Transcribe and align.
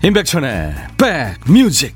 임백천의 0.00 0.74
백뮤직 0.96 1.92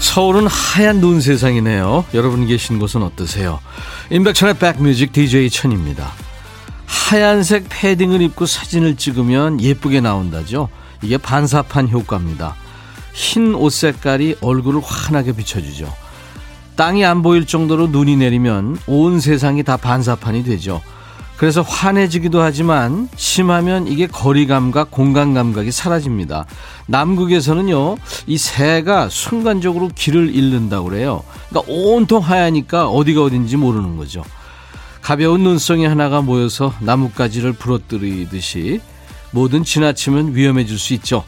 서울은 0.00 0.46
하얀 0.46 1.02
눈 1.02 1.20
세상이네요. 1.20 2.06
여러분 2.14 2.46
계신 2.46 2.78
곳은 2.78 3.02
어떠세요? 3.02 3.60
임백천의 4.08 4.54
백뮤직 4.54 5.12
DJ 5.12 5.50
천입니다. 5.50 6.14
하얀색 7.06 7.66
패딩을 7.68 8.20
입고 8.20 8.46
사진을 8.46 8.96
찍으면 8.96 9.60
예쁘게 9.60 10.00
나온다죠. 10.00 10.68
이게 11.02 11.16
반사판 11.16 11.88
효과입니다. 11.88 12.56
흰 13.14 13.54
옷 13.54 13.72
색깔이 13.72 14.38
얼굴을 14.40 14.80
환하게 14.82 15.36
비춰주죠. 15.36 15.88
땅이 16.74 17.04
안 17.04 17.22
보일 17.22 17.46
정도로 17.46 17.86
눈이 17.86 18.16
내리면 18.16 18.76
온 18.88 19.20
세상이 19.20 19.62
다 19.62 19.76
반사판이 19.76 20.42
되죠. 20.42 20.82
그래서 21.36 21.62
환해지기도 21.62 22.42
하지만 22.42 23.08
심하면 23.14 23.86
이게 23.86 24.08
거리감각, 24.08 24.90
공간 24.90 25.32
감각이 25.32 25.70
사라집니다. 25.70 26.46
남극에서는요, 26.86 27.98
이 28.26 28.36
새가 28.36 29.10
순간적으로 29.10 29.90
길을 29.94 30.34
잃는다고 30.34 30.88
그래요. 30.88 31.22
그러니까 31.50 31.72
온통 31.72 32.20
하얘니까 32.20 32.88
어디가 32.88 33.22
어딘지 33.22 33.56
모르는 33.56 33.96
거죠. 33.96 34.24
가벼운 35.06 35.44
눈송이 35.44 35.86
하나가 35.86 36.20
모여서 36.20 36.74
나뭇가지를 36.80 37.52
부러뜨리듯이 37.52 38.80
뭐든 39.30 39.62
지나치면 39.62 40.34
위험해질 40.34 40.76
수 40.80 40.94
있죠. 40.94 41.22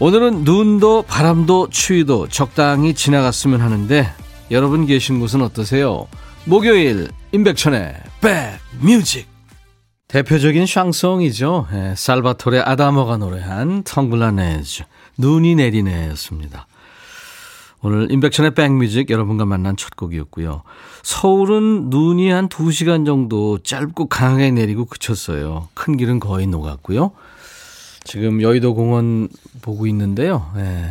오늘은 0.00 0.42
눈도 0.42 1.02
바람도 1.02 1.68
추위도 1.70 2.26
적당히 2.30 2.92
지나갔으면 2.94 3.60
하는데 3.60 4.12
여러분 4.50 4.86
계신 4.86 5.20
곳은 5.20 5.40
어떠세요? 5.40 6.08
목요일 6.46 7.10
임백천의 7.30 7.94
백뮤직 8.80 9.28
대표적인 10.08 10.66
샹송이죠. 10.66 11.68
예, 11.72 11.94
살바토레 11.96 12.58
아다모가 12.58 13.18
노래한 13.18 13.84
텅글라네즈 13.84 14.82
눈이 15.16 15.54
내리네였습니다. 15.54 16.66
오늘 17.82 18.12
인백천의 18.12 18.54
백뮤직 18.54 19.08
여러분과 19.10 19.46
만난 19.46 19.76
첫 19.76 19.96
곡이었고요. 19.96 20.62
서울은 21.02 21.88
눈이 21.88 22.30
한 22.30 22.48
2시간 22.48 23.06
정도 23.06 23.58
짧고 23.58 24.06
강하게 24.06 24.50
내리고 24.50 24.84
그쳤어요. 24.84 25.68
큰 25.72 25.96
길은 25.96 26.20
거의 26.20 26.46
녹았고요. 26.46 27.12
지금 28.04 28.42
여의도 28.42 28.74
공원 28.74 29.28
보고 29.62 29.86
있는데요. 29.86 30.50
네. 30.56 30.90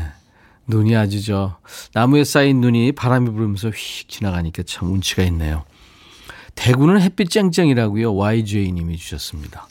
눈이 0.68 0.96
아주 0.96 1.24
저 1.24 1.58
나무에 1.94 2.24
쌓인 2.24 2.62
눈이 2.62 2.94
바람이 2.94 3.32
불면서 3.32 3.70
휙 3.70 4.10
지나가니까 4.10 4.64
참 4.64 4.92
운치가 4.92 5.24
있네요. 5.24 5.64
대구는 6.56 7.02
햇빛 7.02 7.30
쨍쨍이라고요. 7.30 8.16
YJ님이 8.16 8.98
주셨습니다. 8.98 9.68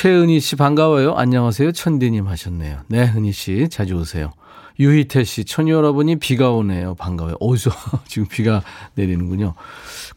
최은희 0.00 0.40
씨 0.40 0.56
반가워요. 0.56 1.14
안녕하세요. 1.14 1.72
천디님 1.72 2.26
하셨네요. 2.28 2.80
네, 2.88 3.10
은희 3.16 3.32
씨 3.32 3.66
자주 3.70 3.94
오세요. 3.94 4.34
유희태 4.78 5.24
씨, 5.24 5.46
천이 5.46 5.70
여러분이 5.70 6.16
비가 6.16 6.50
오네요. 6.50 6.96
반가워요. 6.96 7.36
어디서 7.40 7.70
지금 8.06 8.28
비가 8.28 8.60
내리는군요. 8.94 9.54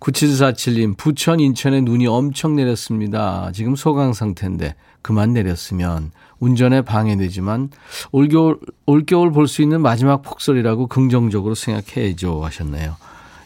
9747님, 0.01 0.97
부천, 0.97 1.39
인천에 1.39 1.79
눈이 1.79 2.07
엄청 2.07 2.57
내렸습니다. 2.57 3.51
지금 3.53 3.77
소강 3.77 4.11
상태인데 4.11 4.75
그만 5.01 5.31
내렸으면 5.31 6.11
운전에 6.41 6.81
방해되지만 6.81 7.69
올겨울, 8.11 8.59
올겨울 8.85 9.31
볼 9.31 9.47
수 9.47 9.61
있는 9.61 9.81
마지막 9.81 10.23
폭설이라고 10.23 10.87
긍정적으로 10.87 11.55
생각해야죠. 11.55 12.43
하셨네요. 12.43 12.97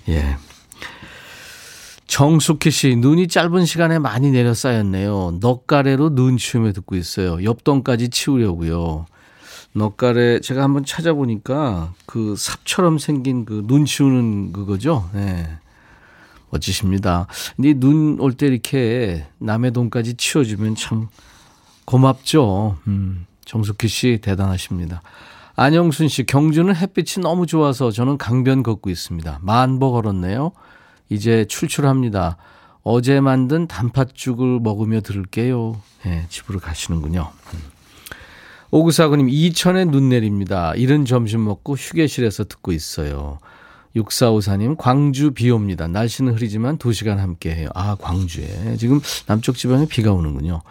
예. 0.09 0.35
정숙희 2.13 2.69
씨, 2.69 2.95
눈이 2.95 3.27
짧은 3.27 3.65
시간에 3.65 3.97
많이 3.97 4.29
내려 4.29 4.53
쌓였네요. 4.53 5.39
넉가래로 5.41 6.13
눈 6.13 6.37
치우며 6.37 6.71
듣고 6.73 6.95
있어요. 6.95 7.43
옆동까지 7.43 8.09
치우려고요. 8.09 9.07
넉가래 9.73 10.39
제가 10.39 10.61
한번 10.61 10.85
찾아보니까 10.85 11.95
그 12.05 12.35
삽처럼 12.37 12.99
생긴 12.99 13.45
그 13.45 13.63
눈 13.65 13.85
치우는 13.85 14.53
그거죠. 14.53 15.09
네. 15.15 15.47
멋지십니다. 16.51 17.25
근데 17.55 17.73
눈 17.73 18.19
올 18.19 18.33
때 18.33 18.45
이렇게 18.45 19.25
남의 19.39 19.71
돈까지 19.71 20.13
치워주면 20.13 20.75
참 20.75 21.07
고맙죠. 21.85 22.77
음, 22.85 23.25
정숙희 23.45 23.87
씨 23.87 24.19
대단하십니다. 24.21 25.01
안영순 25.55 26.09
씨, 26.09 26.27
경주는 26.27 26.75
햇빛이 26.75 27.23
너무 27.23 27.47
좋아서 27.47 27.89
저는 27.89 28.19
강변 28.19 28.61
걷고 28.61 28.91
있습니다. 28.91 29.39
만보 29.41 29.91
걸었네요. 29.93 30.51
이제 31.13 31.45
출출합니다. 31.45 32.37
어제 32.83 33.21
만든 33.21 33.67
단팥죽을 33.67 34.59
먹으며 34.59 35.01
들을게요. 35.01 35.79
네, 36.05 36.25
집으로 36.29 36.59
가시는군요. 36.59 37.29
음. 37.53 37.59
오구사구님, 38.71 39.29
이천에 39.29 39.85
눈 39.85 40.09
내립니다. 40.09 40.73
이른 40.75 41.05
점심 41.05 41.43
먹고 41.45 41.75
휴게실에서 41.75 42.45
듣고 42.45 42.71
있어요. 42.71 43.37
6454님, 43.95 44.75
광주 44.77 45.31
비 45.31 45.51
옵니다. 45.51 45.87
날씨는 45.87 46.33
흐리지만 46.33 46.79
2시간 46.79 47.17
함께 47.17 47.53
해요. 47.53 47.69
아, 47.75 47.95
광주에. 48.01 48.75
지금 48.77 48.99
남쪽 49.27 49.55
지방에 49.55 49.85
비가 49.85 50.11
오는군요. 50.11 50.61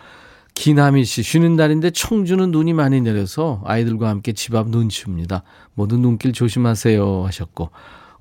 기남이 0.55 1.05
씨, 1.05 1.23
쉬는 1.23 1.55
날인데 1.57 1.91
청주는 1.93 2.51
눈이 2.51 2.73
많이 2.73 3.01
내려서 3.01 3.63
아이들과 3.65 4.09
함께 4.09 4.33
집 4.33 4.55
앞 4.57 4.69
눈 4.69 4.89
치웁니다. 4.89 5.45
모두 5.75 5.97
눈길 5.97 6.33
조심하세요. 6.33 7.25
하셨고. 7.25 7.71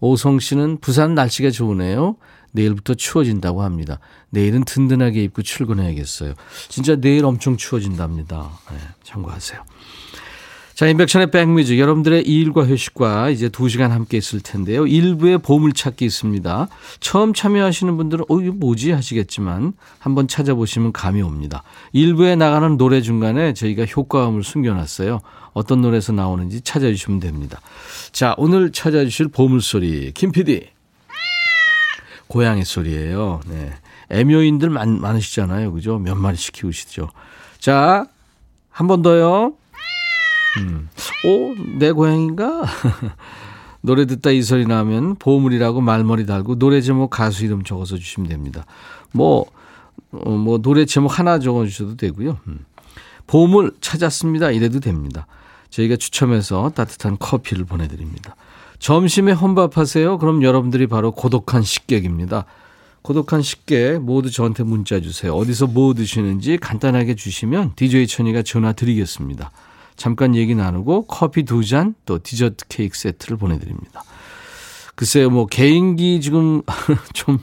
오성 0.01 0.39
씨는 0.39 0.79
부산 0.81 1.16
날씨가 1.16 1.51
좋으네요. 1.51 2.17
내일부터 2.51 2.95
추워진다고 2.95 3.62
합니다. 3.62 4.00
내일은 4.29 4.66
든든하게 4.66 5.23
입고 5.23 5.41
출근해야겠어요. 5.41 6.34
진짜 6.67 6.95
내일 6.97 7.23
엄청 7.23 7.56
추워진답니다. 7.56 8.50
네, 8.72 8.78
참고하세요. 9.03 9.61
자, 10.73 10.88
인백션의 10.88 11.29
백뮤직. 11.29 11.78
여러분들의 11.78 12.23
일과 12.23 12.66
휴식과 12.66 13.29
이제 13.29 13.50
2시간 13.50 13.90
함께 13.90 14.17
있을 14.17 14.40
텐데요. 14.40 14.88
일부에 14.88 15.38
보물찾기 15.38 16.03
있습니다. 16.03 16.69
처음 17.00 17.35
참여하시는 17.35 17.97
분들은, 17.97 18.25
어, 18.28 18.41
이거 18.41 18.51
뭐지? 18.53 18.91
하시겠지만, 18.91 19.73
한번 20.00 20.28
찾아보시면 20.28 20.91
감이 20.91 21.22
옵니다. 21.22 21.61
일부에 21.91 22.35
나가는 22.35 22.78
노래 22.78 23.01
중간에 23.01 23.53
저희가 23.53 23.85
효과음을 23.85 24.44
숨겨놨어요. 24.44 25.19
어떤 25.53 25.81
노래에서 25.81 26.13
나오는지 26.13 26.62
찾아주시면 26.62 27.19
됩니다. 27.19 27.59
자, 28.12 28.34
오늘 28.38 28.72
찾아주실 28.72 29.29
보물소리. 29.29 30.12
김 30.13 30.31
PD. 30.31 30.67
고양이 32.28 32.63
소리예요. 32.63 33.41
네. 33.47 33.73
애묘인들 34.09 34.69
많, 34.69 35.00
많으시잖아요. 35.00 35.72
그죠? 35.73 35.97
몇 36.00 36.16
마리씩 36.16 36.53
키우시죠. 36.53 37.09
자, 37.59 38.06
한 38.69 38.88
번 38.88 39.01
더요. 39.01 39.53
음. 40.59 40.90
오, 41.25 41.56
내 41.78 41.91
고양인가? 41.91 42.63
노래 43.81 44.06
듣다 44.06 44.31
이 44.31 44.41
소리 44.44 44.66
나면 44.66 45.16
보물이라고 45.16 45.81
말머리 45.81 46.25
달고 46.25 46.59
노래 46.59 46.81
제목 46.81 47.09
가수 47.09 47.45
이름 47.45 47.63
적어서 47.63 47.97
주시면 47.97 48.29
됩니다. 48.29 48.66
뭐, 49.11 49.46
어, 50.11 50.29
뭐 50.29 50.59
노래 50.59 50.85
제목 50.85 51.17
하나 51.20 51.40
적어 51.40 51.66
주셔도 51.66 51.96
되고요. 51.97 52.37
음. 52.47 52.66
보물 53.28 53.73
찾았습니다. 53.81 54.52
이래도 54.52 54.79
됩니다. 54.79 55.26
저희가 55.72 55.96
추첨해서 55.96 56.70
따뜻한 56.76 57.18
커피를 57.18 57.66
보내드립니다. 57.66 58.35
점심에 58.79 59.32
혼밥하세요? 59.32 60.18
그럼 60.20 60.44
여러분들이 60.44 60.88
바로 60.88 61.12
고독한 61.12 61.64
식객입니다. 61.64 62.46
고독한 63.02 63.41
식객 63.41 64.00
모두 64.02 64.29
저한테 64.29 64.64
문자 64.64 65.00
주세요. 65.00 65.34
어디서 65.34 65.68
뭐 65.68 65.94
드시는지 65.94 66.58
간단하게 66.58 67.16
주시면 67.16 67.73
DJ 67.76 68.06
천이가 68.08 68.44
전화 68.44 68.73
드리겠습니다. 68.73 69.52
잠깐 69.96 70.35
얘기 70.35 70.56
나누고 70.56 71.06
커피 71.06 71.44
두 71.44 71.64
잔 71.64 71.96
또 72.06 72.20
디저트 72.22 72.66
케이크 72.70 72.97
세트를 72.97 73.38
보내드립니다. 73.38 74.03
글쎄요, 74.96 75.29
뭐 75.29 75.46
개인기 75.47 76.22
지금 76.22 76.62
좀 77.14 77.40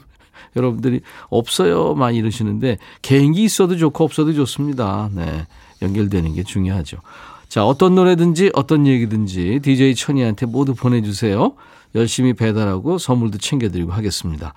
여러분들이 0.57 1.01
없어요 1.29 1.95
많이 1.95 2.19
이러시는데 2.19 2.79
개인기 3.03 3.43
있어도 3.45 3.77
좋고 3.77 4.05
없어도 4.05 4.33
좋습니다. 4.35 5.11
네, 5.13 5.47
연결되는 5.83 6.35
게 6.35 6.43
중요하죠. 6.43 6.99
자, 7.49 7.65
어떤 7.65 7.95
노래든지 7.95 8.51
어떤 8.55 8.87
얘기든지 8.87 9.61
DJ 9.63 9.95
천이한테 9.95 10.47
모두 10.47 10.75
보내주세요. 10.75 11.55
열심히 11.95 12.35
배달하고 12.35 12.99
선물도 12.99 13.39
챙겨드리고 13.39 13.93
하겠습니다. 13.93 14.53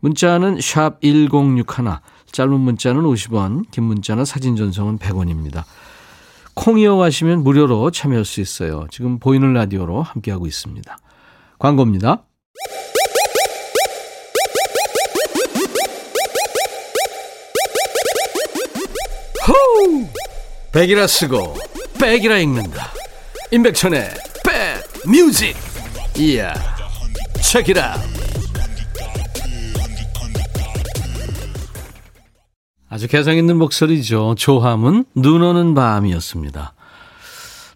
문자는 0.00 0.60
샵 0.62 1.00
1061, 1.02 1.98
짧은 2.32 2.52
문자는 2.58 3.02
50원, 3.02 3.70
긴 3.70 3.84
문자나 3.84 4.24
사진 4.24 4.56
전송은 4.56 4.98
100원입니다. 4.98 5.64
콩 6.54 6.78
이용하시면 6.78 7.42
무료로 7.42 7.90
참여할 7.90 8.24
수 8.24 8.40
있어요. 8.40 8.86
지금 8.90 9.18
보이는 9.18 9.52
라디오로 9.52 10.02
함께하고 10.02 10.46
있습니다. 10.46 10.98
광고입니다. 11.58 12.24
호우! 19.46 20.06
백이라 20.72 21.06
쓰고 21.06 21.54
백이라 22.00 22.38
읽는다. 22.38 22.88
임백천의 23.50 24.08
백 24.42 25.06
뮤직. 25.06 25.54
이야. 26.16 26.54
책이라. 27.42 27.94
아주 32.88 33.06
개성 33.06 33.36
있는 33.36 33.58
목소리죠. 33.58 34.34
조함은 34.38 35.04
눈 35.14 35.42
오는 35.42 35.74
밤이었습니다. 35.74 36.72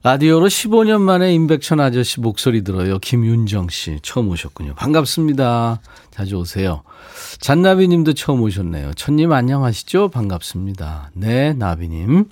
라디오로 0.02 0.48
15년 0.48 1.02
만에 1.02 1.32
임백천 1.34 1.80
아저씨 1.80 2.20
목소리 2.20 2.64
들어요. 2.64 2.98
김윤정 2.98 3.68
씨 3.68 3.98
처음 4.02 4.30
오셨군요. 4.30 4.74
반갑습니다. 4.74 5.80
자주 6.10 6.36
오세요. 6.36 6.82
잔나비 7.40 7.88
님도 7.88 8.14
처음 8.14 8.40
오셨네요. 8.42 8.94
천님 8.94 9.32
안녕하시죠? 9.32 10.08
반갑습니다. 10.08 11.10
네, 11.14 11.52
나비 11.52 11.88
님. 11.88 12.24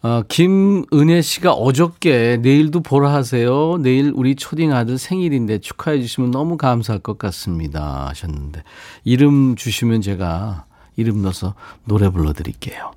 어, 0.00 0.22
김은혜 0.28 1.22
씨가 1.22 1.52
어저께 1.52 2.38
내일도 2.40 2.80
보라 2.80 3.12
하세요. 3.12 3.78
내일 3.78 4.12
우리 4.14 4.36
초딩 4.36 4.72
아들 4.72 4.96
생일인데 4.96 5.58
축하해 5.58 6.00
주시면 6.00 6.30
너무 6.30 6.56
감사할 6.56 7.00
것 7.00 7.18
같습니다. 7.18 8.06
하셨는데 8.08 8.62
이름 9.02 9.56
주시면 9.56 10.02
제가 10.02 10.66
이름 10.96 11.22
넣어서 11.22 11.54
노래 11.84 12.10
불러드릴게요. 12.10 12.92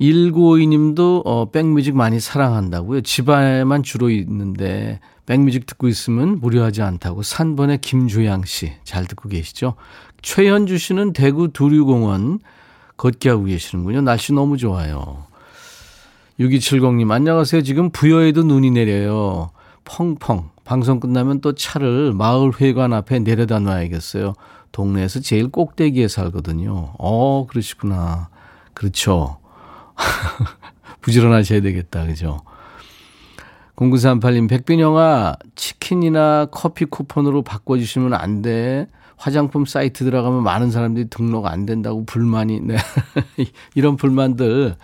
1952님도 0.00 1.22
어, 1.24 1.50
백뮤직 1.50 1.96
많이 1.96 2.18
사랑한다고요. 2.20 3.02
집안에만 3.02 3.82
주로 3.84 4.10
있는데 4.10 4.98
백뮤직 5.24 5.66
듣고 5.66 5.88
있으면 5.88 6.40
무료하지 6.40 6.82
않다고 6.82 7.22
산번의 7.22 7.78
김주양 7.80 8.44
씨 8.44 8.72
잘 8.84 9.06
듣고 9.06 9.28
계시죠? 9.28 9.74
최현주 10.22 10.78
씨는 10.78 11.12
대구 11.12 11.52
두류공원 11.52 12.40
걷기 12.96 13.28
하고 13.28 13.44
계시는군요. 13.44 14.00
날씨 14.00 14.32
너무 14.32 14.56
좋아요. 14.56 15.24
6270님 16.38 17.10
안녕하세요. 17.10 17.62
지금 17.62 17.90
부여에도 17.90 18.42
눈이 18.42 18.70
내려요. 18.72 19.50
펑펑. 19.84 20.50
방송 20.64 21.00
끝나면 21.00 21.40
또 21.40 21.54
차를 21.54 22.12
마을회관 22.12 22.92
앞에 22.92 23.20
내려다 23.20 23.58
놔야겠어요. 23.58 24.34
동네에서 24.72 25.20
제일 25.20 25.48
꼭대기에 25.48 26.08
살거든요. 26.08 26.92
어, 26.98 27.46
그러시구나. 27.48 28.28
그렇죠. 28.74 29.38
부지런하셔야 31.00 31.62
되겠다. 31.62 32.04
그죠? 32.04 32.42
0938님, 33.76 34.48
백빈영아, 34.48 35.36
치킨이나 35.54 36.46
커피 36.50 36.84
쿠폰으로 36.84 37.42
바꿔주시면 37.42 38.12
안 38.12 38.42
돼. 38.42 38.88
화장품 39.16 39.64
사이트 39.64 40.04
들어가면 40.04 40.42
많은 40.42 40.70
사람들이 40.70 41.08
등록 41.08 41.46
안 41.46 41.64
된다고 41.64 42.04
불만이, 42.04 42.60
네. 42.60 42.76
이런 43.74 43.96
불만들 43.96 44.76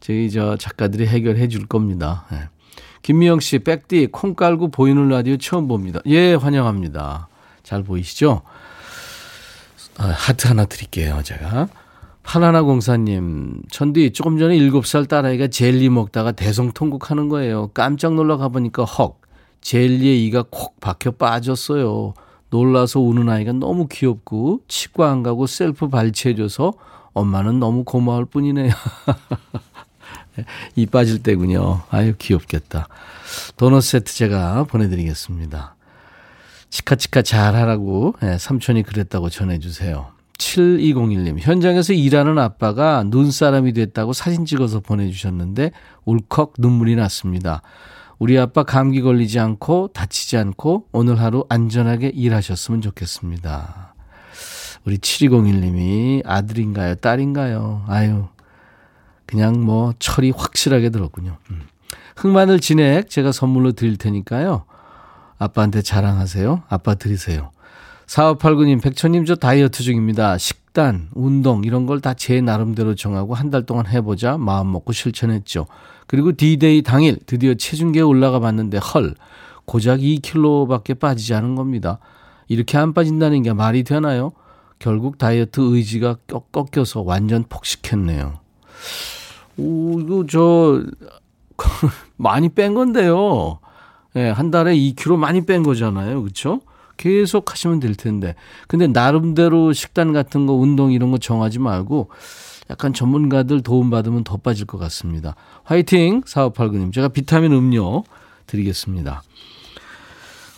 저희 0.00 0.30
저 0.30 0.56
작가들이 0.56 1.06
해결해 1.06 1.48
줄 1.48 1.66
겁니다. 1.66 2.26
네. 2.32 2.38
김미영 3.02 3.40
씨, 3.40 3.60
백디, 3.60 4.08
콩 4.12 4.34
깔고 4.34 4.68
보이는 4.68 5.08
라디오 5.08 5.36
처음 5.36 5.68
봅니다. 5.68 6.00
예, 6.06 6.34
환영합니다. 6.34 7.28
잘 7.62 7.82
보이시죠? 7.82 8.42
아, 9.98 10.04
하트 10.04 10.48
하나 10.48 10.64
드릴게요, 10.64 11.22
제가. 11.22 11.68
파나나 12.22 12.62
공사님, 12.62 13.62
천디, 13.70 14.12
조금 14.12 14.38
전에 14.38 14.56
7살 14.56 15.08
딸아이가 15.08 15.48
젤리 15.48 15.88
먹다가 15.88 16.32
대성통곡 16.32 17.10
하는 17.10 17.28
거예요. 17.28 17.68
깜짝 17.68 18.14
놀라 18.14 18.36
가보니까 18.36 18.84
헉, 18.84 19.18
젤리에 19.62 20.16
이가 20.16 20.44
콕 20.50 20.78
박혀 20.80 21.12
빠졌어요. 21.12 22.14
놀라서 22.50 23.00
우는 23.00 23.28
아이가 23.28 23.52
너무 23.52 23.86
귀엽고, 23.88 24.60
치과 24.68 25.10
안 25.10 25.22
가고 25.22 25.46
셀프 25.46 25.88
발치해줘서 25.88 26.74
엄마는 27.12 27.58
너무 27.58 27.84
고마울 27.84 28.26
뿐이네요. 28.26 28.72
이 30.76 30.86
빠질 30.86 31.22
때군요. 31.22 31.82
아유, 31.90 32.14
귀엽겠다. 32.18 32.88
도넛 33.56 33.82
세트 33.82 34.14
제가 34.14 34.64
보내드리겠습니다. 34.64 35.76
치카치카 36.70 37.22
잘 37.22 37.54
하라고 37.56 38.14
네, 38.22 38.38
삼촌이 38.38 38.84
그랬다고 38.84 39.28
전해주세요. 39.28 40.08
7201님, 40.38 41.38
현장에서 41.38 41.92
일하는 41.92 42.38
아빠가 42.38 43.04
눈사람이 43.06 43.74
됐다고 43.74 44.12
사진 44.12 44.46
찍어서 44.46 44.80
보내주셨는데 44.80 45.72
울컥 46.06 46.54
눈물이 46.58 46.96
났습니다. 46.96 47.62
우리 48.18 48.38
아빠 48.38 48.62
감기 48.62 49.00
걸리지 49.02 49.38
않고 49.38 49.90
다치지 49.92 50.36
않고 50.36 50.86
오늘 50.92 51.20
하루 51.20 51.44
안전하게 51.48 52.08
일하셨으면 52.08 52.80
좋겠습니다. 52.80 53.94
우리 54.84 54.96
7201님이 54.98 56.22
아들인가요? 56.24 56.96
딸인가요? 56.96 57.84
아유, 57.86 58.26
그냥 59.30 59.64
뭐 59.64 59.94
철이 60.00 60.32
확실하게 60.36 60.90
들었군요. 60.90 61.36
음. 61.50 61.62
흑마늘 62.16 62.58
진액 62.60 63.08
제가 63.08 63.30
선물로 63.32 63.72
드릴 63.72 63.96
테니까요. 63.96 64.64
아빠한테 65.38 65.82
자랑하세요. 65.82 66.64
아빠 66.68 66.96
드리세요. 66.96 67.50
4589님, 68.06 68.82
백천님 68.82 69.24
저 69.24 69.36
다이어트 69.36 69.84
중입니다. 69.84 70.36
식단, 70.36 71.08
운동 71.14 71.62
이런 71.64 71.86
걸 71.86 72.00
다 72.00 72.12
제 72.14 72.40
나름대로 72.40 72.94
정하고 72.96 73.34
한 73.34 73.50
달 73.50 73.64
동안 73.64 73.86
해보자 73.86 74.36
마음 74.36 74.72
먹고 74.72 74.92
실천했죠. 74.92 75.66
그리고 76.08 76.32
D-Day 76.36 76.82
당일 76.82 77.18
드디어 77.24 77.54
체중계에 77.54 78.02
올라가 78.02 78.40
봤는데 78.40 78.78
헐 78.78 79.14
고작 79.64 80.00
2kg밖에 80.00 80.98
빠지지 80.98 81.34
않은 81.34 81.54
겁니다. 81.54 82.00
이렇게 82.48 82.76
안 82.78 82.92
빠진다는 82.92 83.42
게 83.44 83.52
말이 83.52 83.84
되나요? 83.84 84.32
결국 84.80 85.18
다이어트 85.18 85.60
의지가 85.60 86.16
꺾여서 86.50 87.02
완전 87.02 87.44
폭식했네요. 87.48 88.40
오, 89.56 90.00
이거 90.00 90.24
저 90.28 90.82
많이 92.16 92.48
뺀 92.48 92.74
건데요. 92.74 93.58
예, 94.16 94.24
네, 94.24 94.30
한 94.30 94.50
달에 94.50 94.74
2kg 94.74 95.16
많이 95.16 95.44
뺀 95.46 95.62
거잖아요. 95.62 96.22
그렇죠? 96.22 96.60
계속 96.96 97.50
하시면 97.50 97.80
될 97.80 97.94
텐데. 97.94 98.34
근데 98.68 98.86
나름대로 98.86 99.72
식단 99.72 100.12
같은 100.12 100.46
거, 100.46 100.52
운동 100.52 100.92
이런 100.92 101.10
거 101.10 101.18
정하지 101.18 101.58
말고 101.58 102.10
약간 102.68 102.92
전문가들 102.92 103.62
도움받으면 103.62 104.24
더 104.24 104.36
빠질 104.36 104.66
것 104.66 104.78
같습니다. 104.78 105.34
화이팅! 105.64 106.22
4589님. 106.22 106.92
제가 106.92 107.08
비타민 107.08 107.52
음료 107.52 108.04
드리겠습니다. 108.46 109.22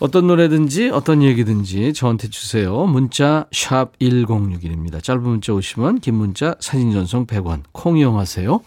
어떤 0.01 0.27
노래든지 0.27 0.91
어떤 0.91 1.23
얘기든지 1.23 1.93
저한테 1.93 2.29
주세요. 2.29 2.87
문자 2.87 3.47
1061입니다. 3.53 5.01
짧은 5.03 5.23
문자 5.23 5.53
오십 5.53 5.77
원 5.77 6.01
긴 6.01 6.17
문자 6.17 6.57
사진 6.59 6.91
전송 6.91 7.27
100원 7.27 7.63
콩 7.71 7.97
이용하세요. 7.99 8.61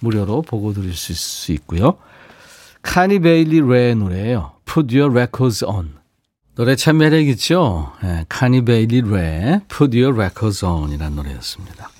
무료로 0.00 0.42
보고 0.42 0.72
드릴 0.72 0.94
수 0.94 1.52
있고요. 1.52 1.96
Corinne 2.82 3.20
Bailey 3.20 3.60
Rae의 3.60 3.94
노래예요. 3.94 4.52
Put 4.64 4.98
Your 4.98 5.14
Records 5.14 5.64
On. 5.64 5.94
노래 6.54 6.76
참 6.76 6.98
매력 6.98 7.26
있죠? 7.28 7.92
네, 8.02 8.24
Corinne 8.28 8.64
Bailey 8.64 9.02
Rae 9.02 9.60
Put 9.68 9.96
Your 9.98 10.18
Records 10.18 10.64
On 10.64 10.90
이라는 10.90 11.16
노래였습니다. 11.16 11.90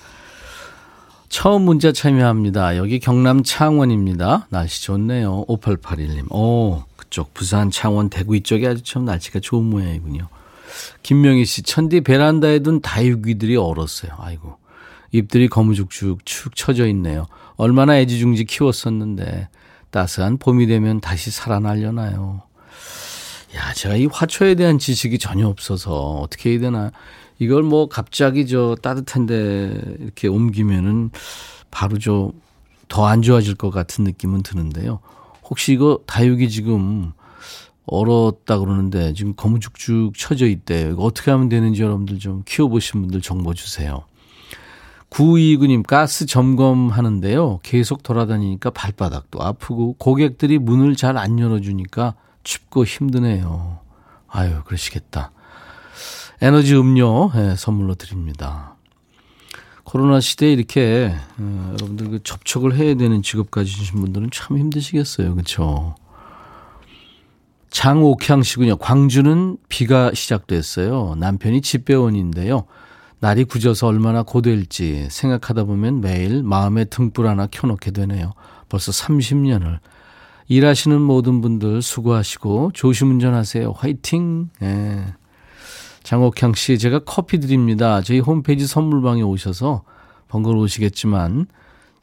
처음 1.29 1.61
문자 1.61 1.93
참여합니다. 1.93 2.75
여기 2.75 2.99
경남 2.99 3.41
창원입니다. 3.43 4.47
날씨 4.49 4.83
좋네요. 4.83 5.45
5881님. 5.47 6.29
오, 6.29 6.83
그쪽 6.97 7.33
부산, 7.33 7.71
창원, 7.71 8.09
대구 8.09 8.35
이쪽이 8.35 8.67
아주 8.67 8.83
참 8.83 9.05
날씨가 9.05 9.39
좋은 9.39 9.63
모양이군요. 9.63 10.27
김명희 11.03 11.45
씨, 11.45 11.63
천디 11.63 12.01
베란다에 12.01 12.59
둔 12.59 12.81
다육이들이 12.81 13.55
얼었어요. 13.55 14.11
아이고. 14.17 14.57
잎들이 15.11 15.47
거무죽죽 15.47 16.25
축 16.25 16.55
처져 16.55 16.87
있네요. 16.87 17.27
얼마나 17.61 17.99
애지중지 17.99 18.45
키웠었는데 18.45 19.47
따스한 19.91 20.37
봄이 20.39 20.65
되면 20.65 20.99
다시 20.99 21.29
살아나려나요? 21.29 22.41
야, 23.55 23.73
제가 23.73 23.97
이 23.97 24.07
화초에 24.07 24.55
대한 24.55 24.79
지식이 24.79 25.19
전혀 25.19 25.47
없어서 25.47 26.21
어떻게 26.21 26.51
해야 26.51 26.59
되나. 26.59 26.91
이걸 27.37 27.61
뭐 27.61 27.87
갑자기 27.87 28.47
저 28.47 28.75
따뜻한데 28.81 29.79
이렇게 29.99 30.27
옮기면은 30.27 31.11
바로 31.69 31.99
저 31.99 32.31
더 32.87 33.05
안 33.05 33.21
좋아질 33.21 33.55
것 33.55 33.69
같은 33.69 34.03
느낌은 34.05 34.43
드는데요. 34.43 34.99
혹시 35.43 35.71
이거 35.71 35.99
다육이 36.07 36.49
지금 36.49 37.13
얼었다 37.85 38.59
그러는데 38.59 39.13
지금 39.13 39.33
거무죽죽 39.35 40.17
쳐져 40.17 40.47
있대. 40.47 40.89
이거 40.91 41.03
어떻게 41.03 41.31
하면 41.31 41.47
되는지 41.47 41.83
여러분들 41.83 42.19
좀 42.19 42.43
키워보신 42.45 43.01
분들 43.01 43.21
정보 43.21 43.53
주세요. 43.53 44.03
9229님 45.11 45.85
가스 45.85 46.25
점검하는데요. 46.25 47.59
계속 47.63 48.01
돌아다니니까 48.01 48.69
발바닥도 48.71 49.41
아프고 49.43 49.93
고객들이 49.99 50.57
문을 50.57 50.95
잘 50.95 51.17
안 51.17 51.37
열어주니까 51.37 52.15
춥고 52.43 52.85
힘드네요. 52.85 53.79
아유, 54.27 54.61
그러시겠다. 54.65 55.31
에너지 56.41 56.75
음료 56.75 57.29
네, 57.35 57.55
선물로 57.55 57.95
드립니다. 57.95 58.75
코로나 59.83 60.21
시대에 60.21 60.53
이렇게 60.53 61.13
어, 61.37 61.67
여러분들 61.73 62.09
그 62.09 62.23
접촉을 62.23 62.75
해야 62.75 62.95
되는 62.95 63.21
직업 63.21 63.51
가지신 63.51 63.99
분들은 63.99 64.29
참 64.31 64.57
힘드시겠어요. 64.57 65.33
그렇죠? 65.35 65.95
장옥향 67.69 68.43
씨군요. 68.43 68.77
광주는 68.77 69.57
비가 69.67 70.11
시작됐어요. 70.13 71.15
남편이 71.17 71.61
집배원인데요. 71.61 72.65
날이 73.21 73.43
굳어서 73.43 73.85
얼마나 73.85 74.23
고될지 74.23 75.07
생각하다 75.11 75.65
보면 75.65 76.01
매일 76.01 76.41
마음에 76.41 76.85
등불 76.85 77.27
하나 77.27 77.45
켜놓게 77.45 77.91
되네요. 77.91 78.33
벌써 78.67 78.91
30년을. 78.91 79.77
일하시는 80.47 80.99
모든 80.99 81.39
분들 81.39 81.83
수고하시고 81.83 82.71
조심 82.73 83.11
운전하세요. 83.11 83.73
화이팅! 83.77 84.49
예. 84.63 85.05
장옥향 86.01 86.55
씨, 86.55 86.79
제가 86.79 87.01
커피 87.05 87.39
드립니다. 87.39 88.01
저희 88.01 88.19
홈페이지 88.19 88.65
선물방에 88.65 89.21
오셔서 89.21 89.83
번거로우시겠지만 90.27 91.45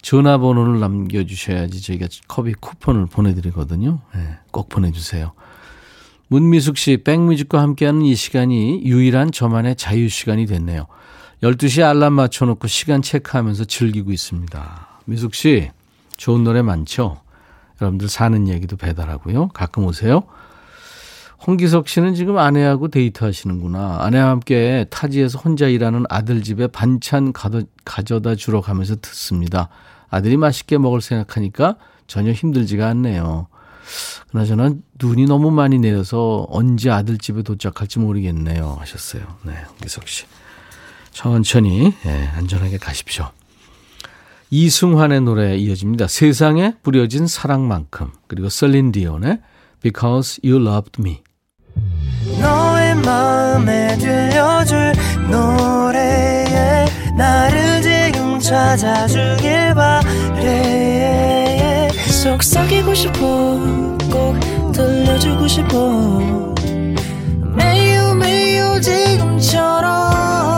전화번호를 0.00 0.78
남겨주셔야지 0.78 1.82
저희가 1.82 2.06
커피 2.28 2.54
쿠폰을 2.54 3.06
보내드리거든요. 3.06 3.98
예, 4.14 4.38
꼭 4.52 4.68
보내주세요. 4.68 5.32
문미숙 6.28 6.78
씨, 6.78 6.98
백뮤직과 6.98 7.60
함께하는 7.60 8.02
이 8.02 8.14
시간이 8.14 8.82
유일한 8.84 9.32
저만의 9.32 9.74
자유 9.74 10.08
시간이 10.08 10.46
됐네요. 10.46 10.86
12시에 11.42 11.84
알람 11.84 12.14
맞춰놓고 12.14 12.66
시간 12.66 13.00
체크하면서 13.00 13.64
즐기고 13.64 14.10
있습니다. 14.10 14.88
미숙 15.04 15.34
씨, 15.34 15.70
좋은 16.16 16.42
노래 16.42 16.62
많죠? 16.62 17.20
여러분들 17.80 18.08
사는 18.08 18.48
얘기도 18.48 18.76
배달하고요. 18.76 19.48
가끔 19.48 19.84
오세요. 19.84 20.24
홍기석 21.46 21.88
씨는 21.88 22.16
지금 22.16 22.36
아내하고 22.38 22.88
데이트 22.88 23.22
하시는구나. 23.22 23.98
아내와 24.00 24.30
함께 24.30 24.86
타지에서 24.90 25.38
혼자 25.38 25.68
일하는 25.68 26.04
아들 26.08 26.42
집에 26.42 26.66
반찬 26.66 27.32
가져다 27.84 28.34
주러 28.34 28.60
가면서 28.60 28.96
듣습니다. 28.96 29.68
아들이 30.10 30.36
맛있게 30.36 30.78
먹을 30.78 31.00
생각하니까 31.00 31.76
전혀 32.08 32.32
힘들지가 32.32 32.88
않네요. 32.88 33.46
그나저나 34.32 34.72
눈이 35.00 35.26
너무 35.26 35.52
많이 35.52 35.78
내려서 35.78 36.46
언제 36.50 36.90
아들 36.90 37.16
집에 37.16 37.42
도착할지 37.42 38.00
모르겠네요. 38.00 38.76
하셨어요. 38.80 39.22
네, 39.44 39.52
홍기석 39.70 40.08
씨. 40.08 40.24
천천히 41.12 41.92
예, 42.06 42.28
안전하게 42.36 42.78
가십시오. 42.78 43.28
이승환의 44.50 45.20
노래 45.22 45.56
이어집니다. 45.56 46.06
세상에 46.08 46.74
뿌려진 46.82 47.26
사랑만큼 47.26 48.10
그리고 48.26 48.48
셀린 48.48 48.92
디온의 48.92 49.40
Because 49.82 50.40
You 50.44 50.62
Loved 50.66 51.00
Me 51.00 51.22
너의 52.40 52.94
마음에 52.96 53.96
들려줄 53.98 54.92
노래에 55.30 56.86
나를 57.16 57.82
지금 57.82 58.38
찾아주길 58.40 59.74
바래 59.74 61.88
속삭이고 62.22 62.94
싶어 62.94 63.18
꼭 64.10 64.72
들려주고 64.72 65.46
싶어 65.46 66.54
매우 67.54 68.14
매우 68.14 68.80
지금처럼 68.80 70.57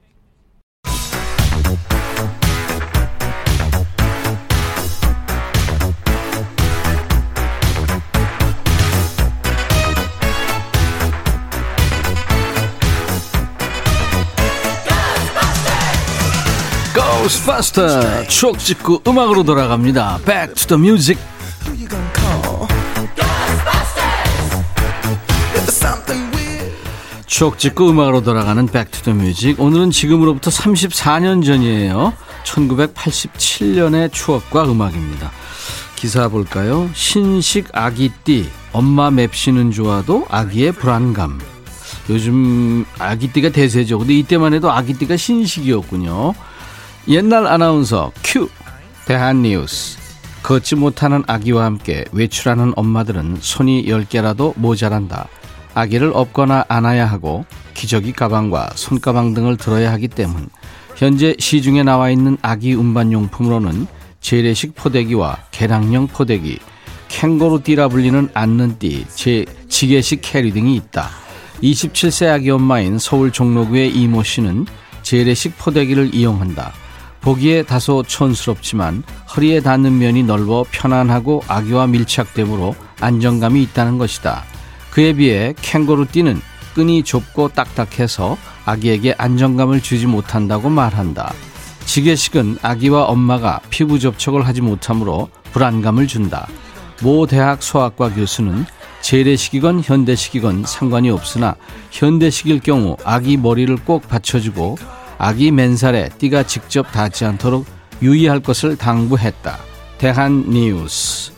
Goes 17.21 17.39
faster. 17.43 18.27
추억 18.27 18.57
찍고 18.57 19.03
음악으로 19.05 19.43
돌아갑니다. 19.43 20.21
Back 20.25 20.55
to 20.55 20.75
the 20.75 20.81
music. 20.81 21.21
추억 27.27 27.59
찍고 27.59 27.91
음악으로 27.91 28.23
돌아가는 28.23 28.65
Back 28.65 28.91
to 28.91 29.13
the 29.13 29.15
music. 29.15 29.63
오늘은 29.63 29.91
지금으로부터 29.91 30.49
34년 30.49 31.45
전이에요. 31.45 32.13
1987년의 32.43 34.11
추억과 34.11 34.63
음악입니다. 34.63 35.29
기사 35.95 36.27
볼까요? 36.27 36.89
신식 36.95 37.67
아기띠. 37.71 38.49
엄마 38.73 39.11
맵시는 39.11 39.69
좋아도 39.69 40.25
아기의 40.27 40.71
불안감. 40.71 41.39
요즘 42.09 42.83
아기띠가 42.97 43.49
대세죠. 43.49 43.99
근데 43.99 44.15
이때만 44.15 44.55
해도 44.55 44.71
아기띠가 44.71 45.17
신식이었군요. 45.17 46.33
옛날 47.07 47.47
아나운서 47.47 48.11
큐 48.23 48.47
대한뉴스 49.05 49.97
걷지 50.43 50.75
못하는 50.75 51.23
아기와 51.27 51.65
함께 51.65 52.05
외출하는 52.11 52.73
엄마들은 52.75 53.37
손이 53.41 53.85
10개라도 53.85 54.53
모자란다. 54.57 55.27
아기를 55.73 56.11
업거나 56.13 56.65
안아야 56.67 57.05
하고 57.05 57.45
기저귀 57.73 58.13
가방과 58.13 58.71
손가방 58.75 59.33
등을 59.33 59.57
들어야 59.57 59.91
하기 59.93 60.09
때문 60.09 60.49
현재 60.95 61.35
시중에 61.39 61.83
나와 61.83 62.09
있는 62.09 62.37
아기 62.41 62.73
운반용품으로는 62.73 63.87
재래식 64.19 64.75
포대기와 64.75 65.37
개량형 65.49 66.07
포대기, 66.07 66.59
캥거루띠라 67.07 67.87
불리는 67.87 68.29
안는 68.33 68.77
띠, 68.77 69.07
제 69.15 69.45
지게식 69.67 70.19
캐리 70.21 70.51
등이 70.51 70.75
있다. 70.75 71.09
27세 71.63 72.27
아기 72.27 72.51
엄마인 72.51 72.99
서울 72.99 73.31
종로구의 73.31 73.95
이모 73.95 74.21
씨는 74.21 74.67
재래식 75.01 75.57
포대기를 75.57 76.13
이용한다. 76.13 76.71
보기에 77.21 77.63
다소 77.63 78.03
촌스럽지만 78.03 79.03
허리에 79.35 79.61
닿는 79.61 79.99
면이 79.99 80.23
넓어 80.23 80.65
편안하고 80.71 81.43
아기와 81.47 81.87
밀착되므로 81.87 82.75
안정감이 82.99 83.61
있다는 83.63 83.97
것이다. 83.97 84.43
그에 84.89 85.13
비해 85.13 85.53
캥거루 85.61 86.07
띠는 86.07 86.41
끈이 86.73 87.03
좁고 87.03 87.49
딱딱해서 87.49 88.37
아기에게 88.65 89.15
안정감을 89.17 89.81
주지 89.81 90.07
못한다고 90.07 90.69
말한다. 90.69 91.33
지게식은 91.85 92.59
아기와 92.61 93.05
엄마가 93.05 93.59
피부 93.69 93.99
접촉을 93.99 94.45
하지 94.45 94.61
못하므로 94.61 95.29
불안감을 95.51 96.07
준다. 96.07 96.47
모 97.01 97.25
대학 97.25 97.61
소아과 97.61 98.13
교수는 98.13 98.65
재래식이건 99.01 99.81
현대식이건 99.83 100.63
상관이 100.65 101.09
없으나 101.09 101.55
현대식일 101.89 102.59
경우 102.59 102.95
아기 103.03 103.35
머리를 103.35 103.75
꼭 103.77 104.07
받쳐주고 104.07 104.77
아기 105.23 105.51
맨살에 105.51 106.09
띠가 106.17 106.47
직접 106.47 106.91
닿지 106.91 107.25
않도록 107.25 107.67
유의할 108.01 108.39
것을 108.39 108.75
당부했다. 108.75 109.59
대한 109.99 110.49
뉴스. 110.49 111.31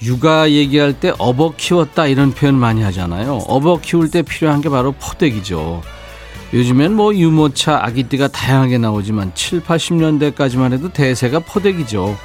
육아 0.00 0.50
얘기할 0.50 0.98
때 0.98 1.12
업어 1.18 1.52
키웠다 1.54 2.06
이런 2.06 2.32
표현 2.32 2.54
많이 2.54 2.82
하잖아요. 2.82 3.40
업어 3.46 3.78
키울 3.78 4.10
때 4.10 4.22
필요한 4.22 4.62
게 4.62 4.70
바로 4.70 4.92
포대기죠. 4.92 5.82
요즘엔 6.54 6.94
뭐 6.94 7.14
유모차 7.14 7.84
아기띠가 7.84 8.28
다양하게 8.28 8.78
나오지만 8.78 9.32
7, 9.34 9.60
80년대까지만 9.60 10.72
해도 10.72 10.88
대세가 10.88 11.40
포대기죠. 11.40 12.16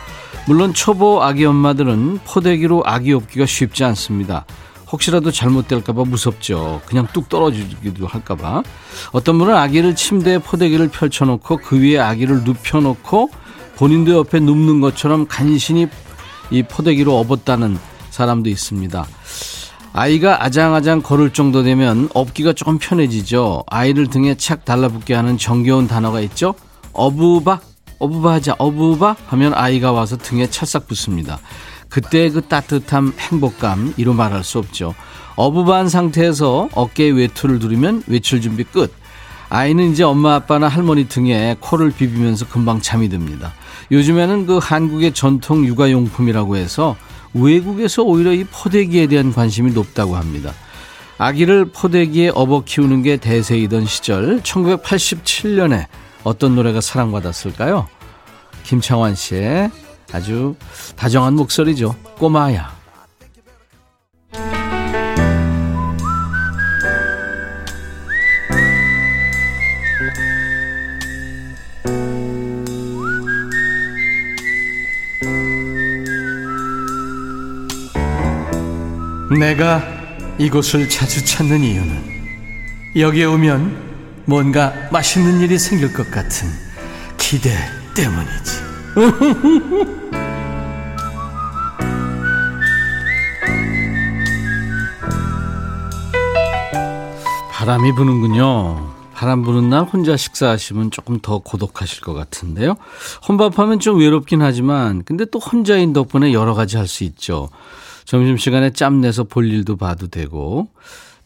물론 0.48 0.74
초보 0.74 1.22
아기 1.24 1.44
엄마들은 1.44 2.20
포대기로 2.24 2.84
아기 2.86 3.12
업기가 3.12 3.46
쉽지 3.46 3.84
않습니다. 3.84 4.46
혹시라도 4.92 5.32
잘못될까봐 5.32 6.06
무섭죠. 6.06 6.82
그냥 6.86 7.08
뚝 7.14 7.30
떨어지기도 7.30 8.08
할까봐. 8.08 8.64
어떤 9.12 9.38
분은 9.38 9.56
아기를 9.56 9.96
침대에 9.96 10.38
포대기를 10.40 10.90
펼쳐놓고 10.90 11.58
그 11.58 11.80
위에 11.80 12.00
아기를 12.00 12.44
눕혀놓고 12.44 13.30
본인도 13.76 14.18
옆에 14.18 14.40
눕는 14.40 14.82
것처럼 14.82 15.28
간신히 15.28 15.88
이 16.50 16.64
포대기로 16.64 17.18
업었다는 17.20 17.78
사람도 18.10 18.50
있습니다. 18.50 19.06
아이가 19.94 20.44
아장아장 20.44 21.02
걸을 21.02 21.32
정도 21.32 21.64
되면 21.64 22.10
업기가 22.14 22.54
조금 22.54 22.78
편해지죠. 22.78 23.64
아이를 23.68 24.08
등에 24.08 24.36
착 24.36 24.64
달라붙게 24.64 25.14
하는 25.14 25.38
정겨운 25.38 25.88
단어가 25.88 26.22
있죠. 26.22 26.54
어부바, 26.94 27.60
어부바 28.00 28.34
하자, 28.34 28.56
어부바 28.58 29.16
하면 29.28 29.54
아이가 29.54 29.92
와서 29.92 30.18
등에 30.18 30.50
찰싹 30.50 30.88
붙습니다. 30.88 31.40
그때 31.90 32.30
그 32.30 32.42
따뜻함, 32.42 33.14
행복감 33.18 33.94
이로 33.98 34.14
말할 34.14 34.44
수 34.44 34.60
없죠. 34.60 34.94
어부반 35.36 35.90
상태에서 35.90 36.70
어깨에 36.74 37.10
외투를 37.12 37.60
두르면 37.60 38.04
외출 38.08 38.42
준비 38.42 38.64
끝. 38.64 38.94
아이는 39.50 39.92
이제 39.92 40.04
엄마 40.04 40.36
아빠나 40.36 40.68
할머니 40.68 41.08
등에 41.08 41.56
코를 41.60 41.92
비비면서 41.92 42.48
금방 42.48 42.82
잠이 42.82 43.08
듭니다. 43.08 43.54
요즘에는 43.92 44.46
그 44.46 44.58
한국의 44.58 45.14
전통 45.14 45.66
육아용품이라고 45.66 46.58
해서 46.58 46.98
외국에서 47.34 48.04
오히려 48.04 48.34
이 48.34 48.44
포대기에 48.44 49.08
대한 49.08 49.32
관심이 49.32 49.72
높다고 49.72 50.16
합니다. 50.16 50.54
아기를 51.18 51.66
포대기에 51.72 52.32
업어 52.34 52.64
키우는 52.64 53.04
게 53.04 53.18
대세이던 53.18 53.86
시절 53.86 54.42
1987년에 54.42 55.86
어떤 56.24 56.56
노래가 56.56 56.82
사랑받았을까요? 56.82 57.88
김창완 58.64 59.16
씨의 59.16 59.72
아주 60.12 60.56
다정한 60.96 61.36
목소리죠. 61.36 61.96
꼬마야. 62.18 62.78
내가 79.40 79.84
이곳을 80.40 80.90
자주 80.90 81.24
찾는 81.24 81.62
이유는 81.62 82.04
여기에 82.96 83.26
오면 83.26 84.24
뭔가 84.26 84.74
맛있는 84.92 85.42
일이 85.42 85.60
생길 85.60 85.94
것 85.94 86.10
같은 86.10 86.50
기대 87.18 87.56
때문이지. 87.96 88.67
바람이 97.52 97.94
부는군요. 97.94 98.94
바람 99.14 99.44
부는 99.44 99.70
날 99.70 99.84
혼자 99.84 100.18
식사하시면 100.18 100.90
조금 100.92 101.20
더 101.20 101.40
고독하실 101.40 102.02
것 102.02 102.14
같은데요. 102.14 102.76
혼밥하면 103.28 103.80
좀 103.80 104.00
외롭긴 104.00 104.42
하지만 104.42 105.04
근데 105.04 105.26
또 105.26 105.38
혼자인 105.40 105.94
덕분에 105.94 106.34
여러 106.34 106.54
가지 106.56 106.78
할 106.78 106.88
수 106.88 107.04
있죠. 107.04 107.50
점심시간에 108.06 108.72
짬 108.72 109.02
내서 109.02 109.26
볼 109.26 109.52
일도 109.52 109.76
봐도 109.76 110.08
되고 110.08 110.70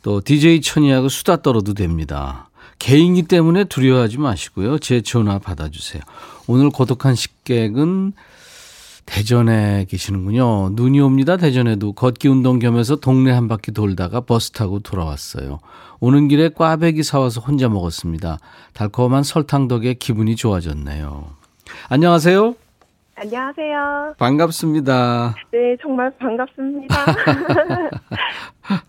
또 0.02 0.20
DJ 0.20 0.62
천이하고 0.62 1.08
수다 1.10 1.42
떨어도 1.42 1.74
됩니다. 1.74 2.50
개인기 2.80 3.24
때문에 3.24 3.66
두려워하지 3.66 4.18
마시고요. 4.18 4.80
제 4.80 5.02
전화 5.02 5.38
받아주세요. 5.38 6.02
오늘 6.52 6.70
고독한 6.70 7.16
식객은 7.16 8.12
대전에 9.06 9.86
계시는군요. 9.90 10.72
눈이 10.74 11.00
옵니다. 11.00 11.38
대전에도 11.38 11.94
걷기 11.94 12.28
운동 12.28 12.60
겸해서 12.60 12.98
동네 12.98 13.32
한 13.32 13.48
바퀴 13.48 13.72
돌다가 13.72 14.20
버스 14.20 14.52
타고 14.52 14.80
돌아왔어요. 14.80 15.60
오는 16.02 16.28
길에 16.28 16.50
꽈배기 16.50 17.04
사와서 17.04 17.40
혼자 17.40 17.70
먹었습니다. 17.70 18.38
달콤한 18.74 19.24
설탕 19.24 19.70
덕에 19.70 19.94
기분이 19.94 20.36
좋아졌네요. 20.36 21.30
안녕하세요. 21.88 22.54
안녕하세요. 23.16 24.16
반갑습니다. 24.18 25.36
네, 25.54 25.78
정말 25.82 26.12
반갑습니다. 26.20 26.96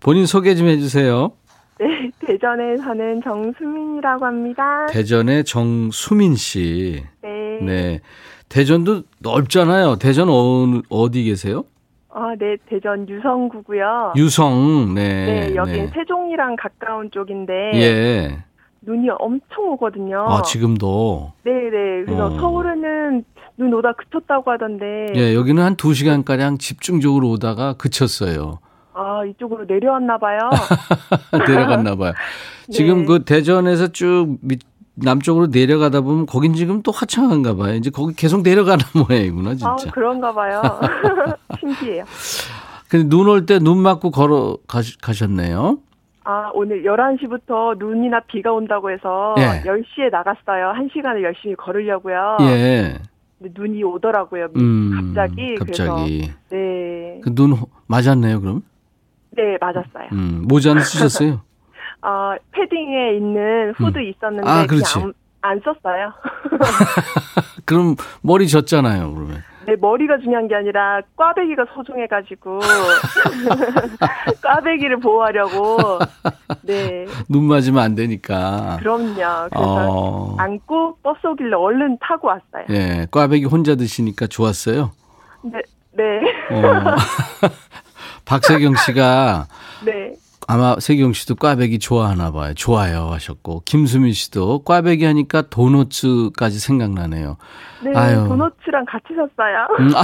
본인 0.00 0.26
소개 0.26 0.56
좀 0.56 0.66
해주세요. 0.66 1.30
네, 1.78 2.10
대전에 2.26 2.76
사는 2.76 3.20
정수민이라고 3.22 4.24
합니다. 4.24 4.86
대전의 4.86 5.44
정수민 5.44 6.34
씨. 6.34 7.04
네. 7.22 7.58
네. 7.62 8.00
대전도 8.48 9.02
넓잖아요. 9.20 9.96
대전 9.96 10.28
어느, 10.28 10.82
어디 10.88 11.24
계세요? 11.24 11.64
아, 12.10 12.34
네, 12.38 12.56
대전 12.66 13.08
유성구고요. 13.08 14.12
유성, 14.16 14.94
네. 14.94 15.24
네, 15.48 15.54
여긴 15.56 15.86
네. 15.86 15.90
세종이랑 15.92 16.54
가까운 16.56 17.10
쪽인데 17.10 17.52
예. 17.74 18.44
눈이 18.82 19.08
엄청 19.18 19.72
오거든요. 19.72 20.24
아, 20.28 20.42
지금도. 20.42 21.32
네, 21.42 21.50
네. 21.52 22.04
그래서 22.04 22.26
어. 22.26 22.30
서울에는 22.38 23.24
눈 23.56 23.72
오다 23.74 23.92
그쳤다고 23.92 24.50
하던데 24.50 25.12
예, 25.14 25.34
여기는 25.34 25.62
한 25.62 25.76
두시간가량 25.76 26.58
집중적으로 26.58 27.30
오다가 27.30 27.74
그쳤어요. 27.74 28.58
아, 28.94 29.24
이쪽으로 29.24 29.64
내려왔나 29.66 30.18
봐요. 30.18 30.38
내려갔나 31.48 31.94
봐요. 31.96 32.12
지금 32.70 33.00
네. 33.00 33.04
그 33.06 33.24
대전에서 33.24 33.88
쭉 33.88 34.38
밑, 34.40 34.60
남쪽으로 34.94 35.48
내려가다 35.48 36.00
보면 36.02 36.26
거긴 36.26 36.54
지금 36.54 36.82
또 36.82 36.92
화창한가 36.92 37.56
봐요. 37.56 37.74
이제 37.74 37.90
거기 37.90 38.14
계속 38.14 38.42
내려가는 38.42 38.84
모양이구나, 39.08 39.50
아, 39.50 39.54
진짜. 39.54 39.90
그런가 39.92 40.32
봐요. 40.32 40.62
신기해요. 41.58 42.04
근데 42.88 43.08
눈 43.08 43.26
올 43.28 43.44
때 43.46 43.58
눈 43.58 43.78
맞고 43.78 44.10
걸어 44.12 44.56
가시, 44.68 44.96
가셨네요. 44.98 45.78
아, 46.26 46.50
오늘 46.54 46.84
11시부터 46.84 47.76
눈이나 47.78 48.20
비가 48.20 48.52
온다고 48.52 48.90
해서 48.90 49.34
예. 49.38 49.60
10시에 49.68 50.10
나갔어요. 50.10 50.72
1시간을 50.76 51.22
열심히 51.22 51.54
걸으려고요. 51.56 52.38
예. 52.42 52.94
근데 53.38 53.52
눈이 53.60 53.82
오더라고요. 53.82 54.46
음. 54.56 55.12
갑자기. 55.14 55.54
갑자기. 55.56 56.18
그래서 56.20 56.34
네. 56.50 57.20
그 57.22 57.34
눈 57.34 57.56
맞았네요, 57.88 58.40
그럼? 58.40 58.62
네, 59.36 59.56
맞았어요. 59.60 60.08
음, 60.12 60.44
모자 60.46 60.74
는 60.74 60.82
쓰셨어요? 60.82 61.40
어, 62.02 62.34
패딩에 62.52 63.16
있는 63.16 63.72
후드 63.76 63.98
있었는데 64.00 64.48
아, 64.48 64.66
그렇지. 64.66 64.98
안, 64.98 65.12
안 65.42 65.60
썼어요. 65.64 66.12
그럼 67.64 67.96
머리 68.22 68.46
졌잖아요, 68.48 69.12
그러면. 69.14 69.42
내 69.66 69.74
머리가 69.76 70.18
중요한 70.18 70.46
게 70.46 70.54
아니라 70.54 71.00
꽈배기가 71.16 71.64
소중해가지고 71.74 72.60
꽈배기를 74.42 75.00
보호하려고 75.00 75.78
네 76.62 77.06
눈 77.30 77.44
맞으면 77.44 77.82
안 77.82 77.94
되니까. 77.94 78.76
그럼요. 78.80 79.14
그래서 79.14 79.50
어. 79.56 80.36
안고 80.38 80.98
버스 81.02 81.26
오길래 81.26 81.54
얼른 81.56 81.96
타고 82.02 82.28
왔어요. 82.28 82.64
예, 82.68 83.06
꽈배기 83.10 83.46
혼자 83.46 83.74
드시니까 83.74 84.26
좋았어요. 84.26 84.90
네, 85.44 85.62
네, 85.92 86.20
어. 86.50 86.96
박세경 88.24 88.74
씨가 88.76 89.46
네. 89.84 90.14
아마 90.46 90.76
세경 90.78 91.12
씨도 91.14 91.36
꽈배기 91.36 91.78
좋아하나 91.78 92.30
봐요. 92.30 92.52
좋아요 92.54 93.10
하셨고 93.12 93.62
김수민 93.64 94.12
씨도 94.12 94.64
꽈배기 94.64 95.04
하니까 95.04 95.42
도너츠까지 95.42 96.58
생각나네요. 96.58 97.38
네, 97.82 97.92
아유. 97.94 98.26
도너츠랑 98.28 98.84
같이 98.86 99.08
샀어요. 99.14 99.66
음, 99.80 99.90
아, 99.94 100.02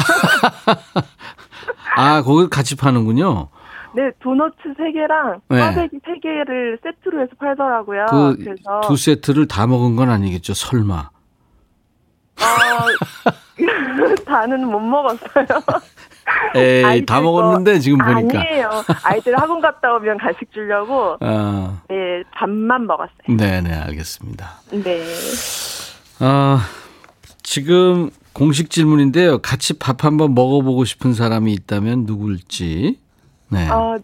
아 1.96 2.22
거기 2.22 2.48
같이 2.48 2.76
파는군요. 2.76 3.48
네, 3.94 4.10
도너츠 4.20 4.56
세 4.78 4.92
개랑 4.92 5.40
네. 5.48 5.58
꽈배기 5.58 5.98
세 6.06 6.18
개를 6.22 6.78
세트로 6.82 7.20
해서 7.20 7.32
팔더라고요. 7.38 8.06
그 8.08 8.36
그래서 8.36 8.80
두 8.86 8.96
세트를 8.96 9.46
다 9.46 9.66
먹은 9.66 9.96
건 9.96 10.10
아니겠죠? 10.10 10.54
설마. 10.54 11.10
어, 12.40 12.44
다는 14.24 14.66
못 14.66 14.80
먹었어요. 14.80 15.46
에이, 16.56 16.84
아이들 16.84 17.06
다거 17.06 17.22
먹었는데 17.32 17.78
지금 17.80 17.98
보니까. 17.98 18.40
아니에요. 18.40 18.70
아이들 19.04 19.38
학원 19.40 19.60
갔다 19.60 19.94
오면 19.94 20.18
간식 20.18 20.52
주려고 20.52 21.16
아, 21.20 21.80
네 21.88 22.22
반만 22.32 22.86
먹었어요. 22.86 23.36
네 23.36 23.60
네 23.60 23.72
알겠습니다. 23.74 24.50
네. 24.72 25.04
아, 26.20 26.66
지금 27.42 28.10
공식 28.32 28.70
질문인데요. 28.70 29.38
같이 29.38 29.78
밥 29.78 30.04
한번 30.04 30.34
먹어보고 30.34 30.84
싶은 30.84 31.14
사람이 31.14 31.52
있다면 31.52 32.04
누굴지. 32.06 32.98
네. 33.48 33.68
어, 33.68 33.98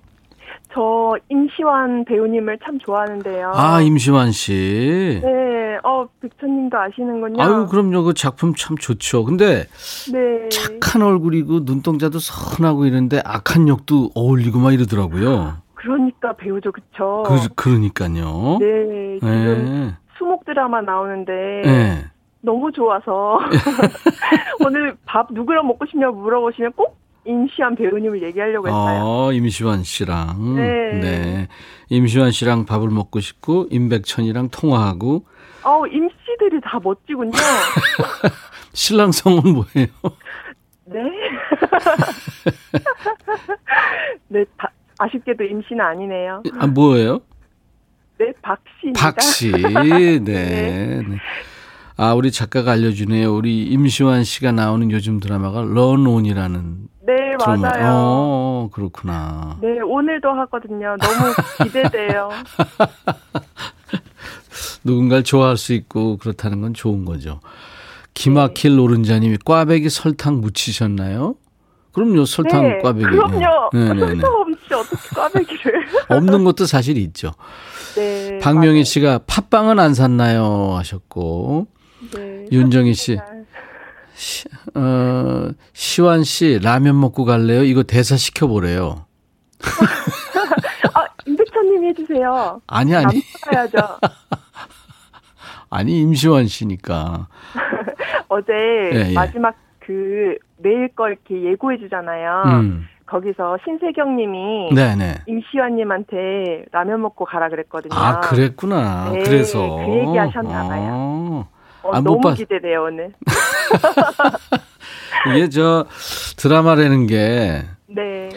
저 0.76 1.16
임시완 1.30 2.04
배우님을 2.04 2.58
참 2.62 2.78
좋아하는데요. 2.78 3.52
아, 3.54 3.80
임시완 3.80 4.30
씨. 4.32 5.20
네, 5.24 5.78
어 5.82 6.06
백천님도 6.20 6.78
아시는군요. 6.78 7.42
아유, 7.42 7.66
그럼요. 7.66 8.02
그 8.04 8.12
작품 8.12 8.54
참 8.54 8.76
좋죠. 8.76 9.24
근데 9.24 9.64
네. 10.12 10.48
착한 10.50 11.00
얼굴이고 11.00 11.60
눈동자도 11.60 12.18
선하고 12.18 12.84
이런데 12.84 13.22
악한 13.24 13.68
역도 13.68 14.10
어울리고 14.14 14.58
막 14.58 14.74
이러더라고요. 14.74 15.54
그러니까 15.74 16.34
배우죠, 16.34 16.72
그쵸? 16.72 17.22
그, 17.26 17.54
그러니까요. 17.54 18.58
네, 18.60 19.18
지금 19.18 19.64
네. 19.64 19.94
수목 20.18 20.44
드라마 20.44 20.82
나오는데 20.82 21.32
네. 21.64 22.04
너무 22.42 22.70
좋아서 22.70 23.38
오늘 24.62 24.94
밥 25.06 25.28
누구랑 25.32 25.66
먹고 25.68 25.86
싶냐고 25.86 26.18
물어보시면 26.18 26.72
꼭 26.74 26.98
임시완 27.26 27.74
배우님을 27.76 28.22
얘기하려고 28.22 28.68
했어요. 28.68 29.00
어, 29.02 29.32
임시완 29.32 29.82
씨랑. 29.82 30.54
네. 30.56 31.00
네. 31.00 31.48
임시완 31.88 32.30
씨랑 32.30 32.66
밥을 32.66 32.88
먹고 32.88 33.20
싶고, 33.20 33.66
임백천이랑 33.70 34.50
통화하고, 34.50 35.24
어, 35.64 35.86
임씨들이 35.86 36.60
다 36.62 36.78
멋지군요. 36.82 37.32
신랑 38.72 39.10
성은 39.12 39.42
뭐예요? 39.42 39.86
네. 40.84 41.02
네, 44.28 44.44
다- 44.56 44.70
아쉽게도 44.98 45.44
임씨는 45.44 45.80
아니네요. 45.84 46.42
아, 46.58 46.66
뭐예요? 46.66 47.20
네, 48.18 48.32
박씨입니다. 48.42 49.00
박 49.00 49.20
씨. 49.20 49.50
네. 49.84 50.18
네. 50.20 51.02
아, 51.98 52.14
우리 52.14 52.30
작가가 52.30 52.72
알려주네요. 52.72 53.34
우리 53.34 53.62
임시완 53.64 54.24
씨가 54.24 54.52
나오는 54.52 54.90
요즘 54.90 55.20
드라마가 55.20 55.62
런온이라는 55.62 56.88
네, 57.06 57.36
드라마. 57.38 57.56
맞아요. 57.70 57.92
어, 57.94 58.68
그렇구나. 58.72 59.58
네, 59.60 59.80
오늘도 59.80 60.28
하거든요. 60.28 60.96
너무 61.00 61.32
기대돼요. 61.64 62.30
누군가를 64.84 65.24
좋아할 65.24 65.56
수 65.56 65.72
있고 65.72 66.16
그렇다는 66.18 66.60
건 66.60 66.74
좋은 66.74 67.04
거죠. 67.04 67.40
기마킬 68.14 68.76
노른자님이 68.76 69.38
꽈배기 69.44 69.90
설탕 69.90 70.40
묻히셨나요? 70.40 71.34
그럼요, 71.92 72.24
설탕 72.24 72.62
네, 72.62 72.78
꽈배기. 72.82 73.06
그럼요. 73.06 73.70
네, 73.72 73.88
네, 73.88 73.94
네. 73.94 74.00
설탕 74.06 74.32
없이 74.32 74.74
어떻게 74.74 75.14
꽈배기를. 75.14 75.86
없는 76.08 76.44
것도 76.44 76.66
사실 76.66 76.96
있죠. 76.98 77.32
네. 77.96 78.38
박명희 78.38 78.68
맞아요. 78.68 78.84
씨가 78.84 79.20
팥빵은 79.26 79.78
안 79.78 79.94
샀나요? 79.94 80.74
하셨고. 80.76 81.66
네, 82.14 82.46
윤정희 82.52 82.94
씨. 82.94 83.18
시, 84.16 84.48
어, 84.74 85.50
시완 85.74 86.24
씨 86.24 86.58
라면 86.62 86.98
먹고 86.98 87.24
갈래요? 87.26 87.62
이거 87.64 87.82
대사 87.82 88.16
시켜보래요. 88.16 89.04
아, 90.94 91.06
임백천님이 91.26 91.88
해주세요. 91.88 92.62
아니 92.66 92.94
아니. 92.94 93.20
가야죠. 93.42 93.76
아니 95.68 96.00
임시완 96.00 96.46
씨니까. 96.46 97.28
어제 98.28 98.52
예, 98.52 99.10
예. 99.10 99.14
마지막 99.14 99.54
그 99.80 100.36
내일 100.56 100.88
걸 100.94 101.12
이렇게 101.12 101.50
예고해 101.50 101.78
주잖아요. 101.78 102.42
음. 102.46 102.86
거기서 103.04 103.58
신세경 103.64 104.16
님이 104.16 104.74
네네. 104.74 105.24
임시완 105.26 105.76
님한테 105.76 106.64
라면 106.72 107.02
먹고 107.02 107.24
가라 107.26 107.50
그랬거든요. 107.50 107.94
아 107.94 108.20
그랬구나. 108.20 109.10
네, 109.12 109.22
그래서 109.22 109.76
그 109.76 109.92
얘기 109.92 110.16
하셨나 110.16 110.66
봐요. 110.66 110.90
어. 110.92 111.48
어, 111.86 111.90
아, 111.92 112.00
못 112.00 112.04
너무 112.10 112.20
봤- 112.20 112.34
기대돼요 112.34 112.84
오늘. 112.84 113.12
이게 115.34 115.48
저 115.48 115.86
드라마라는 116.36 117.06
게 117.06 117.64
네. 117.88 118.28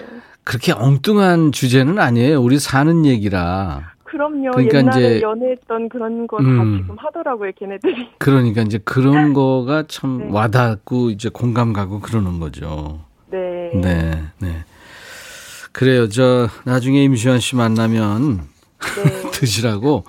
그렇게 0.44 0.72
엉뚱한 0.72 1.52
주제는 1.52 2.00
아니에요. 2.00 2.42
우리 2.42 2.58
사는 2.60 3.06
얘기라. 3.06 3.92
그럼요. 4.04 4.52
그러니까 4.52 4.80
옛날에 4.80 5.18
이제- 5.18 5.22
연애했던 5.22 5.90
그런 5.90 6.26
거다 6.26 6.44
음. 6.44 6.80
지금 6.82 6.96
하더라고요, 6.98 7.52
걔네들이. 7.60 8.10
그러니까 8.18 8.62
이제 8.64 8.80
그런 8.84 9.34
거가 9.34 9.84
참 9.88 10.18
네. 10.18 10.28
와닿고 10.32 11.12
이제 11.12 11.30
공감 11.30 11.74
가고 11.74 12.00
그러는 12.00 12.40
거죠. 12.40 13.02
네. 13.30 13.70
네, 13.76 14.24
네. 14.40 14.64
그래요. 15.72 16.10
저 16.10 16.48
나중에 16.66 17.04
임시완 17.04 17.40
씨 17.40 17.56
만나면 17.56 18.42
네. 18.80 19.32
드시라고 19.32 20.06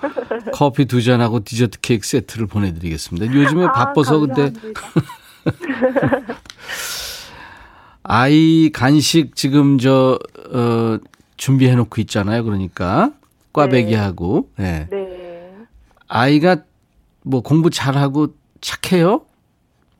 커피 0.53 0.85
두 0.85 1.01
잔하고 1.01 1.43
디저트 1.43 1.79
케이크 1.81 2.07
세트를 2.07 2.47
보내드리겠습니다. 2.47 3.33
요즘에 3.33 3.65
아, 3.65 3.71
바빠서 3.71 4.19
근데. 4.19 4.53
아이 8.03 8.71
간식 8.73 9.35
지금 9.35 9.77
저 9.77 10.17
어, 10.53 10.97
준비해 11.37 11.75
놓고 11.75 12.01
있잖아요. 12.01 12.43
그러니까 12.43 13.11
꽈배기하고 13.53 14.49
네. 14.57 14.87
네. 14.89 15.55
아이가 16.07 16.57
뭐 17.23 17.41
공부 17.41 17.69
잘하고 17.69 18.27
착해요? 18.59 19.21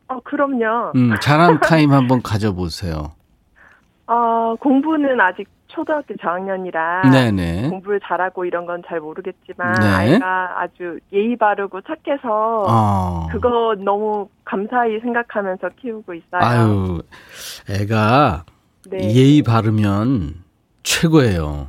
어, 0.07 0.19
그럼요. 0.23 0.91
음, 0.95 1.15
자랑 1.21 1.59
타임 1.61 1.91
한번 1.93 2.21
가져보세요. 2.21 3.13
어, 4.07 4.55
공부는 4.59 5.19
아직 5.21 5.47
초등학교 5.73 6.15
저학년이라 6.17 7.09
네네. 7.11 7.69
공부를 7.69 7.99
잘하고 8.03 8.45
이런 8.45 8.65
건 8.65 8.81
잘 8.87 8.99
모르겠지만 8.99 9.79
네. 9.79 9.87
아이가 9.87 10.61
아주 10.61 10.99
예의 11.13 11.37
바르고 11.37 11.81
착해서 11.81 12.65
어. 12.67 13.27
그거 13.31 13.75
너무 13.77 14.27
감사히 14.43 14.99
생각하면서 14.99 15.69
키우고 15.79 16.13
있어요. 16.13 16.41
아유, 16.41 17.01
애가 17.69 18.45
네. 18.89 18.97
예의 19.15 19.43
바르면 19.43 20.35
최고예요. 20.83 21.67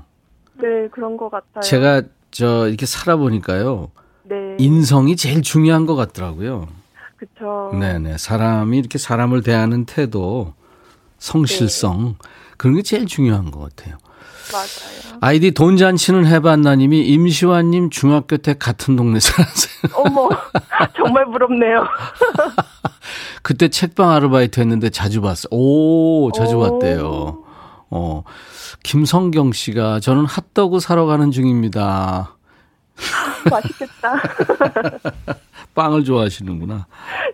네, 0.55 0.89
그런 0.91 1.17
것 1.17 1.31
같아요. 1.31 1.61
제가 1.63 2.03
저 2.31 2.67
이렇게 2.69 2.87
살아보니까요. 2.87 3.91
네. 4.25 4.57
인성이 4.59 5.17
제일 5.17 5.43
중요한 5.43 5.87
것 5.87 5.95
같더라고요. 5.97 6.67
그쵸. 7.17 7.71
네네. 7.79 8.17
사람이 8.19 8.79
이렇게 8.79 8.99
사람을 8.99 9.43
대하는 9.43 9.85
태도, 9.85 10.55
성실성, 11.19 12.05
네. 12.05 12.29
그런 12.63 12.77
게 12.77 12.83
제일 12.83 13.07
중요한 13.07 13.51
것 13.51 13.59
같아요. 13.59 13.99
맞아요. 14.53 15.19
아이디 15.21 15.51
돈잔치는 15.51 16.27
해봤나님이 16.27 17.01
임시완님 17.09 17.91
중학교 17.91 18.37
때 18.37 18.55
같은 18.57 18.95
동네 18.95 19.19
살았어요. 19.19 19.91
어머, 19.99 20.29
정말 20.97 21.25
부럽네요. 21.25 21.85
그때 23.43 23.67
책방 23.67 24.11
아르바이트 24.11 24.61
했는데 24.61 24.91
자주 24.91 25.21
봤어요. 25.21 25.49
오, 25.51 26.31
자주 26.31 26.55
오. 26.55 26.61
봤대요. 26.61 27.43
어, 27.91 28.23
김성경 28.85 29.51
씨가 29.53 29.99
저는 29.99 30.25
핫도그 30.27 30.79
사러 30.79 31.07
가는 31.07 31.33
중입니다. 31.33 32.37
맛있겠다. 33.51 34.23
빵을 35.75 36.05
좋아하시는구나. 36.05 36.87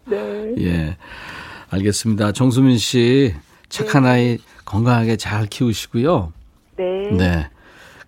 네. 0.07 0.55
예. 0.61 0.97
알겠습니다. 1.69 2.33
정수민 2.33 2.79
씨, 2.79 3.35
착한 3.69 4.07
아이 4.07 4.39
건강하게 4.69 5.17
잘 5.17 5.47
키우시고요. 5.47 6.33
네. 6.77 7.11
네. 7.13 7.51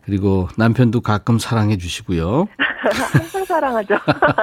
그리고 0.04 0.48
남편도 0.58 1.00
가끔 1.00 1.38
사랑해 1.38 1.78
주시고요. 1.78 2.48
항상 3.12 3.44
사랑하죠. 3.46 3.94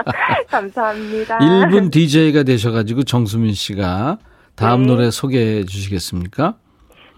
감사합니다. 0.49 1.37
1분 1.37 1.91
DJ가 1.91 2.41
되셔가지고 2.41 3.03
정수민 3.03 3.53
씨가 3.53 4.17
다음 4.55 4.81
네. 4.81 4.87
노래 4.87 5.11
소개해 5.11 5.65
주시겠습니까? 5.65 6.55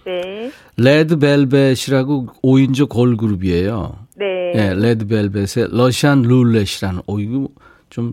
네. 0.05 0.51
레드벨벳이라고 0.75 2.27
5인조 2.43 2.89
걸그룹이에요. 2.89 3.95
네. 4.17 4.25
예, 4.55 4.73
레드벨벳의 4.73 5.69
Russian 5.71 6.23
Roulette이라는, 6.23 7.03
오, 7.07 7.19
이거 7.19 7.47
좀 7.89 8.11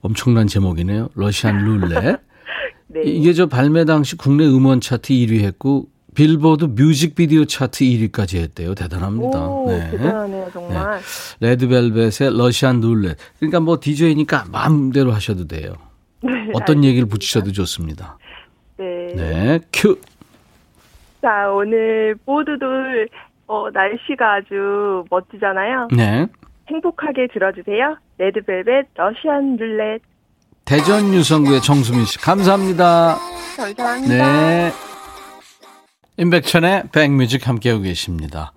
엄청난 0.00 0.46
제목이네요. 0.46 1.08
Russian 1.14 1.64
Roulette. 1.64 2.20
네. 2.88 3.02
이게 3.04 3.32
저 3.32 3.46
발매 3.46 3.84
당시 3.84 4.16
국내 4.16 4.46
음원 4.46 4.80
차트 4.80 5.12
1위 5.12 5.40
했고, 5.40 5.86
빌보드 6.20 6.66
뮤직비디오 6.66 7.46
차트 7.46 7.82
1위까지 7.82 8.40
했대요. 8.40 8.74
대단합니다. 8.74 9.40
오, 9.48 9.66
네. 9.70 9.90
대단하네요, 9.90 10.50
정말. 10.52 11.00
레드벨벳의 11.40 12.36
Russian 12.36 12.82
Roulette. 12.82 13.16
그러니까 13.38 13.60
뭐 13.60 13.78
DJ니까 13.80 14.44
마음대로 14.52 15.12
하셔도 15.12 15.46
돼요. 15.46 15.72
네. 16.22 16.50
어떤 16.52 16.84
얘기를 16.84 17.08
붙이셔도 17.08 17.52
좋습니다. 17.52 18.18
네. 18.76 19.14
네, 19.16 19.60
큐. 19.72 19.98
자, 21.22 21.50
오늘 21.50 22.14
모두들 22.26 23.08
어, 23.46 23.70
날씨가 23.70 24.34
아주 24.34 25.04
멋지잖아요. 25.10 25.88
네. 25.96 26.26
행복하게 26.68 27.28
들어주세요. 27.32 27.96
레드벨벳 28.18 28.88
러시안 28.94 29.56
룰렛. 29.56 30.02
대전 30.66 31.14
유성구의 31.14 31.62
정수민 31.62 32.04
씨. 32.04 32.18
감사합니다. 32.18 33.16
감사합니다. 33.56 34.14
네. 34.16 34.70
임백천의 36.20 36.84
백뮤직 36.92 37.48
함께하고 37.48 37.82
계십니다. 37.82 38.52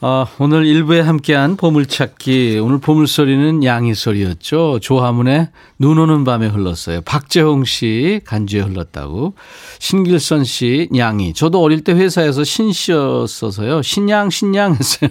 어, 0.00 0.26
오늘 0.38 0.64
일부에 0.64 1.00
함께한 1.00 1.56
보물찾기. 1.56 2.58
오늘 2.62 2.78
보물소리는 2.78 3.62
양이 3.64 3.94
소리였죠. 3.94 4.78
조화문의 4.80 5.50
눈 5.78 5.98
오는 5.98 6.24
밤에 6.24 6.46
흘렀어요. 6.46 7.02
박재홍 7.02 7.66
씨 7.66 8.22
간주에 8.24 8.62
흘렀다고. 8.62 9.34
신길선 9.78 10.44
씨 10.44 10.88
양이. 10.96 11.34
저도 11.34 11.60
어릴 11.60 11.84
때 11.84 11.92
회사에서 11.92 12.42
신 12.42 12.72
씨였어서요. 12.72 13.82
신양 13.82 14.30
신양 14.30 14.76
했어요. 14.76 15.10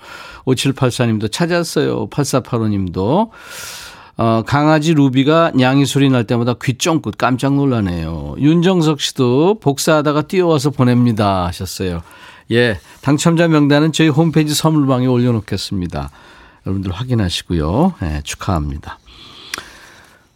5784님도 0.46 1.30
찾았어요. 1.30 2.08
8485님도. 2.08 3.28
어, 4.20 4.42
강아지 4.44 4.92
루비가 4.92 5.52
냥이 5.54 5.86
소리 5.86 6.10
날 6.10 6.24
때마다 6.24 6.52
귀 6.62 6.74
쫑긋 6.76 7.16
깜짝 7.16 7.54
놀라네요. 7.54 8.34
윤정석 8.36 9.00
씨도 9.00 9.60
복사하다가 9.60 10.22
뛰어와서 10.22 10.68
보냅니다 10.68 11.46
하셨어요. 11.46 12.02
예, 12.52 12.78
당첨자 13.00 13.48
명단은 13.48 13.92
저희 13.92 14.08
홈페이지 14.08 14.52
선물방에 14.54 15.06
올려놓겠습니다. 15.06 16.10
여러분들 16.66 16.92
확인하시고요. 16.92 17.94
예, 18.02 18.20
축하합니다. 18.22 18.98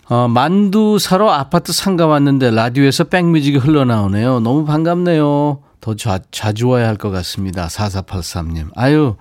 어, 0.09 0.29
만두 0.29 0.99
사러 0.99 1.29
아파트 1.29 1.75
상가 1.75 2.07
왔는데 2.07 2.53
라디오에서 2.53 3.05
백뮤직이 3.05 3.59
흘러나오네요. 3.59 4.41
너무 4.41 4.65
반갑네요. 4.65 5.59
더 5.83 5.95
자, 5.95 6.21
자주 6.31 6.69
와야 6.69 6.89
할 6.89 6.97
것 6.97 7.11
같습니다. 7.11 7.67
4483님. 7.67 8.69
아유, 8.77 9.17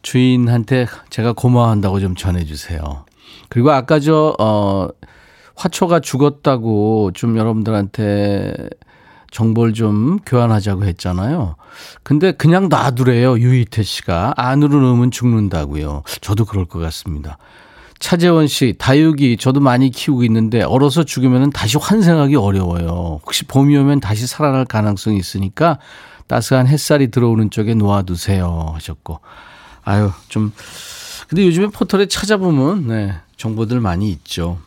주인한테 0.00 0.86
제가 1.10 1.34
고마워한다고 1.34 2.00
좀 2.00 2.14
전해주세요. 2.16 3.04
그리고 3.48 3.70
아까 3.70 4.00
저, 4.00 4.34
어, 4.38 4.88
화초가 5.56 6.00
죽었다고 6.00 7.12
좀 7.14 7.36
여러분들한테 7.36 8.54
정보를 9.30 9.74
좀 9.74 10.18
교환하자고 10.24 10.84
했잖아요. 10.84 11.56
근데 12.02 12.32
그냥 12.32 12.68
놔두래요. 12.68 13.38
유희태 13.38 13.82
씨가. 13.82 14.34
안으로 14.36 14.80
넣으면 14.80 15.10
죽는다고요. 15.10 16.02
저도 16.20 16.44
그럴 16.44 16.64
것 16.64 16.78
같습니다. 16.78 17.38
차재원 17.98 18.46
씨, 18.46 18.76
다육이 18.78 19.38
저도 19.38 19.60
많이 19.60 19.90
키우고 19.90 20.22
있는데 20.24 20.62
얼어서 20.62 21.02
죽으면 21.02 21.50
다시 21.50 21.78
환생하기 21.78 22.36
어려워요. 22.36 23.20
혹시 23.22 23.44
봄이 23.44 23.76
오면 23.76 24.00
다시 24.00 24.26
살아날 24.26 24.64
가능성이 24.64 25.18
있으니까 25.18 25.78
따스한 26.28 26.68
햇살이 26.68 27.10
들어오는 27.10 27.50
쪽에 27.50 27.74
놓아두세요. 27.74 28.72
하셨고. 28.74 29.20
아유, 29.82 30.12
좀. 30.28 30.52
근데 31.28 31.44
요즘에 31.44 31.66
포털에 31.66 32.06
찾아보면, 32.06 32.86
네, 32.86 33.14
정보들 33.38 33.80
많이 33.80 34.10
있죠. 34.10 34.58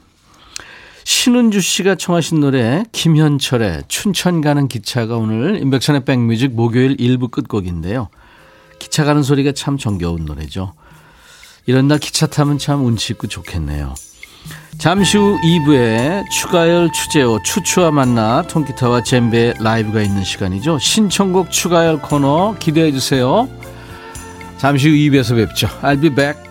신은주 1.03 1.61
씨가 1.61 1.95
청하신 1.95 2.39
노래 2.39 2.83
김현철의 2.91 3.83
춘천 3.87 4.41
가는 4.41 4.67
기차가 4.67 5.17
오늘 5.17 5.61
인백션의 5.61 6.05
백뮤직 6.05 6.53
목요일 6.53 6.97
1부 6.97 7.29
끝곡인데요. 7.31 8.09
기차 8.79 9.03
가는 9.03 9.21
소리가 9.21 9.51
참 9.51 9.77
정겨운 9.77 10.25
노래죠. 10.25 10.73
이런 11.65 11.87
날 11.87 11.99
기차 11.99 12.27
타면 12.27 12.57
참 12.57 12.85
운치 12.85 13.13
있고 13.13 13.27
좋겠네요. 13.27 13.93
잠시 14.77 15.17
후 15.17 15.37
2부에 15.43 16.27
추가열 16.31 16.91
추재호 16.91 17.43
추추와 17.43 17.91
만나 17.91 18.41
통기타와 18.43 19.03
젬베 19.03 19.55
라이브가 19.59 20.01
있는 20.01 20.23
시간이죠. 20.23 20.79
신청곡 20.79 21.51
추가열 21.51 22.01
코너 22.01 22.55
기대해 22.57 22.91
주세요. 22.91 23.47
잠시 24.57 24.89
후 24.89 24.95
2부에서 24.95 25.35
뵙죠. 25.35 25.67
I'll 25.81 26.01
be 26.01 26.09
back. 26.09 26.50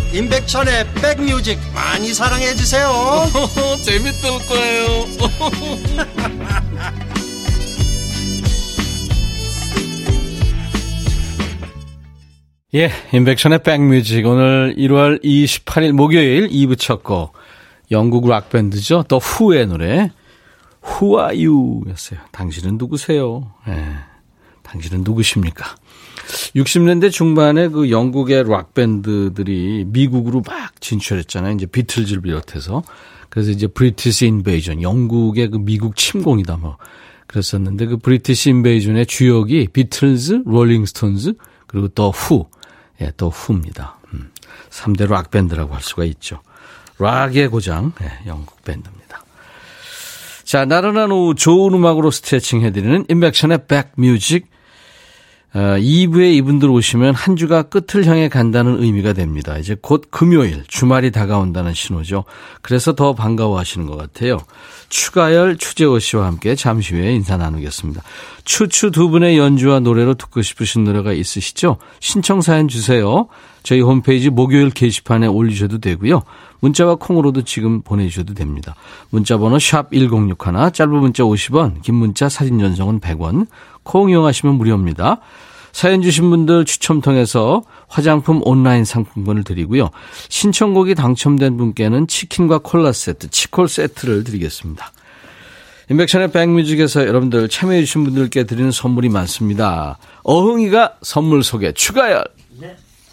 임백천의 0.13 0.93
백뮤직 0.95 1.57
많이 1.73 2.13
사랑해 2.13 2.53
주세요 2.53 2.91
재밌을 3.83 4.29
거예요 4.47 5.05
예, 12.73 12.89
인백션의 13.11 13.63
백뮤직 13.63 14.25
오늘 14.25 14.75
1월 14.77 15.21
28일 15.23 15.91
목요일 15.91 16.47
2부 16.47 16.79
첫 16.79 17.03
곡. 17.03 17.33
영국 17.91 18.29
락 18.29 18.49
밴드죠. 18.49 19.03
더 19.03 19.17
후의 19.17 19.67
노래. 19.67 20.09
Who 20.85 21.19
are 21.19 21.45
you? 21.45 21.81
였어요. 21.89 22.21
당신은 22.31 22.77
누구세요? 22.77 23.51
예. 23.67 23.73
당신은 24.63 25.03
누구십니까? 25.03 25.75
60년대 26.55 27.11
중반에 27.11 27.69
그 27.69 27.91
영국의 27.91 28.47
락 28.47 28.73
밴드들이 28.73 29.85
미국으로 29.87 30.41
막 30.45 30.79
진출했잖아요. 30.81 31.55
이제 31.55 31.65
비틀즈를 31.65 32.21
비롯해서. 32.21 32.83
그래서 33.29 33.51
이제 33.51 33.67
British 33.67 34.27
Invasion, 34.27 34.81
영국의 34.81 35.49
그 35.49 35.57
미국 35.57 35.95
침공이다 35.95 36.57
뭐. 36.57 36.77
그랬었는데 37.27 37.85
그 37.85 37.97
British 37.97 38.49
Invasion의 38.49 39.05
주역이 39.05 39.69
비틀즈, 39.71 40.43
롤링스톤즈, 40.45 41.33
그리고 41.67 41.87
더 41.87 42.09
후. 42.09 42.47
예, 42.99 43.11
더 43.15 43.29
후입니다. 43.29 43.97
음, 44.13 44.29
3대 44.69 45.09
락 45.09 45.31
밴드라고 45.31 45.73
할 45.73 45.81
수가 45.81 46.03
있죠. 46.03 46.41
락의 46.99 47.47
고장, 47.47 47.93
예, 48.01 48.27
영국 48.27 48.61
밴드입니다. 48.63 49.23
자, 50.43 50.65
나른한 50.65 51.11
오후 51.11 51.33
좋은 51.33 51.73
음악으로 51.73 52.11
스트레칭 52.11 52.61
해드리는 52.61 53.05
임백천의 53.07 53.67
백뮤직. 53.67 54.50
어, 55.53 55.75
2부에 55.77 56.33
이분들 56.35 56.69
오시면 56.69 57.13
한 57.13 57.35
주가 57.35 57.63
끝을 57.63 58.05
향해 58.05 58.29
간다는 58.29 58.81
의미가 58.81 59.11
됩니다. 59.13 59.57
이제 59.57 59.75
곧 59.79 60.05
금요일, 60.09 60.63
주말이 60.67 61.11
다가온다는 61.11 61.73
신호죠. 61.73 62.23
그래서 62.61 62.95
더 62.95 63.13
반가워 63.13 63.59
하시는 63.59 63.85
것 63.85 63.97
같아요. 63.97 64.37
추가열, 64.87 65.57
추재호 65.57 65.99
씨와 65.99 66.25
함께 66.25 66.55
잠시 66.55 66.95
후에 66.95 67.13
인사 67.13 67.35
나누겠습니다. 67.35 68.01
추추 68.45 68.91
두 68.91 69.09
분의 69.09 69.37
연주와 69.37 69.81
노래로 69.81 70.13
듣고 70.13 70.41
싶으신 70.41 70.85
노래가 70.85 71.11
있으시죠? 71.11 71.77
신청 71.99 72.39
사연 72.39 72.69
주세요. 72.69 73.27
저희 73.63 73.81
홈페이지 73.81 74.29
목요일 74.29 74.69
게시판에 74.69 75.27
올리셔도 75.27 75.79
되고요. 75.79 76.21
문자와 76.59 76.95
콩으로도 76.95 77.43
지금 77.43 77.81
보내주셔도 77.81 78.33
됩니다. 78.33 78.75
문자 79.09 79.37
번호 79.37 79.59
샵 79.59 79.91
1061, 79.91 80.71
짧은 80.73 80.93
문자 80.93 81.23
50원, 81.23 81.81
긴 81.81 81.95
문자 81.95 82.29
사진 82.29 82.59
전송은 82.59 82.99
100원, 82.99 83.47
콩 83.83 84.09
이용하시면 84.09 84.55
무료입니다. 84.55 85.19
사연 85.71 86.01
주신 86.01 86.29
분들 86.29 86.65
추첨 86.65 87.01
통해서 87.01 87.63
화장품 87.87 88.41
온라인 88.43 88.83
상품권을 88.83 89.43
드리고요. 89.43 89.89
신청곡이 90.29 90.95
당첨된 90.95 91.57
분께는 91.57 92.07
치킨과 92.07 92.59
콜라 92.59 92.91
세트, 92.91 93.29
치콜 93.29 93.69
세트를 93.69 94.23
드리겠습니다. 94.23 94.91
임백천의 95.89 96.31
백뮤직에서 96.31 97.05
여러분들 97.05 97.49
참여해 97.49 97.81
주신 97.81 98.03
분들께 98.03 98.45
드리는 98.45 98.71
선물이 98.71 99.09
많습니다. 99.09 99.97
어흥이가 100.23 100.95
선물 101.01 101.43
소개 101.43 101.73
추가열. 101.73 102.23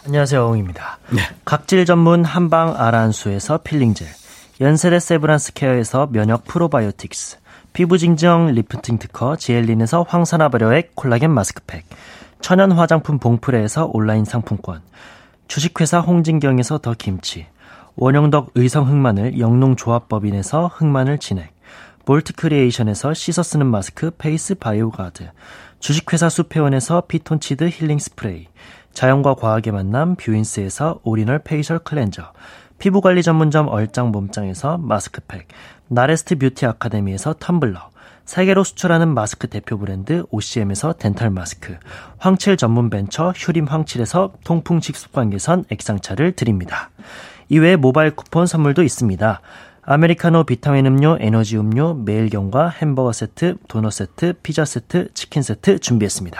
안녕하세요, 0.05 0.45
어흥입니다. 0.45 0.99
네. 1.09 1.21
각질 1.43 1.85
전문 1.85 2.23
한방 2.23 2.73
아란수에서 2.75 3.59
필링젤, 3.59 4.07
연세대 4.61 4.97
세브란스 4.97 5.53
케어에서 5.53 6.07
면역 6.11 6.45
프로바이오틱스, 6.45 7.37
피부 7.73 7.97
진정 7.97 8.47
리프팅 8.47 8.97
특허 8.97 9.35
지엘린에서 9.35 10.03
항산화 10.07 10.49
발효액 10.49 10.95
콜라겐 10.95 11.31
마스크팩, 11.31 11.85
천연 12.39 12.71
화장품 12.71 13.19
봉프레에서 13.19 13.89
온라인 13.93 14.23
상품권, 14.23 14.81
주식회사 15.49 15.99
홍진경에서 15.99 16.77
더 16.77 16.95
김치, 16.97 17.47
원영덕 17.97 18.51
의성 18.55 18.87
흑마늘 18.87 19.37
영농조합법인에서 19.37 20.67
흑마늘 20.67 21.17
진액, 21.17 21.53
볼트 22.05 22.33
크리에이션에서 22.33 23.13
씻어 23.13 23.43
쓰는 23.43 23.67
마스크 23.67 24.11
페이스 24.17 24.55
바이오 24.55 24.91
가드, 24.91 25.29
주식회사 25.79 26.29
수페원에서 26.29 27.03
피톤치드 27.07 27.69
힐링 27.69 27.99
스프레이, 27.99 28.47
자연과 28.93 29.35
과학의 29.35 29.73
만남 29.73 30.15
뷰인스에서 30.15 30.99
오리지널 31.03 31.39
facial 31.39 31.79
클렌저, 31.79 32.33
피부관리 32.79 33.23
전문점 33.23 33.67
얼짱 33.67 34.11
몸짱에서 34.11 34.77
마스크팩, 34.77 35.47
나레스트 35.87 36.37
뷰티 36.37 36.65
아카데미에서 36.65 37.33
텀블러, 37.33 37.89
세계로 38.25 38.63
수출하는 38.63 39.07
마스크 39.13 39.47
대표 39.47 39.77
브랜드 39.77 40.23
OCM에서 40.29 40.93
덴탈 40.93 41.31
마스크, 41.31 41.77
황칠 42.19 42.57
전문 42.57 42.89
벤처 42.89 43.33
휴림 43.35 43.65
황칠에서 43.65 44.33
통풍 44.43 44.81
식습관 44.81 45.31
개선 45.31 45.65
액상차를 45.71 46.33
드립니다. 46.33 46.91
이외에 47.49 47.75
모바일 47.75 48.15
쿠폰 48.15 48.45
선물도 48.45 48.83
있습니다. 48.83 49.41
아메리카노 49.91 50.43
비타민 50.43 50.85
음료, 50.85 51.17
에너지 51.19 51.57
음료, 51.57 51.95
매일경과 51.95 52.69
햄버거 52.69 53.11
세트, 53.11 53.55
도넛 53.67 53.91
세트, 53.91 54.33
피자 54.43 54.63
세트, 54.63 55.11
치킨 55.15 55.41
세트 55.41 55.79
준비했습니다. 55.79 56.39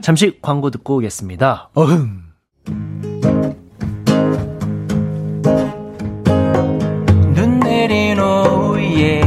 잠시 0.00 0.38
광고 0.40 0.70
듣고 0.70 0.98
오겠습니다. 0.98 1.70
어흥. 1.74 2.22
눈 7.34 7.60
내린 7.64 8.20
오후에 8.20 9.22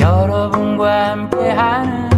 여러분과 0.00 1.10
함께하는 1.12 2.10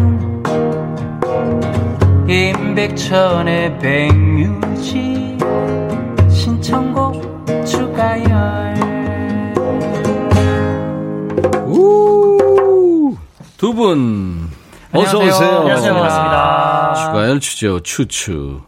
임백천의 2.26 3.78
백뮤 3.80 4.75
분 13.86 14.50
어서. 14.92 15.18
오세요. 15.18 15.58
안녕하세요. 15.60 15.92
반갑습니다. 15.94 16.94
추가열 16.96 17.38
추재호 17.40 17.80
추추. 17.80 18.60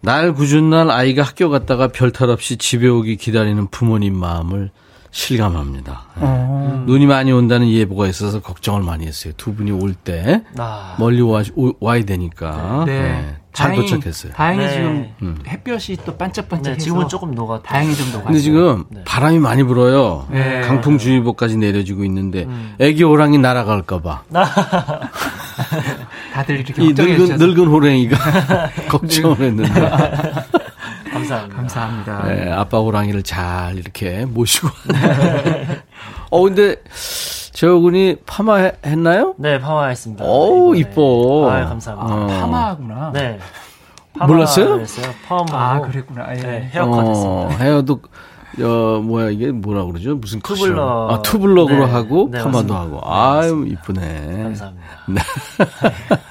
날 0.00 0.32
굳은 0.32 0.70
날 0.70 0.90
아이가 0.90 1.22
학교 1.24 1.50
갔다가 1.50 1.88
별탈 1.88 2.30
없이 2.30 2.56
집에 2.56 2.88
오기 2.88 3.16
기다리는 3.16 3.66
부모님 3.68 4.16
마음을 4.16 4.70
실감합니다. 5.10 6.06
예. 6.16 6.20
어. 6.22 6.84
눈이 6.86 7.06
많이 7.06 7.32
온다는 7.32 7.68
예보가 7.70 8.06
있어서 8.06 8.40
걱정을 8.40 8.82
많이 8.82 9.06
했어요. 9.06 9.34
두 9.36 9.54
분이 9.54 9.72
올때 9.72 10.42
아, 10.56 10.96
멀리 10.98 11.20
와, 11.20 11.42
오- 11.54 11.74
와야 11.80 12.02
되니까 12.04 12.84
네. 12.86 12.92
예. 12.92 13.36
잘 13.58 13.72
다행히- 13.72 13.90
도착했어요. 13.90 14.32
다행히 14.34 14.64
네. 14.64 14.72
지금 14.72 15.08
음. 15.22 15.38
햇볕이 15.46 15.96
또 16.04 16.16
반짝반짝해서 16.16 16.78
네, 16.78 16.84
지금은 16.84 17.08
조금 17.08 17.32
녹아. 17.34 17.60
다행히 17.62 17.94
좀 17.96 18.06
녹았어요. 18.06 18.24
근데 18.26 18.38
지금 18.40 18.84
네. 18.90 19.02
바람이 19.04 19.38
많이 19.40 19.62
불어요. 19.64 20.26
네. 20.30 20.60
강풍주의보까지 20.60 21.56
내려지고 21.56 22.04
있는데 22.04 22.44
음. 22.44 22.74
애기 22.78 23.02
호랑이 23.02 23.38
날아갈까봐 23.38 24.22
다들 26.32 26.56
이렇게 26.60 26.82
이 26.84 26.92
늙은 26.92 27.36
늙은 27.38 27.66
호랑이가 27.66 28.16
걱정을 28.88 29.36
했는데 29.40 29.90
감사합니다. 31.10 31.56
감사합니다. 31.56 32.26
네, 32.28 32.52
아빠 32.52 32.78
호랑이를 32.78 33.22
잘 33.24 33.76
이렇게 33.76 34.24
모시고. 34.26 34.68
어 36.30 36.42
근데 36.42 36.76
재호군이 37.52 38.16
파마 38.26 38.56
해- 38.56 38.72
했나요? 38.84 39.34
네, 39.38 39.58
파마했습니다. 39.58 40.24
어우 40.24 40.76
이번에. 40.76 40.78
이뻐. 40.92 41.50
아, 41.50 41.64
감사합니다. 41.66 42.14
어. 42.14 42.26
파마구나. 42.26 43.10
네. 43.12 43.38
몰랐어요? 44.26 44.80
했어요. 44.80 45.06
파마하고. 45.26 45.84
아 45.84 45.88
그랬구나. 45.88 46.26
예. 46.36 46.40
네, 46.40 46.70
헤어컷 46.72 47.04
어, 47.04 47.08
했습니다. 47.48 47.64
헤어도 47.64 48.00
어 48.60 49.00
뭐야 49.00 49.30
이게 49.30 49.50
뭐라 49.52 49.84
그러죠? 49.84 50.16
무슨 50.16 50.40
투블럭. 50.40 50.76
컷이요? 50.76 51.08
아 51.10 51.22
투블럭으로 51.22 51.86
네, 51.86 51.92
하고 51.92 52.28
네, 52.32 52.38
파마도 52.42 52.74
맞습니다. 52.74 52.80
하고. 52.80 52.94
네, 52.96 53.00
아유. 53.04 53.64
이쁘네. 53.68 54.42
감사합니다. 54.42 54.84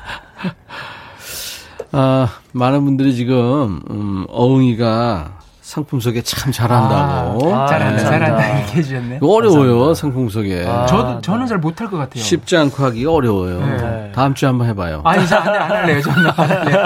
아, 1.93 2.27
많은 2.51 2.83
분들이 2.83 3.15
지금 3.15 3.79
음, 3.89 4.25
어흥이가 4.29 5.39
상품 5.67 5.99
소개 5.99 6.21
참 6.21 6.49
잘한다고. 6.49 7.53
아, 7.53 7.65
잘한다, 7.67 8.01
감사합니다. 8.01 8.09
잘한다. 8.09 8.57
이렇게 8.57 8.77
해주셨네. 8.77 9.15
이거 9.17 9.27
어려워요, 9.33 9.93
상품 9.95 10.29
소개. 10.29 10.65
아, 10.65 10.85
저도, 10.85 11.19
저는 11.19 11.45
잘 11.45 11.57
못할 11.57 11.89
것 11.89 11.97
같아요. 11.97 12.23
쉽지 12.23 12.55
않고 12.55 12.85
하기가 12.85 13.11
어려워요. 13.11 13.59
네. 13.59 14.11
다음 14.15 14.33
주에 14.33 14.47
한번 14.47 14.69
해봐요. 14.69 15.01
아니, 15.03 15.25
이제 15.25 15.35
안, 15.35 15.45
안 15.49 15.69
할래요. 15.69 16.01
저는 16.01 16.25
안 16.25 16.33
할래요. 16.49 16.85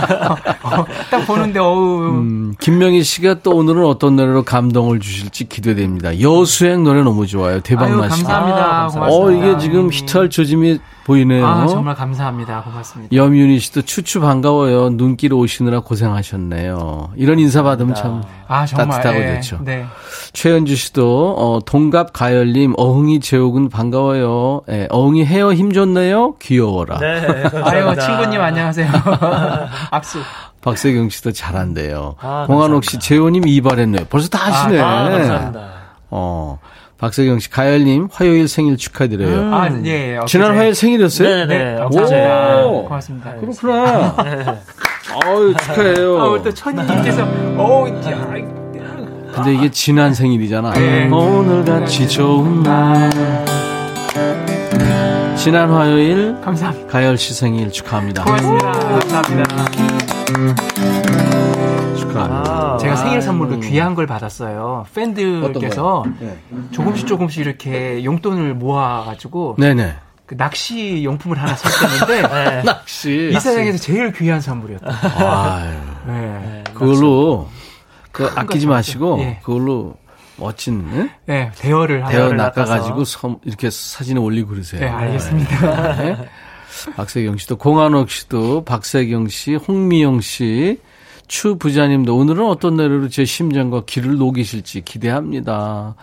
어, 0.63 0.86
딱 1.12 1.28
보는데, 1.28 1.60
어우. 1.60 2.08
음, 2.10 2.56
김명희 2.60 3.04
씨가 3.04 3.36
또 3.44 3.56
오늘은 3.56 3.86
어떤 3.86 4.15
노래로 4.15 4.41
감동을 4.46 5.00
주실지 5.00 5.48
기대됩니다. 5.48 6.20
여수행 6.20 6.84
노래 6.84 7.04
너무 7.04 7.28
좋아요. 7.28 7.60
대박 7.60 7.96
나시고. 7.96 8.28
감사합니다. 8.28 8.65
아, 8.65 8.88
고맙습니다. 8.88 9.08
어, 9.15 9.32
이게 9.32 9.60
지금 9.60 9.91
히트할 9.91 10.32
조짐이 10.32 10.80
보이네요. 11.06 11.46
아, 11.46 11.66
정말 11.68 11.96
감사합니다. 11.96 12.62
고맙습니다. 12.64 13.16
염윤희 13.16 13.60
씨도 13.60 13.82
추추 13.84 14.20
반가워요. 14.22 14.90
눈길 14.92 15.34
오시느라 15.34 15.80
고생하셨네요. 15.82 17.12
이런 17.16 17.40
인사 17.40 17.64
받으면 17.64 17.96
참 17.96 18.24
아, 18.48 18.66
정말. 18.66 19.02
따뜻하고 19.02 19.20
예, 19.22 19.40
좋죠. 19.42 19.64
네. 19.64 19.86
최현주 20.34 20.76
씨도 20.76 21.36
어, 21.38 21.60
동갑 21.66 22.14
가열님 22.14 22.74
어흥이 22.78 23.20
제옥은 23.20 23.70
반가워요. 23.70 24.62
예, 24.70 24.88
어흥이 24.92 25.26
헤어 25.26 25.54
힘 25.54 25.72
좋네요. 25.74 26.36
귀여워라. 26.40 27.00
네, 27.00 27.44
아유. 27.64 27.96
친구님 28.00 28.40
안녕하세요. 28.42 28.88
악수. 29.92 30.20
박세경 30.62 31.10
씨도 31.10 31.32
잘한대요. 31.32 32.16
아, 32.22 32.46
공한옥 32.46 32.86
씨. 32.86 33.00
재호님 33.00 33.48
이발했네요. 33.48 34.06
벌써 34.10 34.30
다 34.30 34.38
하시네. 34.52 34.80
아, 34.80 35.10
감사합니다. 35.10 35.70
어, 36.12 36.60
박세경 37.02 37.40
씨 37.40 37.50
가열님 37.50 38.10
화요일 38.12 38.48
생일 38.48 38.78
축하드려요. 38.78 39.56
아, 39.56 39.68
예. 39.86 40.18
예. 40.18 40.20
지난. 40.28 40.56
화요일 40.56 40.76
생일이었어요? 40.76 41.28
네, 41.28 41.46
네, 41.48 41.76
네. 41.76 41.82
오. 42.64 42.84
고맙습니다. 42.84 43.34
그렇구나. 43.38 44.16
아유 45.26 45.54
축하해요. 45.60 46.20
아, 46.20 46.30
우리 46.30 46.44
또 46.44 46.54
천희님께서, 46.54 47.22
야, 47.22 47.28
근데 49.34 49.54
이게 49.56 49.72
지난 49.72 50.14
생일이잖아. 50.14 50.74
네. 50.74 51.10
오늘 51.10 51.66
같이 51.66 52.08
좋은 52.08 52.62
날. 52.62 53.10
지난 55.36 55.72
화요일 55.72 56.40
감사합니다. 56.42 56.88
가열 56.88 57.18
씨 57.18 57.34
생일 57.34 57.72
축하합니다. 57.72 58.24
고맙습니다. 58.26 58.72
감사합니다. 58.72 59.56
축하합니다. 62.12 62.52
아, 62.52 62.78
제가 62.78 62.95
생일 62.95 63.21
선물로 63.21 63.60
귀한 63.60 63.95
걸 63.95 64.06
받았어요. 64.08 64.86
팬들께서 64.93 66.04
네. 66.19 66.38
조금씩 66.71 67.08
조금씩 67.08 67.45
이렇게 67.45 68.04
용돈을 68.04 68.54
모아가지고 68.56 69.56
네네. 69.60 69.95
그 70.26 70.38
낚시 70.38 71.04
용품을 71.04 71.38
하나 71.41 71.56
샀었는데 71.56 72.21
네. 72.28 72.63
낚시. 72.63 73.32
이 73.32 73.39
세상에서 73.39 73.78
제일 73.78 74.13
귀한 74.13 74.39
선물이었다. 74.39 74.89
아유, 75.26 75.78
네. 76.08 76.63
그걸로 76.74 77.50
그 78.12 78.30
아끼지 78.36 78.65
거 78.65 78.74
마시고 78.74 79.19
예. 79.19 79.39
그걸로 79.43 79.95
멋진 80.38 80.89
네? 80.91 81.10
네, 81.26 81.52
대여를 81.58 82.02
하나. 82.04 82.12
대여 82.12 82.32
낚아가지고. 82.34 83.04
섬 83.06 83.38
이렇게 83.43 83.69
사진에 83.69 84.19
올리고 84.19 84.50
그러세요. 84.50 84.82
네, 84.82 84.88
알겠습니다. 84.88 85.95
네. 85.97 86.17
박세경 86.95 87.38
씨도 87.38 87.58
공한옥 87.58 88.10
씨도 88.10 88.63
박세경 88.65 89.28
씨, 89.28 89.56
홍미영 89.56 90.21
씨, 90.21 90.80
추 91.32 91.56
부자님도 91.58 92.13
오늘은 92.13 92.46
어떤 92.46 92.76
노래로 92.76 93.08
제 93.08 93.24
심정과 93.24 93.84
길을 93.86 94.17
녹이실지 94.17 94.82
기대합니다. 94.82 95.96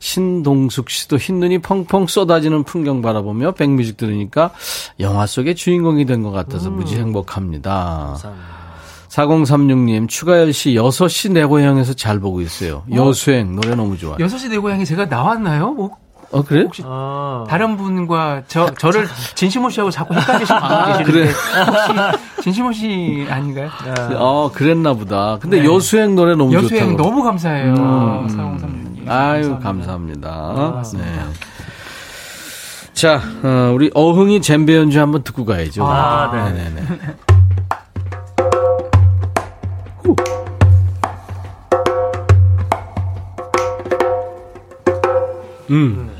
신동숙 0.00 0.90
씨도 0.90 1.16
흰눈이 1.16 1.60
펑펑 1.60 2.06
쏟아지는 2.06 2.62
풍경 2.62 3.00
바라보며 3.00 3.52
백뮤직 3.52 3.96
들으니까 3.96 4.50
영화 5.00 5.24
속의 5.24 5.54
주인공이 5.54 6.04
된 6.04 6.22
것 6.22 6.30
같아서 6.30 6.68
무지 6.68 6.96
행복합니다. 6.96 7.70
감사합니다. 8.20 8.56
4036님, 9.08 10.08
추가열 10.10 10.52
씨 10.52 10.72
6시 10.74 11.32
내 11.32 11.46
고향에서 11.46 11.94
잘 11.94 12.20
보고 12.20 12.42
있어요. 12.42 12.82
여수행 12.92 13.56
노래 13.56 13.74
너무 13.74 13.96
좋아요. 13.96 14.18
여섯 14.20 14.36
시내 14.36 14.58
고향에 14.58 14.84
제가 14.84 15.06
나왔나요? 15.06 15.72
뭐 15.72 15.92
어, 16.32 16.42
그래? 16.42 16.62
혹시 16.62 16.82
아, 16.84 17.44
다른 17.48 17.76
분과 17.76 18.42
저 18.48 18.66
저를 18.74 19.06
진심호 19.34 19.70
씨하고 19.70 19.90
자꾸 19.90 20.14
헷갈리시는 20.14 20.60
분 20.60 20.70
아, 20.70 20.86
계시는데 20.98 21.12
그래. 21.12 21.30
혹시 21.30 22.42
진심호 22.42 22.72
씨 22.72 23.26
아닌가요? 23.30 23.70
어, 24.16 24.50
그랬나 24.52 24.94
보다. 24.94 25.38
근데 25.40 25.64
여수행 25.64 26.14
노래 26.14 26.34
너무 26.34 26.50
좋다고. 26.52 26.68
네. 26.68 26.74
여수행 26.76 26.96
너무 26.96 27.22
감사해요. 27.22 27.72
음. 27.74 28.28
사공삼님. 28.28 29.06
아유, 29.08 29.58
감사합니다. 29.62 30.82
네. 30.94 31.20
자, 32.92 33.20
어, 33.42 33.72
우리 33.74 33.90
어흥이 33.94 34.40
잼배 34.40 34.74
연주 34.76 34.98
한번 35.00 35.22
듣고 35.22 35.44
가야죠. 35.44 35.84
아, 35.86 36.30
네. 36.32 36.52
네네네. 36.52 36.86
음. 45.70 46.15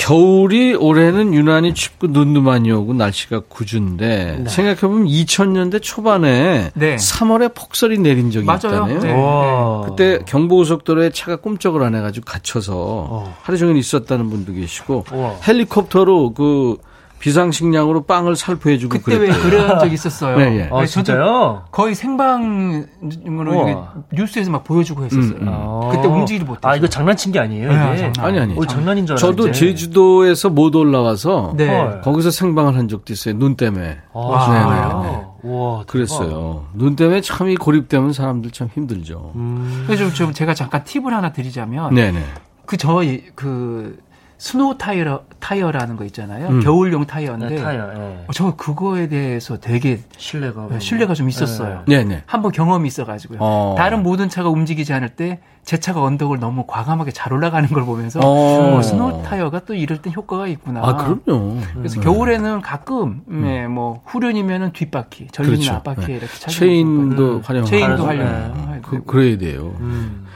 겨울이 0.00 0.74
올해는 0.74 1.34
유난히 1.34 1.74
춥고 1.74 2.06
눈도 2.06 2.40
많이 2.40 2.72
오고 2.72 2.94
날씨가 2.94 3.42
궂은데 3.50 4.44
생각해보면 4.48 5.06
2000년대 5.06 5.82
초반에 5.82 6.70
네. 6.72 6.96
3월에 6.96 7.54
폭설이 7.54 7.98
내린 7.98 8.30
적이 8.30 8.46
맞아요. 8.46 8.58
있다네요. 8.64 9.00
네. 9.00 9.12
와. 9.12 9.82
그때 9.82 10.20
경부고속도로에 10.24 11.10
차가 11.10 11.36
꿈쩍을 11.36 11.82
안 11.82 11.94
해가지고 11.94 12.24
갇혀서 12.24 13.30
하루 13.42 13.58
종일 13.58 13.76
있었다는 13.76 14.30
분도 14.30 14.54
계시고 14.54 15.04
우와. 15.12 15.36
헬리콥터로 15.46 16.32
그 16.32 16.78
비상식량으로 17.20 18.02
빵을 18.04 18.34
살포해주고 18.34 18.98
그때 18.98 19.16
왜 19.18 19.28
그랬대요. 19.28 19.50
그런 19.50 19.78
적 19.78 19.92
있었어요. 19.92 20.36
네, 20.38 20.44
예. 20.56 20.62
아, 20.72 20.80
네, 20.80 20.86
저도 20.86 20.86
진짜요? 20.86 21.62
거의 21.70 21.94
생방으로. 21.94 23.62
이게 23.68 23.76
뉴스에서 24.12 24.50
막 24.50 24.64
보여주고 24.64 25.04
했었어요. 25.04 25.36
음, 25.36 25.42
음. 25.42 25.48
아. 25.48 25.88
그때 25.92 26.08
움직이지 26.08 26.44
못해서. 26.44 26.66
아, 26.68 26.74
이거 26.76 26.88
장난친 26.88 27.30
게 27.32 27.38
아니에요, 27.38 27.68
네, 27.68 27.92
이게? 27.92 28.12
장난. 28.12 28.24
아니 28.26 28.38
아니. 28.40 28.58
어, 28.58 28.64
장난인 28.64 29.06
줄 29.06 29.16
저도 29.16 29.44
알았는데. 29.44 29.52
제주도에서 29.58 30.48
못 30.50 30.74
올라와서 30.74 31.52
네. 31.56 31.68
헐. 31.68 32.00
거기서 32.00 32.30
생방을 32.30 32.76
한 32.76 32.88
적도 32.88 33.12
있어요. 33.12 33.38
눈 33.38 33.54
때문에. 33.54 33.98
아, 34.12 34.18
와. 34.18 34.44
진짜요? 34.44 35.02
네, 35.02 35.08
네, 35.10 35.24
우와, 35.42 35.84
그랬어요. 35.86 36.64
눈 36.74 36.96
때문에 36.96 37.20
참 37.20 37.48
이 37.50 37.56
고립되면 37.56 38.12
사람들 38.12 38.50
참 38.52 38.68
힘들죠. 38.74 39.32
음. 39.34 39.84
그래서 39.86 40.04
좀, 40.04 40.12
좀 40.14 40.32
제가 40.32 40.54
잠깐 40.54 40.84
팁을 40.84 41.12
하나 41.12 41.32
드리자면 41.32 41.94
네네. 41.94 42.22
그 42.66 42.76
저그 42.76 43.98
스노우 44.40 44.78
타이어 44.78 45.20
타이어라는 45.38 45.96
거 45.96 46.04
있잖아요. 46.06 46.48
음. 46.48 46.60
겨울용 46.60 47.04
타이어인데 47.04 47.48
네, 47.50 47.56
타요, 47.56 47.92
예. 47.94 48.00
어, 48.00 48.32
저 48.32 48.56
그거에 48.56 49.06
대해서 49.08 49.58
되게 49.60 50.00
신뢰가. 50.16 50.68
네, 50.70 50.80
신뢰가 50.80 51.12
좀 51.12 51.28
있었어요. 51.28 51.82
네네. 51.86 52.22
한번 52.24 52.50
경험이 52.50 52.88
있어가지고요. 52.88 53.38
어. 53.40 53.74
다른 53.76 54.02
모든 54.02 54.30
차가 54.30 54.48
움직이지 54.48 54.92
않을 54.94 55.10
때 55.10 55.40
제 55.62 55.78
차가 55.78 56.02
언덕을 56.02 56.40
너무 56.40 56.64
과감하게 56.66 57.12
잘 57.12 57.32
올라가는 57.32 57.68
걸 57.68 57.84
보면서 57.84 58.18
어. 58.20 58.78
어, 58.78 58.82
스노우 58.82 59.22
타이어가 59.22 59.60
또 59.66 59.74
이럴 59.74 60.00
땐 60.00 60.12
효과가 60.16 60.48
있구나. 60.48 60.80
아, 60.82 60.96
그럼요. 60.96 61.58
그래서 61.74 62.00
겨울에는 62.00 62.60
가끔 62.62 63.22
네, 63.26 63.68
뭐 63.68 64.02
후륜이면은 64.06 64.72
뒷바퀴, 64.72 65.28
전륜이나 65.32 65.60
그렇죠. 65.60 65.74
앞바퀴에 65.74 66.06
네. 66.06 66.12
이렇게 66.14 66.32
차주는 66.38 66.58
체인도. 66.58 67.40
활용하고. 67.44 67.70
체인도 67.70 67.96
네. 67.98 68.02
활용. 68.04 68.80
그, 68.82 69.04
그래야 69.04 69.36
돼요. 69.38 69.76
음. 69.80 70.26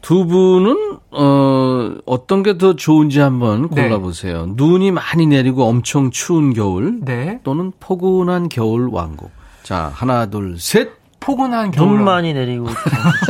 두 0.00 0.26
분은 0.26 0.85
어 1.18 1.94
어떤 2.06 2.42
게 2.42 2.58
더 2.58 2.74
좋은지 2.76 3.20
한번 3.20 3.68
네. 3.70 3.82
골라보세요. 3.82 4.46
눈이 4.56 4.90
많이 4.90 5.26
내리고 5.26 5.64
엄청 5.64 6.10
추운 6.10 6.52
겨울 6.52 7.00
네. 7.02 7.40
또는 7.44 7.72
포근한 7.80 8.48
겨울 8.48 8.88
왕국. 8.92 9.30
자 9.62 9.90
하나 9.94 10.26
둘 10.26 10.58
셋. 10.58 10.90
포근한 11.20 11.70
겨울. 11.72 11.88
눈 11.96 12.04
많이 12.04 12.32
내리고. 12.34 12.66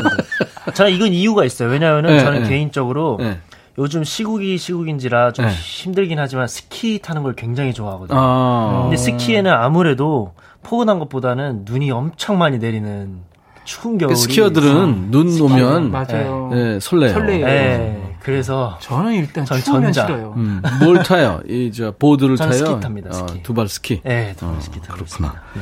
저는 0.74 0.92
이건 0.92 1.08
이유가 1.12 1.44
있어요. 1.44 1.70
왜냐하면 1.70 2.06
네, 2.06 2.20
저는 2.20 2.42
네. 2.42 2.48
개인적으로 2.48 3.16
네. 3.20 3.38
요즘 3.78 4.04
시국이 4.04 4.58
시국인지라 4.58 5.32
좀 5.32 5.46
네. 5.46 5.52
힘들긴 5.52 6.18
하지만 6.18 6.46
스키 6.48 6.98
타는 6.98 7.22
걸 7.22 7.34
굉장히 7.34 7.72
좋아하거든요. 7.72 8.18
아 8.18 8.80
근데 8.82 8.96
스키에는 8.96 9.50
아무래도 9.50 10.32
포근한 10.62 10.98
것보다는 10.98 11.62
눈이 11.64 11.90
엄청 11.90 12.38
많이 12.38 12.58
내리는 12.58 13.18
추운 13.66 13.98
겨울이 13.98 14.14
그 14.14 14.18
스키어들은 14.20 15.10
눈 15.10 15.38
오면 15.40 15.90
맞아요. 15.90 16.48
네, 16.52 16.80
설레요. 16.80 17.12
설레요. 17.12 17.44
네, 17.46 18.16
그래서 18.20 18.78
저는 18.80 19.12
일단 19.12 19.44
전 19.44 19.60
추우면 19.60 19.92
전자. 19.92 20.06
싫어요. 20.06 20.32
음, 20.36 20.62
뭘 20.82 21.02
타요? 21.02 21.40
이 21.46 21.70
저 21.74 21.92
보드를 21.98 22.36
저는 22.36 22.52
타요. 22.52 22.66
스키 22.66 22.80
탑니다, 22.80 23.12
스키. 23.12 23.42
두발 23.42 23.68
스키. 23.68 24.00
네, 24.04 24.34
더 24.38 24.48
어, 24.48 24.56
스키 24.60 24.80
타고 24.80 24.94
그렇구나. 24.94 25.34
네. 25.54 25.60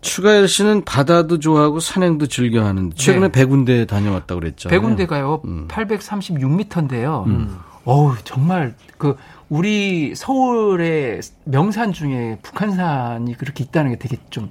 추가열 0.00 0.48
씨는 0.48 0.84
바다도 0.86 1.40
좋아하고 1.40 1.78
산행도 1.78 2.26
즐겨 2.28 2.64
하는데 2.64 2.94
최근에 2.96 3.26
네. 3.26 3.32
백운대 3.32 3.84
다녀왔다 3.84 4.34
그랬죠. 4.34 4.70
백운대가요. 4.70 5.42
음. 5.44 5.68
836m인데요. 5.68 7.48
어우, 7.84 8.14
정말 8.24 8.74
그 8.98 9.16
우리 9.48 10.14
서울의 10.14 11.20
명산 11.44 11.92
중에 11.92 12.38
북한산이 12.42 13.36
그렇게 13.36 13.64
있다는 13.64 13.90
게 13.90 13.98
되게 13.98 14.16
좀 14.30 14.50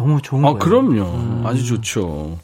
너무 0.00 0.22
좋은 0.22 0.40
아, 0.44 0.54
거예요. 0.54 0.58
그럼요. 0.58 1.46
아주 1.46 1.64
좋죠. 1.66 2.38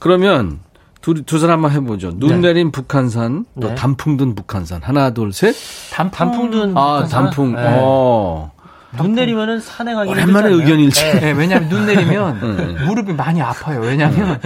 그러면 0.00 0.58
둘이 1.00 1.22
두 1.22 1.38
사람 1.38 1.64
한번 1.64 1.70
해보죠. 1.72 2.18
눈 2.18 2.40
네. 2.40 2.48
내린 2.48 2.72
북한산, 2.72 3.46
또 3.60 3.68
네. 3.68 3.74
단풍 3.76 4.16
든 4.16 4.34
북한산. 4.34 4.82
하나, 4.82 5.10
둘, 5.10 5.32
셋. 5.32 5.54
단풍, 5.92 6.10
단풍 6.18 6.50
든 6.50 6.76
아, 6.76 6.94
북한산? 7.04 7.22
단풍. 7.24 7.54
네. 7.54 7.62
어. 7.80 8.50
눈 8.96 9.14
내리면은 9.14 9.60
산행하기 9.60 10.10
오랜만에 10.10 10.48
힘들지 10.48 10.54
않나요? 10.54 10.60
의견 10.60 10.80
일치. 10.80 11.04
네. 11.04 11.20
네, 11.20 11.30
왜냐하면 11.32 11.68
눈 11.68 11.86
내리면 11.86 12.56
네. 12.78 12.84
무릎이 12.84 13.12
많이 13.12 13.40
아파요. 13.40 13.80
왜냐하면 13.80 14.40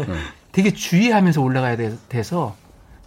되게 0.53 0.73
주의하면서 0.75 1.41
올라가야 1.41 1.77
돼, 1.77 1.97
돼서 2.11 2.55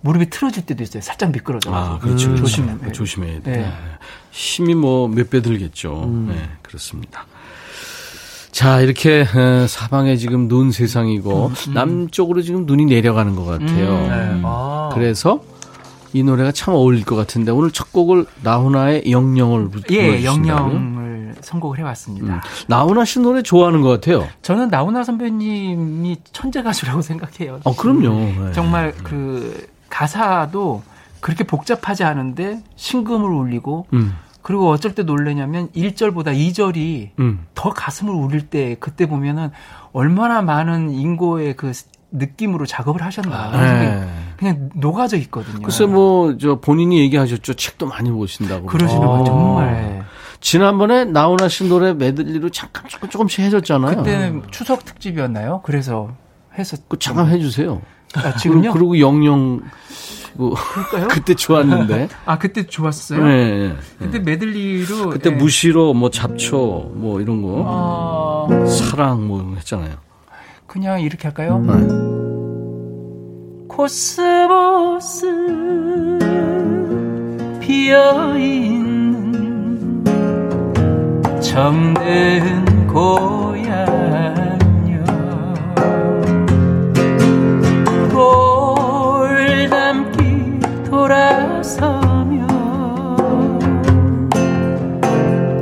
무릎이 0.02 0.30
틀어질 0.30 0.66
때도 0.66 0.82
있어요. 0.84 1.02
살짝 1.04 1.32
미끄러져. 1.32 1.72
아, 1.74 2.00
그렇죠. 2.00 2.30
음, 2.30 2.36
조심, 2.36 2.68
조심- 2.80 2.94
조심해야 2.94 3.42
돼. 3.42 3.52
네. 3.52 3.72
힘이 4.32 4.74
뭐 4.76 5.08
몇 5.08 5.30
배 5.30 5.42
들겠죠. 5.42 6.04
음. 6.06 6.28
네, 6.32 6.50
그렇습니다. 6.64 7.26
자, 8.56 8.80
이렇게 8.80 9.26
에, 9.36 9.68
사방에 9.68 10.16
지금 10.16 10.48
눈 10.48 10.72
세상이고 10.72 11.52
남쪽으로 11.74 12.42
지금 12.42 12.66
눈이 12.66 12.86
내려가는 12.86 13.36
것 13.36 13.44
같아요. 13.44 13.90
음. 13.90 14.08
네. 14.08 14.42
아. 14.46 14.90
그래서 14.94 15.42
이 16.14 16.24
노래가 16.24 16.54
참 16.54 16.74
어울릴 16.74 17.04
것 17.04 17.18
같은데 17.18 17.52
오늘 17.52 17.72
첫 17.72 17.92
곡을 17.92 18.26
나훈아의 18.44 19.12
영영을 19.12 19.68
부- 19.68 19.82
예? 19.92 20.24
영영을 20.24 21.36
선곡을 21.42 21.80
해왔습니다. 21.80 22.36
음. 22.36 22.40
나훈아 22.68 23.04
씨 23.04 23.20
노래 23.20 23.42
좋아하는 23.42 23.82
것 23.82 23.90
같아요. 23.90 24.26
저는 24.42 24.70
나훈아 24.70 25.04
선배님이 25.04 26.16
천재 26.32 26.64
가수라고 26.64 27.02
생각해요. 27.04 27.60
어, 27.66 27.76
그럼요. 27.76 28.10
네. 28.46 28.52
정말 28.54 28.94
그 29.04 29.68
가사도 29.90 30.82
그렇게 31.20 31.44
복잡하지 31.44 32.06
않은데 32.06 32.62
신금을 32.78 33.30
울리고 33.30 33.88
음, 33.92 34.16
그리고 34.46 34.70
어쩔 34.70 34.94
때 34.94 35.02
놀래냐면 35.02 35.70
1절보다 35.70 36.28
2절이 36.28 37.10
음. 37.18 37.48
더 37.56 37.72
가슴을 37.72 38.14
울릴 38.14 38.48
때 38.48 38.76
그때 38.80 39.08
보면은 39.08 39.50
얼마나 39.92 40.44
많은 40.44 40.92
인고의 40.92 41.56
그 41.56 41.72
느낌으로 42.12 42.68
작업을 42.68 43.02
하셨나 43.02 43.50
생각이 43.52 43.86
네. 43.86 44.08
그냥 44.38 44.70
녹아져 44.76 45.18
있거든요. 45.18 45.64
글쎄 45.64 45.88
뭐 45.88 46.38
저 46.40 46.60
본인이 46.60 47.00
얘기하셨죠. 47.00 47.56
책도 47.56 47.88
많이 47.88 48.12
보신다고. 48.12 48.68
그러시는 48.68 49.08
어. 49.08 49.18
거 49.18 49.24
정말 49.24 50.06
지난번에 50.42 51.06
나훈아 51.06 51.50
씨 51.50 51.68
노래 51.68 51.94
메들리로 51.96 52.52
잠깐 52.52 52.88
조금 52.88 53.10
조금씩 53.10 53.40
해줬잖아요. 53.46 53.98
그때는 53.98 54.44
추석 54.52 54.86
특집이었나요? 54.86 55.62
그래서 55.66 56.12
해서 56.56 56.78
그 56.88 57.00
잠깐 57.00 57.30
해주세요. 57.30 57.82
아, 58.14 58.36
지금요? 58.36 58.74
그리고 58.74 59.00
영영 59.00 59.62
뭐 60.38 60.54
그럴까요? 60.54 61.08
그때 61.14 61.34
좋았는데. 61.36 62.10
아 62.26 62.38
그때 62.38 62.66
좋았어요. 62.68 63.24
네, 63.24 63.70
네. 63.70 63.76
그때 64.00 64.20
메들리로 64.20 65.10
그때 65.10 65.30
예. 65.32 65.34
무시로 65.34 65.94
뭐 65.94 66.10
잡초 66.10 66.92
뭐 66.94 67.22
이런 67.22 67.42
거 67.42 67.64
어, 67.66 68.66
사랑 68.68 69.28
뭐 69.28 69.56
했잖아요. 69.58 69.96
그냥 70.68 71.02
이렇게 71.02 71.28
할까요? 71.28 71.60
네. 71.60 71.74
코스모스 73.68 75.26
피어 77.62 78.38
있는 78.38 80.04
정든 81.42 82.88
고향 82.88 84.45
돌아서며 91.66 92.46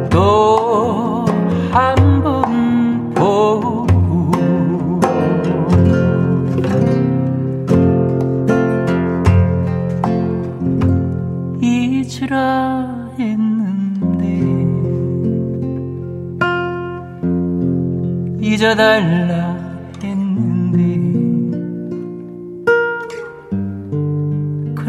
또한 0.09 1.95
번 2.21 3.13
보고 3.13 3.87
잊으라 11.61 13.11
했는데 13.17 14.27
잊어달라 18.45 19.62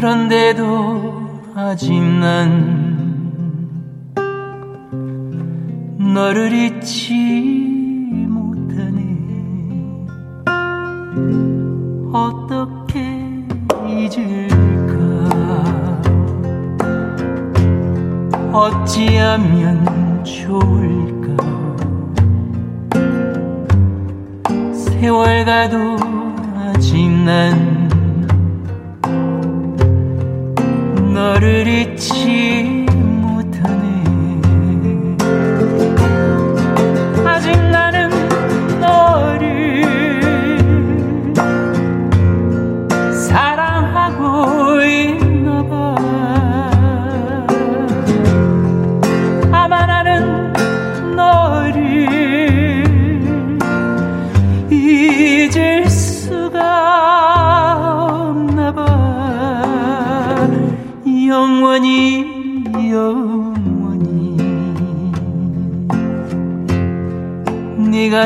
그런데도 0.05 1.41
아직 1.55 1.99
난 1.99 3.65
너를 5.97 6.53
잊지 6.53 8.27
못하네. 8.29 9.17
어떻게 12.13 12.99
잊을까? 13.89 14.93
어찌하면 18.53 20.23
좋을까? 20.23 21.35
세월 24.71 25.45
가도 25.45 25.97
아직 26.59 27.09
난 27.09 27.74
너를 31.25 31.67
잊지 31.67 32.84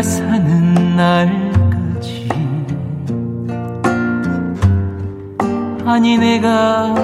사는 0.02 0.96
날까지. 0.96 2.30
아니 5.86 6.18
내가 6.18 6.96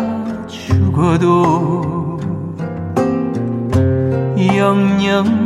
죽어도 0.47 2.19
영영 4.37 5.44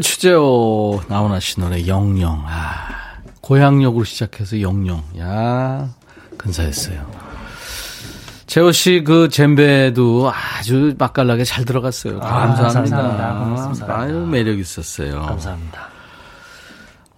추가열 0.00 0.02
취재요. 0.02 1.00
나훈아 1.08 1.40
씨 1.40 1.60
노래 1.60 1.86
영영. 1.86 2.44
아, 2.46 3.18
고향역으로 3.40 4.04
시작해서 4.04 4.60
영영. 4.60 5.02
야, 5.18 5.88
근사했어요. 6.36 7.06
재호 8.46 8.72
씨 8.72 9.04
그 9.04 9.28
젬베도 9.28 10.32
아주 10.32 10.94
맛깔나게 10.98 11.44
잘 11.44 11.64
들어갔어요. 11.64 12.18
아, 12.20 12.46
감사합니다. 12.56 12.96
감사합니다. 12.96 13.38
고맙습니다. 13.44 13.98
아유, 14.00 14.26
매력 14.26 14.58
있었어요. 14.58 15.22
감사합니다. 15.22 15.88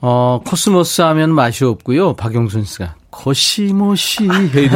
어, 0.05 0.41
코스모스 0.45 1.01
하면 1.03 1.33
맛이 1.33 1.65
없고요. 1.65 2.15
박영순 2.15 2.65
씨가 2.65 2.97
코시모시 3.11 4.29
해야 4.29 4.51
돼. 4.51 4.69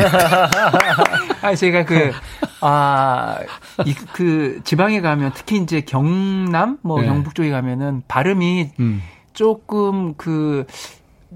아, 1.43 1.55
제가 1.55 1.85
그, 1.85 2.13
아, 2.61 3.39
이, 3.85 3.93
그, 4.13 4.61
지방에 4.63 5.01
가면, 5.01 5.33
특히 5.35 5.57
이제 5.57 5.81
경남, 5.81 6.79
뭐, 6.83 7.01
네. 7.01 7.09
경북 7.09 7.35
쪽에 7.35 7.51
가면은 7.51 8.03
발음이 8.07 8.71
음. 8.79 9.03
조금 9.33 10.15
그, 10.15 10.65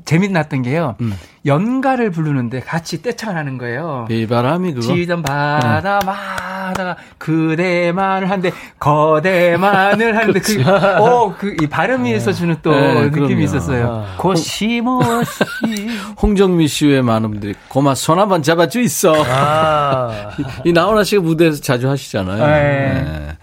재밌났던 0.05 0.63
게요. 0.63 0.97
음. 1.01 1.15
연가를 1.47 2.11
부르는데 2.11 2.61
같이 2.61 3.01
떼창을 3.03 3.37
하는 3.37 3.57
거예요. 3.57 4.05
비바람이 4.09 4.75
그거. 4.75 4.95
지던 4.95 5.23
바다 5.23 5.99
마다가 6.05 6.97
그대만을 7.17 8.29
하는데 8.29 8.53
거대만을 8.79 10.17
하는데 10.17 10.39
그, 10.41 10.63
어, 10.69 11.35
그, 11.39 11.57
이 11.63 11.67
발음에서 11.67 12.33
주는 12.33 12.57
또 12.63 12.73
네, 12.73 12.95
느낌이 13.05 13.27
그럼요. 13.27 13.41
있었어요. 13.43 14.05
아. 14.07 14.17
고시모시. 14.19 15.41
홍정미 16.21 16.69
씨외 16.69 17.01
많은 17.01 17.31
분들이 17.31 17.55
고마 17.69 17.95
손 17.95 18.19
한번 18.19 18.43
잡아주 18.43 18.81
있어. 18.81 19.15
아, 19.27 20.31
이 20.65 20.73
나훈아 20.73 21.05
씨가 21.05 21.23
무대에서 21.23 21.61
자주 21.63 21.89
하시잖아요. 21.89 22.47
네. 22.47 23.37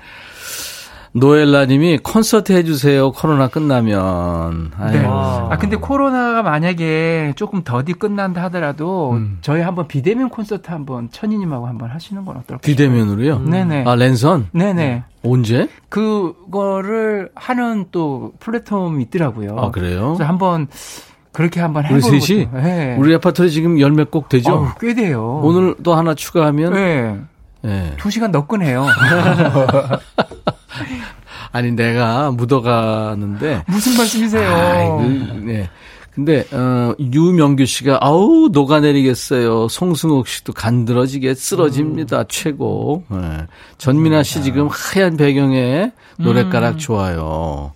네. 1.13 1.19
노엘라님이 1.19 1.99
콘서트 1.99 2.53
해주세요. 2.53 3.11
코로나 3.11 3.47
끝나면. 3.47 4.71
아유. 4.79 4.91
네. 4.99 5.05
와. 5.05 5.47
아 5.51 5.57
근데 5.57 5.75
코로나가 5.75 6.43
만약에 6.43 7.33
조금 7.35 7.63
더디 7.63 7.93
끝난다 7.93 8.43
하더라도 8.43 9.11
음. 9.13 9.37
저희 9.41 9.61
한번 9.61 9.87
비대면 9.87 10.29
콘서트 10.29 10.69
한번 10.71 11.09
천희님하고 11.11 11.67
한번 11.67 11.89
하시는 11.89 12.23
건 12.25 12.35
어떨까요? 12.37 12.59
비대면으로요? 12.59 13.39
네네. 13.39 13.83
아 13.87 13.95
랜선 13.95 14.47
네네. 14.51 15.03
언제? 15.23 15.67
그거를 15.89 17.29
하는 17.35 17.85
또 17.91 18.33
플랫폼이 18.39 19.03
있더라고요. 19.03 19.57
아 19.57 19.71
그래요? 19.71 20.13
그래서 20.15 20.25
한번 20.29 20.67
그렇게 21.31 21.59
한번 21.59 21.85
우리 21.85 21.95
해보고. 21.95 22.19
셋이 22.19 22.47
네. 22.53 22.95
우리 22.99 23.13
아파트에 23.15 23.49
지금 23.49 23.79
열 23.79 23.91
몇 23.91 24.09
곡 24.11 24.29
되죠? 24.29 24.53
어우, 24.53 24.67
꽤 24.79 24.93
돼요. 24.95 25.41
오늘 25.43 25.75
또 25.83 25.93
하나 25.95 26.13
추가하면 26.15 26.73
네. 26.73 27.17
예. 27.65 27.93
두 27.97 28.09
시간 28.11 28.31
너끈해요. 28.31 28.85
아니 31.51 31.71
내가 31.71 32.32
묻어가는데 32.32 33.63
무슨 33.67 33.97
말씀이세요? 33.97 34.55
아이고, 34.55 35.01
네. 35.45 35.69
근데 36.13 36.43
어 36.51 36.95
유명규 36.99 37.67
씨가 37.67 37.99
아우 38.01 38.49
녹아내리겠어요. 38.51 39.67
송승옥 39.67 40.28
씨도 40.28 40.53
간드러지게 40.53 41.36
쓰러집니다. 41.36 42.23
최고. 42.28 43.03
네. 43.09 43.45
전민아 43.78 44.23
씨 44.23 44.41
지금 44.41 44.67
하얀 44.71 45.15
배경에 45.15 45.91
노랫가락 46.17 46.80
좋아요. 46.80 47.73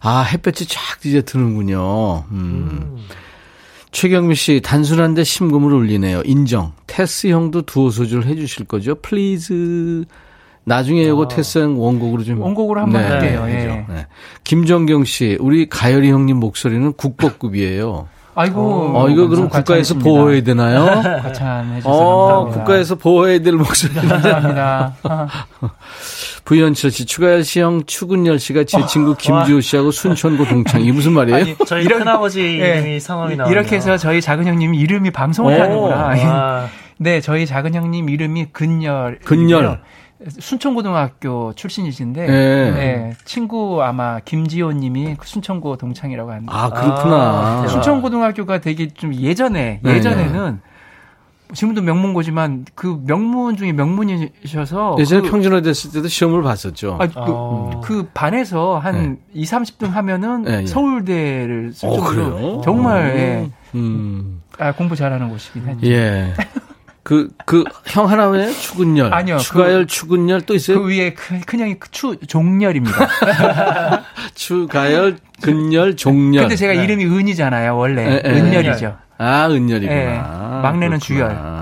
아 0.00 0.20
햇볕이 0.20 0.66
쫙 0.66 0.78
이제 1.04 1.22
드는군요. 1.22 2.24
음. 2.30 2.98
최경미 3.90 4.34
씨 4.34 4.60
단순한데 4.62 5.24
심금을 5.24 5.72
울리네요. 5.72 6.22
인정. 6.26 6.72
테스 6.86 7.28
형도 7.28 7.62
두어 7.62 7.88
소절 7.90 8.24
해주실 8.26 8.66
거죠? 8.66 8.96
please. 8.96 10.04
나중에 10.68 11.02
이거 11.02 11.26
테스 11.26 11.58
형 11.58 11.80
원곡으로 11.80 12.22
좀 12.24 12.40
원곡으로 12.40 12.80
한번 12.80 13.02
네, 13.02 13.08
할게요. 13.08 13.42
그죠. 13.44 13.54
예. 13.56 13.84
네. 13.88 14.06
김정경 14.44 15.04
씨, 15.04 15.36
우리 15.40 15.68
가열이 15.68 16.10
형님 16.10 16.36
목소리는 16.38 16.92
국보급이에요. 16.92 18.08
아이고. 18.34 18.92
어, 18.94 19.08
이거 19.08 19.26
그럼 19.26 19.48
국가에서. 19.48 19.94
보호해야 19.94 20.42
되나요? 20.44 20.84
과찬해 21.22 21.78
주셔서 21.80 21.90
어, 21.90 22.26
감사합니다. 22.28 22.58
국가에서 22.60 22.94
보호해야 22.94 23.40
될 23.40 23.54
목소리. 23.54 23.94
감사합니다. 23.94 24.94
아, 25.02 25.26
부현철 26.44 26.90
씨, 26.92 27.04
추가열 27.04 27.42
씨 27.44 27.60
형, 27.60 27.82
추근열 27.84 28.38
씨가 28.38 28.64
제 28.64 28.86
친구 28.86 29.14
김지호 29.16 29.60
씨하고 29.60 29.90
순천고 29.90 30.44
동창. 30.46 30.82
이 30.82 30.92
무슨 30.92 31.12
말이에요? 31.12 31.36
아니, 31.36 31.56
저희 31.66 31.84
이런- 31.84 31.98
큰아버지 31.98 32.40
예. 32.60 32.78
이름이 32.78 33.00
성함이 33.00 33.36
나와요. 33.36 33.52
이렇게 33.52 33.76
해서 33.76 33.96
저희 33.96 34.20
작은 34.20 34.46
형님 34.46 34.74
이름이 34.74 35.10
방송을 35.10 35.58
오, 35.58 35.60
하는구나. 35.60 35.96
와, 35.96 36.66
네, 36.98 37.20
저희 37.20 37.44
작은 37.44 37.74
형님 37.74 38.08
이름이 38.08 38.46
근열. 38.52 39.18
근열. 39.24 39.80
순천고등학교 40.26 41.52
출신이신데, 41.54 42.26
네. 42.26 42.70
네, 42.72 43.16
친구 43.24 43.82
아마 43.82 44.18
김지호님이 44.20 45.16
순천고 45.22 45.76
동창이라고 45.76 46.30
하는데, 46.30 46.52
아, 46.52 46.70
그렇구나. 46.70 47.62
아. 47.64 47.66
순천고등학교가 47.68 48.60
되게 48.60 48.88
좀 48.88 49.14
예전에 49.14 49.80
네, 49.82 49.94
예전에는 49.94 50.60
지금도 51.54 51.82
명문고지만 51.82 52.66
그 52.74 53.00
명문 53.06 53.56
중에 53.56 53.72
명문이셔서 53.72 54.96
예전에 54.98 55.22
그, 55.22 55.30
평준화 55.30 55.62
됐을 55.62 55.92
때도 55.92 56.08
시험을 56.08 56.42
봤었죠. 56.42 56.98
아, 57.00 57.06
그, 57.06 57.12
어. 57.16 57.80
그 57.82 58.08
반에서 58.12 58.78
한 58.78 59.16
네. 59.32 59.40
2, 59.40 59.44
30등 59.44 59.90
하면은 59.90 60.42
네, 60.42 60.62
예. 60.62 60.66
서울대를 60.66 61.72
쓸 61.72 61.88
어, 61.88 62.00
그래요? 62.02 62.60
정말 62.64 63.16
예, 63.16 63.50
음. 63.74 64.42
아, 64.58 64.72
공부 64.72 64.94
잘하는 64.94 65.30
곳이긴 65.30 65.66
하죠. 65.68 65.86
예. 65.86 66.34
그, 67.08 67.30
그, 67.46 67.64
형 67.86 68.10
하나 68.10 68.28
왜요? 68.28 68.52
추근열. 68.52 69.14
아니요, 69.14 69.38
추가열, 69.38 69.86
추근열 69.86 70.42
또 70.42 70.54
있어요? 70.54 70.82
그 70.82 70.90
위에 70.90 71.14
큰, 71.14 71.40
큰형이 71.40 71.78
그추 71.78 72.16
종렬입니다. 72.26 73.08
추가열, 74.36 75.16
근열, 75.40 75.96
종열. 75.96 76.42
근데 76.42 76.54
제가 76.54 76.74
이름이 76.74 77.06
은이잖아요, 77.06 77.78
원래. 77.78 78.02
예, 78.02 78.22
예. 78.22 78.30
은열이죠. 78.30 78.98
아, 79.16 79.48
은열이구나. 79.48 79.98
예. 79.98 80.18
막내는 80.60 80.98
그렇구나. 80.98 81.28
네. 81.28 81.57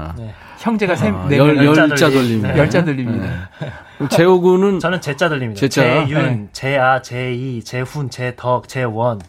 형제가 0.66 0.96
세, 0.96 1.08
아, 1.08 1.26
네 1.28 1.38
열, 1.38 1.54
명, 1.54 1.64
열자 1.66 1.82
열자 1.82 2.06
돌림. 2.10 2.22
돌립니다. 2.22 2.52
네. 2.52 2.58
열자 2.58 2.84
들립니다. 2.84 3.50
그럼 3.98 4.08
재호군은 4.08 4.80
저는 4.80 5.00
제자 5.00 5.28
들립니다. 5.28 5.60
제자. 5.60 5.82
재윤, 5.82 6.48
재아, 6.52 7.02
재이, 7.02 7.62
재훈, 7.62 8.10
재덕, 8.10 8.68
재원. 8.68 9.20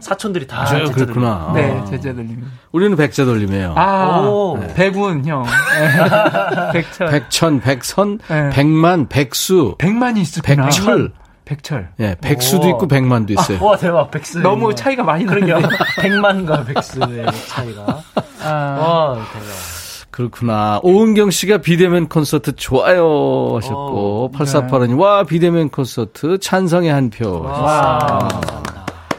사촌들이 0.00 0.46
다 0.46 0.62
아, 0.62 0.64
제자 0.64 0.90
그렇구나. 0.90 1.52
네, 1.54 1.78
아. 1.78 1.84
제자 1.84 2.14
들립니다. 2.14 2.48
우리는 2.72 2.96
백자 2.96 3.26
돌림이에요. 3.26 3.74
아, 3.76 4.20
오. 4.26 4.58
백운 4.74 5.26
형. 5.26 5.44
백철. 6.72 7.10
백천, 7.10 7.60
백선, 7.60 8.18
네. 8.28 8.50
백만, 8.50 9.06
백수, 9.08 9.74
백만이 9.78 10.22
있었구나. 10.22 10.64
백철. 10.64 11.12
백철. 11.44 11.90
예, 12.00 12.16
백수도 12.20 12.66
오. 12.66 12.70
있고 12.70 12.88
백만도 12.88 13.34
있어요. 13.34 13.62
와 13.62 13.76
대박 13.76 14.10
백수. 14.10 14.38
너무 14.38 14.74
차이가 14.74 15.04
많이. 15.04 15.24
나는데. 15.26 15.68
백만과 16.00 16.64
백수의 16.64 17.26
차이가. 17.46 18.00
아, 18.42 18.50
와 18.80 19.14
대박. 19.14 19.75
그렇구나. 20.16 20.80
오은경 20.82 21.30
씨가 21.30 21.58
비대면 21.58 22.08
콘서트 22.08 22.56
좋아요 22.56 23.54
하셨고, 23.56 24.24
오, 24.24 24.30
8485님, 24.32 24.98
와, 24.98 25.24
비대면 25.24 25.68
콘서트 25.68 26.38
찬성의 26.38 26.90
한 26.90 27.10
표. 27.10 27.42
와. 27.42 28.26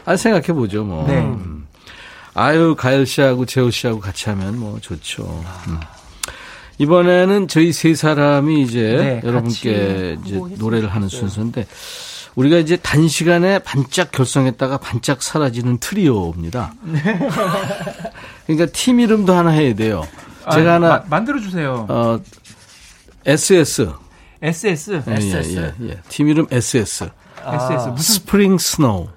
아, 0.04 0.16
생각해보죠, 0.16 0.82
뭐. 0.82 1.06
네. 1.06 1.18
음. 1.18 1.68
아유, 2.34 2.74
가열 2.76 3.06
씨하고 3.06 3.46
재호 3.46 3.70
씨하고 3.70 4.00
같이 4.00 4.28
하면 4.30 4.58
뭐 4.58 4.80
좋죠. 4.80 5.22
음. 5.68 5.78
이번에는 6.78 7.46
저희 7.46 7.72
세 7.72 7.94
사람이 7.94 8.62
이제 8.62 8.80
네, 8.82 9.20
여러분께 9.22 10.18
이제 10.24 10.40
노래를 10.58 10.88
하는 10.88 11.06
좋겠어요. 11.06 11.28
순서인데, 11.28 11.68
우리가 12.34 12.56
이제 12.56 12.76
단시간에 12.76 13.60
반짝 13.60 14.10
결성했다가 14.10 14.78
반짝 14.78 15.22
사라지는 15.22 15.78
트리오입니다. 15.78 16.74
그러니까 18.46 18.66
팀 18.72 18.98
이름도 18.98 19.32
하나 19.32 19.50
해야 19.50 19.76
돼요. 19.76 20.02
제가 20.50 20.70
아, 20.70 20.74
하나, 20.74 20.88
마- 20.88 21.04
만들어 21.08 21.40
주세요. 21.40 21.86
어, 21.88 22.18
SS. 23.26 23.92
SS. 24.42 25.02
예, 25.08 25.12
SS. 25.14 25.56
예, 25.56 25.74
예, 25.84 25.88
예. 25.90 26.00
팀 26.08 26.28
이름 26.28 26.46
SS. 26.50 27.08
SS. 27.44 27.88
무슨 27.88 28.14
spring 28.14 28.58
snow. 28.58 29.08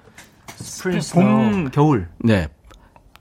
spring 0.56 0.91
snow 0.91 1.14
봄, 1.14 1.70
겨울. 1.70 2.08
네. 2.18 2.48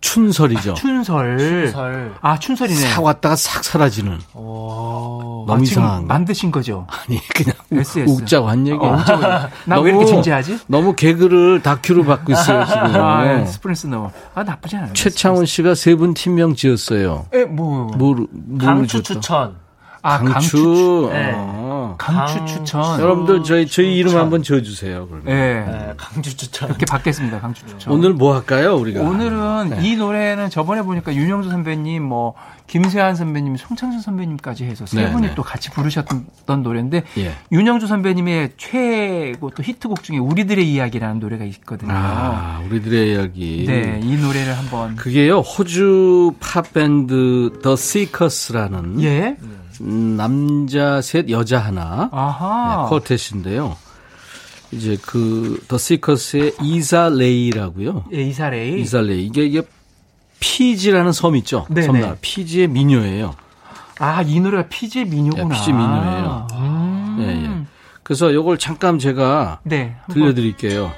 춘설이죠. 0.02 0.74
춘설. 0.74 1.70
설. 1.72 2.14
아, 2.22 2.38
춘설이네. 2.38 2.80
싹 2.80 3.04
왔다가 3.04 3.36
싹 3.36 3.64
사라지는. 3.64 4.20
오. 4.34 5.46
너무 5.48 5.60
아, 5.60 5.64
이상한 5.64 6.02
거. 6.02 6.08
만드신 6.08 6.52
거죠? 6.52 6.86
아니, 6.90 7.20
그냥 7.30 7.54
SS. 7.72 8.10
웃자고 8.12 8.50
한 8.50 8.68
얘기야. 8.68 8.80
어, 8.90 9.50
나 9.66 9.76
왜 9.76 9.92
이렇게 9.92 10.06
진지하지? 10.08 10.60
너무 10.68 10.94
개그를 10.96 11.62
다큐로 11.62 12.04
받고 12.04 12.32
있어요, 12.34 12.66
지금. 12.68 12.82
아, 13.02 13.46
spring 13.46 13.88
snow. 13.88 14.12
아, 14.34 14.44
나쁘지 14.44 14.76
않아요. 14.78 14.94
최창훈 14.94 15.46
씨가 15.46 15.76
세 15.76 15.96
분 15.96 16.14
팀명 16.16 16.56
지었어요. 16.56 17.28
에, 17.34 17.46
뭐. 17.46 17.92
뭐, 17.98 18.16
뭐 18.16 18.58
강추? 18.60 19.04
추천. 19.04 19.56
아, 20.02 20.18
강추. 20.20 20.32
강추. 20.34 21.10
네. 21.14 21.32
아, 21.34 21.38
아. 21.38 21.96
강추 21.98 22.46
추천. 22.46 23.00
여러분들 23.00 23.44
저희 23.44 23.68
저희 23.68 23.96
이름 23.96 24.16
한번 24.18 24.44
지어 24.44 24.62
주세요. 24.62 25.08
그러면. 25.08 25.26
네. 25.26 25.66
네, 25.66 25.94
강주 25.98 26.36
추천. 26.38 26.70
이렇게 26.70 26.86
받겠습니다. 26.86 27.40
강추 27.40 27.66
추천. 27.66 27.94
오늘 27.94 28.14
뭐 28.14 28.36
할까요, 28.36 28.76
우리가? 28.76 29.02
오늘은 29.02 29.70
네. 29.70 29.80
이 29.88 29.96
노래는 29.96 30.50
저번에 30.50 30.82
보니까 30.82 31.14
윤영주 31.14 31.50
선배님, 31.50 32.04
뭐 32.04 32.34
김세한 32.68 33.16
선배님, 33.16 33.58
송창준 33.58 34.02
선배님까지 34.02 34.64
해서 34.64 34.86
세 34.86 35.04
네, 35.04 35.12
분이 35.12 35.28
네. 35.28 35.36
또 35.36 35.44
같이 35.44 35.70
부르셨던 35.72 36.64
노래인데 36.64 37.04
예. 37.18 37.34
윤영주 37.52 37.86
선배님의 37.86 38.52
최고 38.58 39.50
또 39.50 39.62
히트곡 39.62 40.04
중에 40.04 40.18
우리들의 40.18 40.72
이야기라는 40.72 41.20
노래가 41.20 41.44
있거든요. 41.46 41.92
아, 41.94 42.62
우리들의 42.68 43.12
이야기. 43.14 43.66
네, 43.68 44.00
이 44.02 44.16
노래를 44.16 44.58
한번 44.58 44.96
그게요, 44.96 45.40
호주 45.40 46.36
팝 46.40 46.72
밴드 46.74 47.60
The 47.62 47.76
Seekers라는 47.76 49.02
예, 49.04 49.36
음, 49.84 50.16
남자 50.18 51.02
셋, 51.02 51.30
여자 51.30 51.60
하나. 51.60 52.10
아하, 52.12 52.88
네, 52.90 52.96
quartet인데요. 52.96 53.76
이제 54.72 54.98
그 55.06 55.60
The 55.68 55.78
Seekers의 55.78 56.54
이사 56.62 57.10
레이라고요. 57.10 58.06
예, 58.14 58.22
이사레이, 58.24 58.82
이사 58.82 59.02
레이. 59.02 59.26
이게 59.26 59.44
이게 59.46 59.64
피지라는 60.40 61.12
섬 61.12 61.36
있죠. 61.38 61.66
네네. 61.70 61.86
섬나라 61.88 62.16
피지의 62.22 62.68
미녀예요. 62.70 63.34
아, 64.00 64.22
이 64.22 64.40
노래가 64.40 64.68
피지 64.70 65.06
미녀구나. 65.06 65.48
네, 65.50 65.54
피지 65.56 65.72
미녀예요. 65.74 66.48
음. 66.54 67.18
예, 67.20 67.28
예. 67.46 67.66
그래서 68.04 68.34
요걸 68.34 68.58
잠깐 68.58 68.98
제가 68.98 69.60
네, 69.64 69.96
들려드릴게요. 70.12 70.92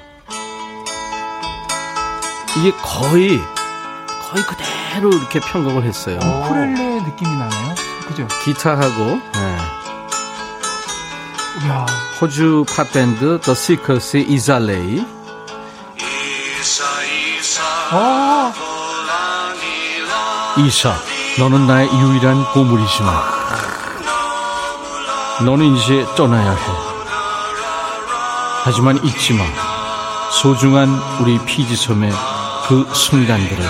이게 2.58 2.70
거의 2.72 3.38
거의 4.30 4.44
그대로 4.46 5.10
이렇게 5.10 5.40
편곡을 5.40 5.82
했어요. 5.82 6.16
우쿨렐레 6.18 7.00
느낌이 7.02 7.28
나네요. 7.36 7.74
그죠? 8.06 8.26
기타하고 8.44 9.20
네. 9.34 9.58
야, 11.68 11.86
호주 12.20 12.64
팝밴드 12.76 13.40
더 13.40 13.54
시커스의 13.54 14.24
이살레이. 14.28 15.04
어, 17.92 18.52
이사 20.58 20.94
너는 21.38 21.66
나의 21.66 21.88
유일한 21.88 22.44
보물이지만 22.52 23.14
너는 25.44 25.76
이제 25.76 26.06
떠나야 26.16 26.50
해. 26.52 26.72
하지만 28.64 29.04
잊지 29.04 29.34
마. 29.34 29.44
소중한 30.30 30.88
우리 31.20 31.38
피지섬의 31.44 32.10
그 32.66 32.88
순간들을 32.92 33.64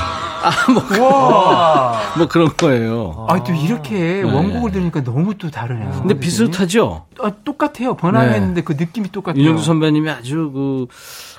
아뭐 0.45 1.01
와. 1.01 2.01
뭐 2.16 2.28
그런 2.28 2.49
거예요 2.57 3.26
아, 3.28 3.42
또 3.42 3.53
이렇게 3.53 4.22
원곡을 4.22 4.72
들으니까 4.72 5.03
너무 5.03 5.34
또 5.36 5.51
다르네요. 5.51 5.90
네. 5.90 5.99
근데 5.99 6.18
비슷하죠 6.18 7.07
아, 7.20 7.32
똑같아요. 7.45 7.95
번안했는데 7.95 8.62
그 8.62 8.74
느낌이 8.74 9.11
똑같아요. 9.11 9.42
윤영수 9.42 9.64
선배님이 9.64 10.11
아주 10.11 10.51
그, 10.53 10.86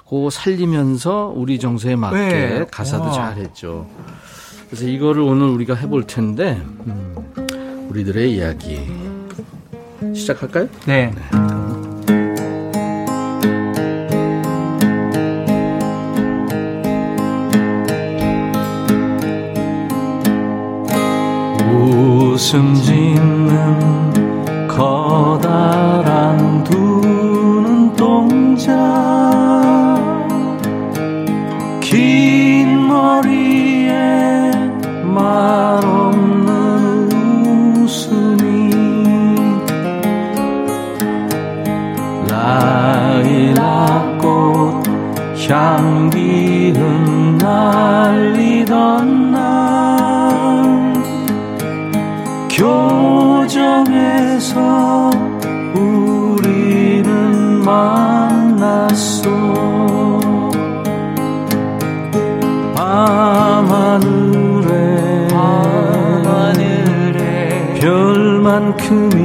그 0.10 0.30
살리면서 0.32 1.32
우리 1.36 1.60
정서에 1.60 1.96
맞게 1.96 2.18
네. 2.18 2.66
가사도 2.72 3.06
와. 3.06 3.12
잘했죠. 3.12 3.88
그래서 4.70 4.88
이거를 4.88 5.22
오늘 5.22 5.48
우리가 5.50 5.76
해볼 5.76 6.08
텐데, 6.08 6.62
음, 6.88 7.16
우리들의 7.90 8.34
이야기. 8.34 8.82
시작할까요? 10.14 10.68
네. 10.86 11.14
웃음 22.36 22.76
짓는 22.76 24.68
커다란 24.68 26.66
두 26.66 27.00
눈동자. 27.96 28.74
긴 31.80 32.88
머리에 32.90 34.52
말 35.02 35.80
없는 35.86 37.10
웃음이 37.78 38.70
라일락꽃 43.30 43.64
향기 45.50 46.74
흩날리던 47.40 49.15
교정에서 52.56 54.50
우리는 55.76 57.04
만났어 57.66 59.30
밤하늘에 62.74 64.06
별만큼이 67.82 69.25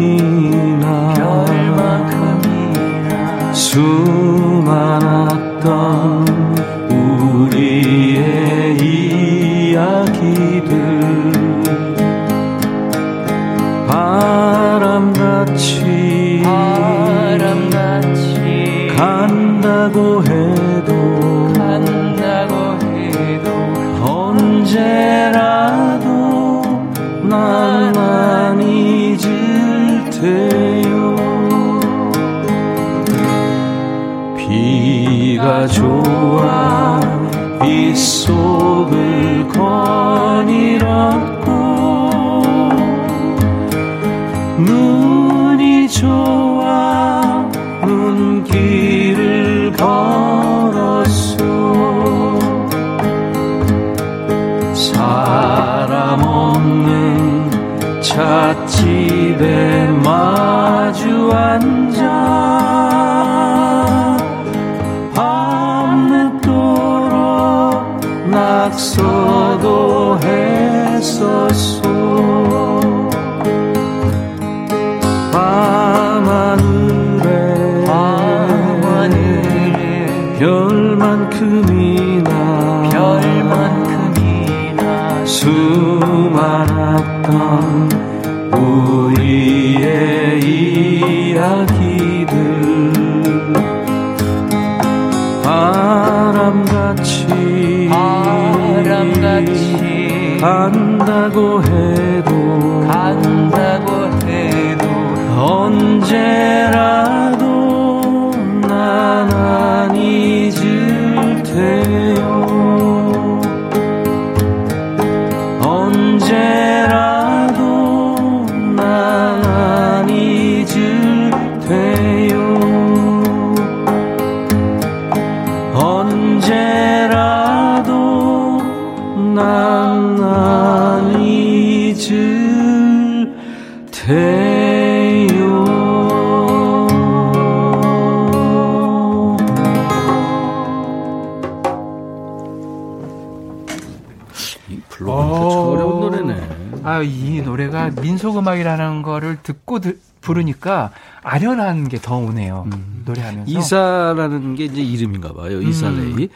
부르니까 150.34 150.90
아련한 151.22 151.88
게 151.88 151.98
더 151.98 152.16
오네요. 152.16 152.64
음. 152.72 153.02
노래하면서. 153.04 153.50
이사라는 153.50 154.54
게 154.54 154.64
이제 154.66 154.80
이름인가 154.80 155.32
봐요. 155.32 155.60
이사레이. 155.60 156.24
음. 156.24 156.28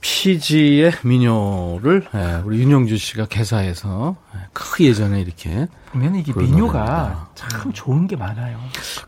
피지의 0.00 0.92
민요를 1.02 2.06
예, 2.14 2.40
우리 2.44 2.60
윤영주 2.60 2.96
씨가 2.96 3.26
개사해서 3.26 4.14
크 4.52 4.84
예, 4.84 4.88
예전에 4.88 5.20
이렇게 5.20 5.66
보면 5.90 6.14
이게 6.14 6.32
민요가. 6.32 7.28
참 7.34 7.72
좋은 7.72 8.06
게 8.06 8.14
많아요. 8.14 8.56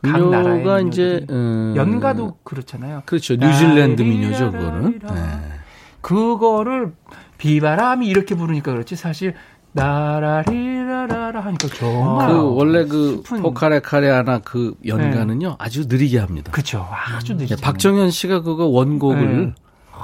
민요가 0.03 0.81
이제 0.81 1.25
음, 1.31 1.75
연가도 1.77 2.39
그렇잖아요. 2.43 3.03
그렇죠. 3.07 3.37
뉴질랜드 3.37 4.03
민요죠, 4.03 4.51
그거는. 4.51 4.99
네. 5.01 5.21
그거를 6.01 6.93
비바람이 7.37 8.07
이렇게 8.09 8.35
부르니까 8.35 8.73
그렇지 8.73 8.97
사실 8.97 9.35
나라리라라라 9.79 11.41
하니까 11.41 11.69
정말 11.69 12.29
그 12.29 12.55
원래 12.55 12.85
그 12.85 13.23
포카레 13.23 13.81
카레아나 13.81 14.41
그 14.41 14.75
연가는요 14.87 15.49
네. 15.49 15.55
아주 15.59 15.85
느리게 15.89 16.19
합니다. 16.19 16.53
그렇죠. 16.53 16.87
아주 16.91 17.35
느리게. 17.35 17.57
네, 17.57 17.63
박정현 17.63 18.11
씨가 18.11 18.43
그거 18.43 18.67
원곡을 18.67 19.47
네. 19.47 19.55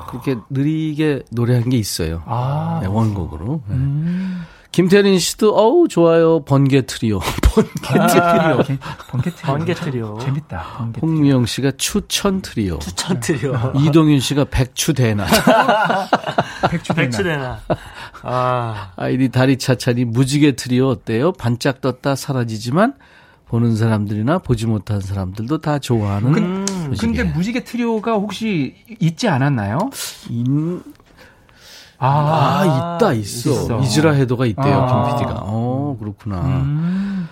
그렇게 0.08 0.36
느리게 0.50 1.22
노래한 1.30 1.68
게 1.70 1.76
있어요. 1.76 2.22
아. 2.26 2.80
네, 2.82 2.88
원곡으로. 2.88 3.62
네. 3.68 3.74
음. 3.74 4.44
김태린 4.74 5.20
씨도 5.20 5.56
어우 5.56 5.86
좋아요. 5.86 6.40
번개 6.40 6.82
트리오. 6.82 7.20
번개 7.84 8.18
아, 8.18 8.56
트리오. 8.56 8.78
번개 9.08 9.30
트리오. 9.30 9.46
번개 9.46 9.74
트리오. 9.74 10.18
재밌다. 10.18 10.62
번개 10.78 11.00
홍미영 11.00 11.46
씨가 11.46 11.70
추천 11.76 12.42
트리오. 12.42 12.80
추천 12.80 13.20
트리오. 13.20 13.54
이동윤 13.78 14.18
씨가 14.18 14.46
백추 14.46 14.94
대나. 14.94 15.26
백추 16.68 16.92
대나. 16.92 17.02
백추 17.02 17.22
대나. 17.22 17.60
아. 18.22 18.90
아이디 18.96 19.28
다리 19.28 19.58
차차니 19.58 20.06
무지개 20.06 20.56
트리오 20.56 20.88
어때요? 20.88 21.30
반짝 21.30 21.80
떴다 21.80 22.16
사라지지만 22.16 22.94
보는 23.46 23.76
사람들이나 23.76 24.38
보지 24.38 24.66
못한 24.66 25.00
사람들도 25.00 25.58
다 25.58 25.78
좋아하는 25.78 26.32
근, 26.32 26.64
무지개. 26.88 27.06
근데 27.06 27.22
무지개 27.22 27.62
트리오가 27.62 28.14
혹시 28.14 28.74
있지 28.98 29.28
않았나요? 29.28 29.90
인... 30.30 30.82
아, 32.04 32.60
아, 32.60 32.96
있다, 32.96 33.12
있어. 33.14 33.50
있어. 33.50 33.80
이즈라 33.80 34.12
헤더가 34.12 34.46
있대요, 34.46 34.74
아. 34.74 35.06
김 35.06 35.16
PD가. 35.18 35.40
어, 35.44 35.96
그렇구나. 35.98 36.40
음. 36.40 37.28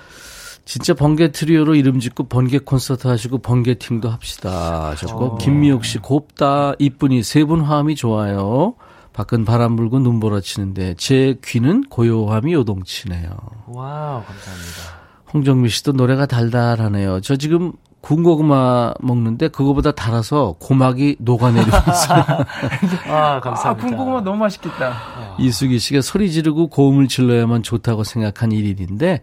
진짜 0.64 0.94
번개 0.94 1.32
트리오로 1.32 1.74
이름 1.74 1.98
짓고 2.00 2.24
번개 2.28 2.58
콘서트 2.58 3.08
하시고 3.08 3.38
번개 3.38 3.74
팀도 3.74 4.08
합시다. 4.08 4.90
하셨고, 4.90 5.24
어. 5.24 5.38
김미옥 5.38 5.84
씨, 5.84 5.98
곱다, 5.98 6.72
이쁜이, 6.78 7.22
세 7.22 7.44
분 7.44 7.60
화음이 7.62 7.96
좋아요. 7.96 8.74
밖은 9.12 9.44
바람 9.44 9.76
불고 9.76 9.98
눈보라 9.98 10.40
치는데, 10.40 10.94
제 10.96 11.36
귀는 11.44 11.82
고요함이 11.90 12.52
요동치네요. 12.54 13.28
wow, 13.66 14.22
감사합니다. 14.24 15.02
홍정미 15.34 15.68
씨도 15.68 15.92
노래가 15.92 16.26
달달하네요. 16.26 17.20
저 17.20 17.36
지금 17.36 17.72
군고구마 18.02 18.94
먹는데 19.00 19.48
그거보다 19.48 19.92
달아서 19.92 20.56
고막이 20.58 21.16
녹아내리고 21.20 21.70
있어요. 21.70 22.24
아, 23.08 23.40
감사합니다. 23.40 23.68
아, 23.68 23.74
군고구마 23.74 24.20
너무 24.22 24.38
맛있겠다. 24.38 24.88
어. 24.90 25.36
이수기 25.38 25.78
씨가 25.78 26.02
소리 26.02 26.30
지르고 26.30 26.66
고음을 26.68 27.06
질러야만 27.08 27.62
좋다고 27.62 28.02
생각한 28.04 28.50
일인데 28.52 29.22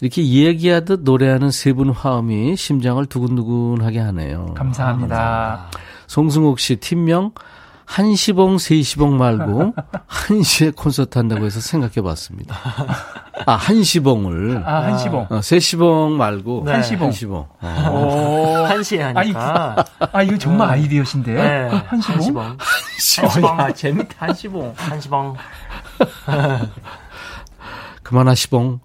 이렇게 0.00 0.26
얘기하듯 0.26 1.00
노래하는 1.04 1.50
세 1.50 1.74
분 1.74 1.90
화음이 1.90 2.56
심장을 2.56 3.04
두근두근하게 3.04 3.98
하네요. 3.98 4.54
감사합니다. 4.54 5.16
아, 5.18 5.70
송승옥 6.06 6.60
씨 6.60 6.76
팀명 6.76 7.32
한 7.86 8.16
시봉, 8.16 8.58
세 8.58 8.82
시봉 8.82 9.18
말고 9.18 9.74
한 10.06 10.42
시에 10.42 10.70
콘서트 10.70 11.18
한다고 11.18 11.44
해서 11.44 11.60
생각해 11.60 12.02
봤습니다. 12.02 12.56
아, 13.46 13.54
한 13.54 13.82
시봉을. 13.82 14.62
아, 14.64 14.82
한 14.84 14.98
시봉. 14.98 15.26
어, 15.30 15.42
세 15.42 15.60
시봉 15.60 16.16
말고 16.16 16.62
네. 16.64 16.72
한 16.72 16.82
시봉. 16.82 17.06
한 17.06 17.12
시봉. 17.12 17.46
어. 17.60 18.64
한 18.68 18.82
시에 18.82 19.02
하니까. 19.02 19.76
아, 19.98 20.06
아, 20.12 20.22
이거 20.22 20.38
정말 20.38 20.70
아이디어신데. 20.70 21.34
네. 21.34 21.68
한 21.68 22.00
시봉. 22.00 22.14
한 22.14 22.20
시봉. 22.20 22.42
한 22.42 22.58
시봉. 23.30 23.60
아, 23.60 23.72
재밌다. 23.72 24.14
한 24.18 24.34
시봉. 24.34 24.72
한 24.76 25.00
시봉. 25.00 25.36
그만하시봉. 28.02 28.80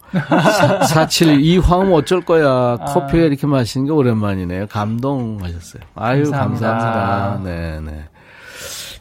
471, 0.88 1.42
이 1.42 1.58
화음 1.58 1.92
어쩔 1.94 2.22
거야. 2.22 2.78
커피 2.78 3.18
에 3.20 3.26
이렇게 3.26 3.48
마시는 3.48 3.86
게 3.86 3.92
오랜만이네요. 3.92 4.68
감동하셨어요. 4.68 5.84
아유, 5.96 6.24
감사합니다. 6.32 6.68
감사합니다. 6.78 7.50
네, 7.50 7.80
네. 7.82 8.10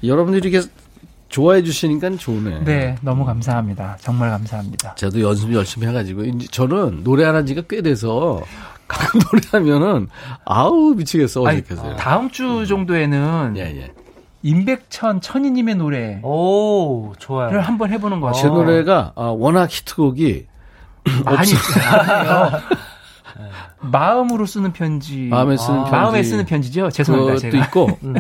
여러분들이 0.03 0.49
이렇게 0.49 0.67
좋아해 1.29 1.63
주시니까 1.63 2.17
좋네. 2.17 2.65
네, 2.65 2.97
너무 3.03 3.25
감사합니다. 3.25 3.97
정말 4.01 4.31
감사합니다. 4.31 4.95
저도 4.95 5.21
연습 5.21 5.53
열심히 5.53 5.87
해가지고 5.87 6.25
이제 6.25 6.47
저는 6.51 7.05
노래 7.05 7.25
안한 7.25 7.47
지가 7.47 7.63
꽤 7.69 7.83
돼서 7.83 8.41
노래하면은 9.53 10.09
아우 10.47 10.95
미치겠어 10.97 11.43
어색해서요. 11.43 11.97
다음 11.97 12.31
주 12.31 12.67
정도에는 12.67 13.55
예, 13.59 13.61
예. 13.63 13.93
임백천 14.43 15.21
천이님의 15.21 15.75
노래 15.75 16.21
오 16.23 17.13
좋아요. 17.19 17.61
한번 17.61 17.91
해보는 17.91 18.21
거죠. 18.21 18.41
제 18.41 18.47
노래가 18.49 19.13
아, 19.17 19.25
워낙 19.25 19.69
히트곡이 19.71 20.47
많이 21.25 21.51
마음으로 23.81 24.47
쓰는 24.47 24.73
편지. 24.73 25.29
마음에 25.31 25.57
쓰는 25.57 25.81
아, 25.81 25.85
편지. 25.85 25.93
마음에 25.93 26.23
쓰는 26.23 26.45
편지죠. 26.47 26.91
죄송합니다. 26.91 27.35
그것도 27.35 27.51
제가. 27.53 27.65
있고. 27.67 27.99
음. 28.03 28.15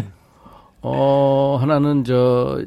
어, 0.95 1.59
하나는 1.61 2.05
저 2.05 2.61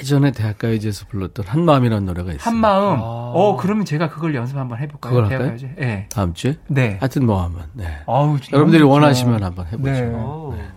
예전에 0.00 0.32
대학가요제에서 0.32 1.06
불렀던 1.06 1.46
한마음이라는 1.46 2.04
노래가 2.06 2.30
있어요. 2.32 2.40
한마음. 2.42 2.98
아. 2.98 3.02
어, 3.34 3.56
그러면 3.58 3.84
제가 3.84 4.08
그걸 4.10 4.34
연습 4.34 4.56
한번 4.56 4.78
해볼까요? 4.78 5.12
그걸 5.14 5.30
할까요? 5.30 5.56
예. 5.62 5.74
네. 5.84 6.08
다음 6.10 6.34
주에? 6.34 6.56
네. 6.68 6.96
하여튼 7.00 7.26
뭐 7.26 7.42
하면, 7.44 7.66
네. 7.72 7.86
아우, 8.06 8.38
여러분들이 8.52 8.82
원하시면 8.82 9.42
한번 9.42 9.66
해보죠. 9.66 9.90
네. 9.90 10.62
네. 10.62 10.68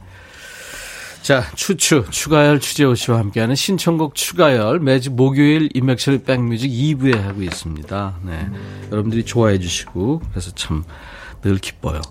자, 1.22 1.44
추추, 1.56 2.06
추가열 2.10 2.60
추재호 2.62 2.96
씨와 2.96 3.20
함께하는 3.20 3.54
신청곡 3.56 4.16
추가열 4.16 4.80
매주 4.80 5.12
목요일 5.12 5.70
인맥철의 5.74 6.24
백뮤직 6.24 6.70
2부에 6.72 7.20
하고 7.20 7.42
있습니다. 7.44 8.16
네. 8.24 8.32
음. 8.50 8.88
여러분들이 8.92 9.26
좋아해 9.26 9.60
주시고, 9.60 10.22
그래서 10.32 10.52
참 10.52 10.84
늘 11.42 11.58
기뻐요. 11.60 12.02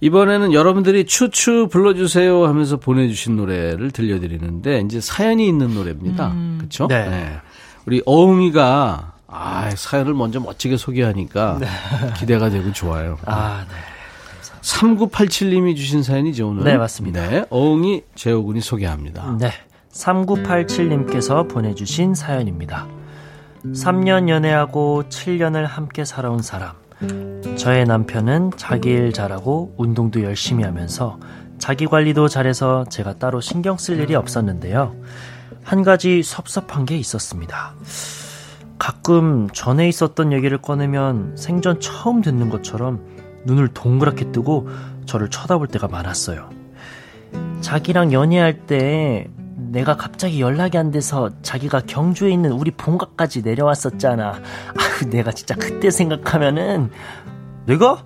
이번에는 0.00 0.52
여러분들이 0.52 1.04
추추 1.06 1.68
불러주세요 1.70 2.46
하면서 2.46 2.76
보내주신 2.76 3.36
노래를 3.36 3.90
들려드리는데 3.90 4.80
이제 4.80 5.00
사연이 5.00 5.46
있는 5.48 5.74
노래입니다. 5.74 6.28
음. 6.28 6.56
그렇죠? 6.58 6.86
네. 6.86 7.08
네. 7.08 7.36
우리 7.86 8.02
어흥이가 8.06 9.14
아 9.26 9.70
사연을 9.70 10.14
먼저 10.14 10.40
멋지게 10.40 10.76
소개하니까 10.76 11.58
네. 11.60 11.66
기대가 12.16 12.48
되고 12.48 12.72
좋아요. 12.72 13.18
아, 13.24 13.64
네. 13.68 13.74
3987님이 14.62 15.76
주신 15.76 16.02
사연이죠, 16.02 16.48
오늘? 16.48 16.64
네, 16.64 16.76
맞습니다. 16.76 17.28
네, 17.28 17.44
어흥이 17.48 18.02
재호군이 18.14 18.60
소개합니다. 18.60 19.36
네. 19.38 19.52
3987님께서 19.92 21.48
보내주신 21.48 22.14
사연입니다. 22.14 22.86
3년 23.64 24.28
연애하고 24.28 25.04
7년을 25.08 25.64
함께 25.64 26.04
살아온 26.04 26.42
사람. 26.42 26.72
저의 27.56 27.84
남편은 27.84 28.52
자기 28.56 28.90
일 28.90 29.12
잘하고 29.12 29.74
운동도 29.76 30.22
열심히 30.22 30.64
하면서 30.64 31.18
자기 31.58 31.86
관리도 31.86 32.28
잘해서 32.28 32.84
제가 32.88 33.14
따로 33.14 33.40
신경 33.40 33.76
쓸 33.78 33.98
일이 34.00 34.14
없었는데요. 34.14 34.94
한 35.62 35.82
가지 35.82 36.22
섭섭한 36.22 36.86
게 36.86 36.96
있었습니다. 36.96 37.74
가끔 38.78 39.48
전에 39.52 39.88
있었던 39.88 40.32
얘기를 40.32 40.58
꺼내면 40.58 41.36
생전 41.36 41.80
처음 41.80 42.22
듣는 42.22 42.48
것처럼 42.48 43.04
눈을 43.44 43.68
동그랗게 43.68 44.32
뜨고 44.32 44.68
저를 45.04 45.30
쳐다볼 45.30 45.68
때가 45.68 45.88
많았어요. 45.88 46.48
자기랑 47.60 48.12
연애할 48.12 48.66
때 48.66 49.28
내가 49.58 49.96
갑자기 49.96 50.40
연락이 50.40 50.78
안 50.78 50.90
돼서 50.90 51.30
자기가 51.42 51.82
경주에 51.86 52.30
있는 52.30 52.52
우리 52.52 52.70
본가까지 52.70 53.42
내려왔었잖아. 53.42 54.30
아, 54.30 55.06
내가 55.10 55.32
진짜 55.32 55.54
그때 55.56 55.90
생각하면은 55.90 56.90
내가? 57.66 58.04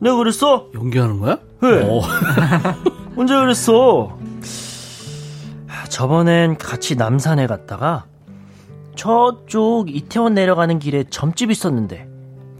내가 0.00 0.16
그랬어? 0.16 0.68
연기하는 0.74 1.18
거야? 1.18 1.38
네. 1.62 1.82
어. 1.82 2.00
언제 3.16 3.34
그랬어? 3.34 4.16
저번엔 5.88 6.56
같이 6.56 6.94
남산에 6.96 7.46
갔다가 7.48 8.04
저쪽 8.94 9.94
이태원 9.94 10.34
내려가는 10.34 10.78
길에 10.78 11.04
점집 11.10 11.50
있었는데 11.50 12.08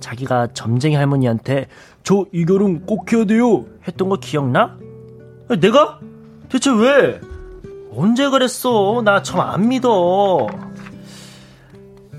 자기가 0.01 0.49
점쟁이 0.53 0.97
할머니한테 0.97 1.69
저 2.03 2.25
이 2.33 2.45
결혼 2.45 2.85
꼭 2.87 3.13
해야 3.13 3.25
돼요 3.25 3.67
했던 3.87 4.09
거 4.09 4.17
기억나? 4.17 4.77
내가? 5.61 6.01
대체 6.49 6.71
왜? 6.71 7.21
언제 7.95 8.29
그랬어? 8.29 9.03
나좀안 9.05 9.69
믿어. 9.69 10.47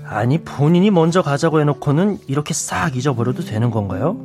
아니, 0.04 0.38
본인이 0.38 0.90
먼저 0.90 1.22
가자고 1.22 1.60
해놓고는 1.60 2.18
이렇게 2.26 2.52
싹 2.52 2.96
잊어버려도 2.96 3.42
되는 3.44 3.70
건가요? 3.70 4.16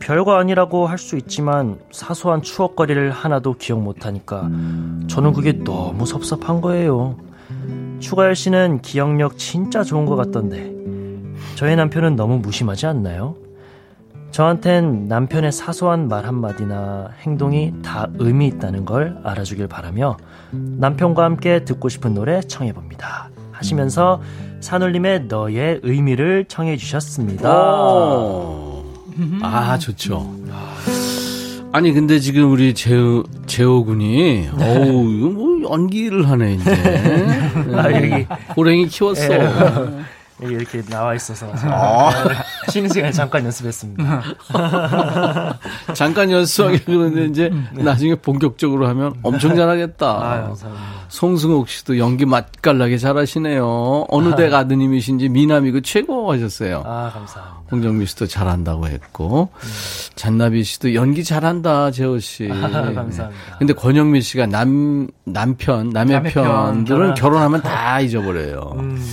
별거 0.00 0.34
아니라고 0.36 0.86
할 0.86 0.98
수 0.98 1.16
있지만 1.16 1.78
사소한 1.92 2.42
추억거리를 2.42 3.10
하나도 3.10 3.54
기억 3.54 3.80
못하니까 3.80 4.48
저는 5.08 5.32
그게 5.34 5.52
너무 5.64 6.06
섭섭한 6.06 6.60
거예요. 6.60 7.16
추가열 8.00 8.34
씨는 8.34 8.80
기억력 8.80 9.36
진짜 9.38 9.82
좋은 9.84 10.06
것 10.06 10.16
같던데 10.16 10.72
저의 11.56 11.76
남편은 11.76 12.16
너무 12.16 12.38
무심하지 12.38 12.86
않나요? 12.86 13.34
저한텐 14.30 15.08
남편의 15.08 15.52
사소한 15.52 16.08
말 16.08 16.26
한마디나 16.26 17.08
행동이 17.22 17.72
다 17.82 18.08
의미 18.18 18.46
있다는 18.46 18.84
걸 18.84 19.18
알아주길 19.24 19.66
바라며 19.68 20.16
남편과 20.52 21.24
함께 21.24 21.64
듣고 21.64 21.88
싶은 21.88 22.14
노래 22.14 22.40
청해봅니다. 22.40 23.30
하시면서 23.52 24.20
산울림의 24.60 25.24
너의 25.24 25.80
의미를 25.82 26.44
청해 26.46 26.76
주셨습니다. 26.76 27.50
오. 27.50 28.84
아, 29.42 29.76
좋죠. 29.78 30.32
아니, 31.72 31.92
근데 31.92 32.18
지금 32.18 32.50
우리 32.52 32.72
재호, 32.72 33.24
재호 33.46 33.84
군이, 33.84 34.48
어우, 34.58 35.10
이거 35.12 35.28
뭐 35.28 35.62
연기를 35.70 36.28
하네, 36.28 36.54
이제. 36.54 36.70
아, 37.74 37.92
여기. 37.92 38.26
호랭이 38.56 38.86
키웠어. 38.86 39.34
여기 39.34 40.02
이렇게 40.40 40.82
나와 40.82 41.14
있어서 41.14 41.52
제가 41.56 42.10
쉬는 42.70 42.88
시간에 42.90 43.12
잠깐 43.12 43.44
연습했습니다. 43.44 44.22
잠깐 45.94 46.30
연습하게 46.30 46.78
그러는데 46.78 47.24
이제 47.26 47.50
나중에 47.72 48.14
본격적으로 48.14 48.86
하면 48.88 49.14
엄청 49.22 49.56
잘하겠다. 49.56 50.06
아, 50.06 50.42
감사합니다. 50.42 50.84
송승옥 51.08 51.68
씨도 51.68 51.98
연기 51.98 52.24
맛깔나게 52.26 52.98
잘하시네요. 52.98 54.06
어느 54.08 54.34
댁 54.36 54.52
아드님이신지 54.54 55.28
미남이고 55.28 55.80
최고 55.80 56.30
하셨어요. 56.32 56.82
아, 56.86 57.10
감사합니다. 57.12 57.58
홍정미 57.70 58.06
씨도 58.06 58.26
잘한다고 58.26 58.86
했고 58.88 59.50
잔나비 60.14 60.62
씨도 60.64 60.94
연기 60.94 61.24
잘한다 61.24 61.90
재호 61.90 62.18
씨. 62.18 62.48
감사합니다. 62.48 63.30
근데 63.58 63.72
권영미 63.72 64.20
씨가 64.22 64.46
남 64.46 65.08
남편 65.24 65.90
남의 65.90 66.14
남의 66.16 66.32
편, 66.32 66.44
편들은 66.44 66.98
결혼. 66.98 67.14
결혼하면 67.14 67.62
다 67.62 68.00
잊어버려요. 68.00 68.72
음, 68.76 69.04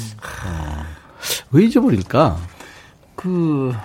왜 1.51 1.65
잊어버릴까? 1.65 2.37
그, 3.15 3.75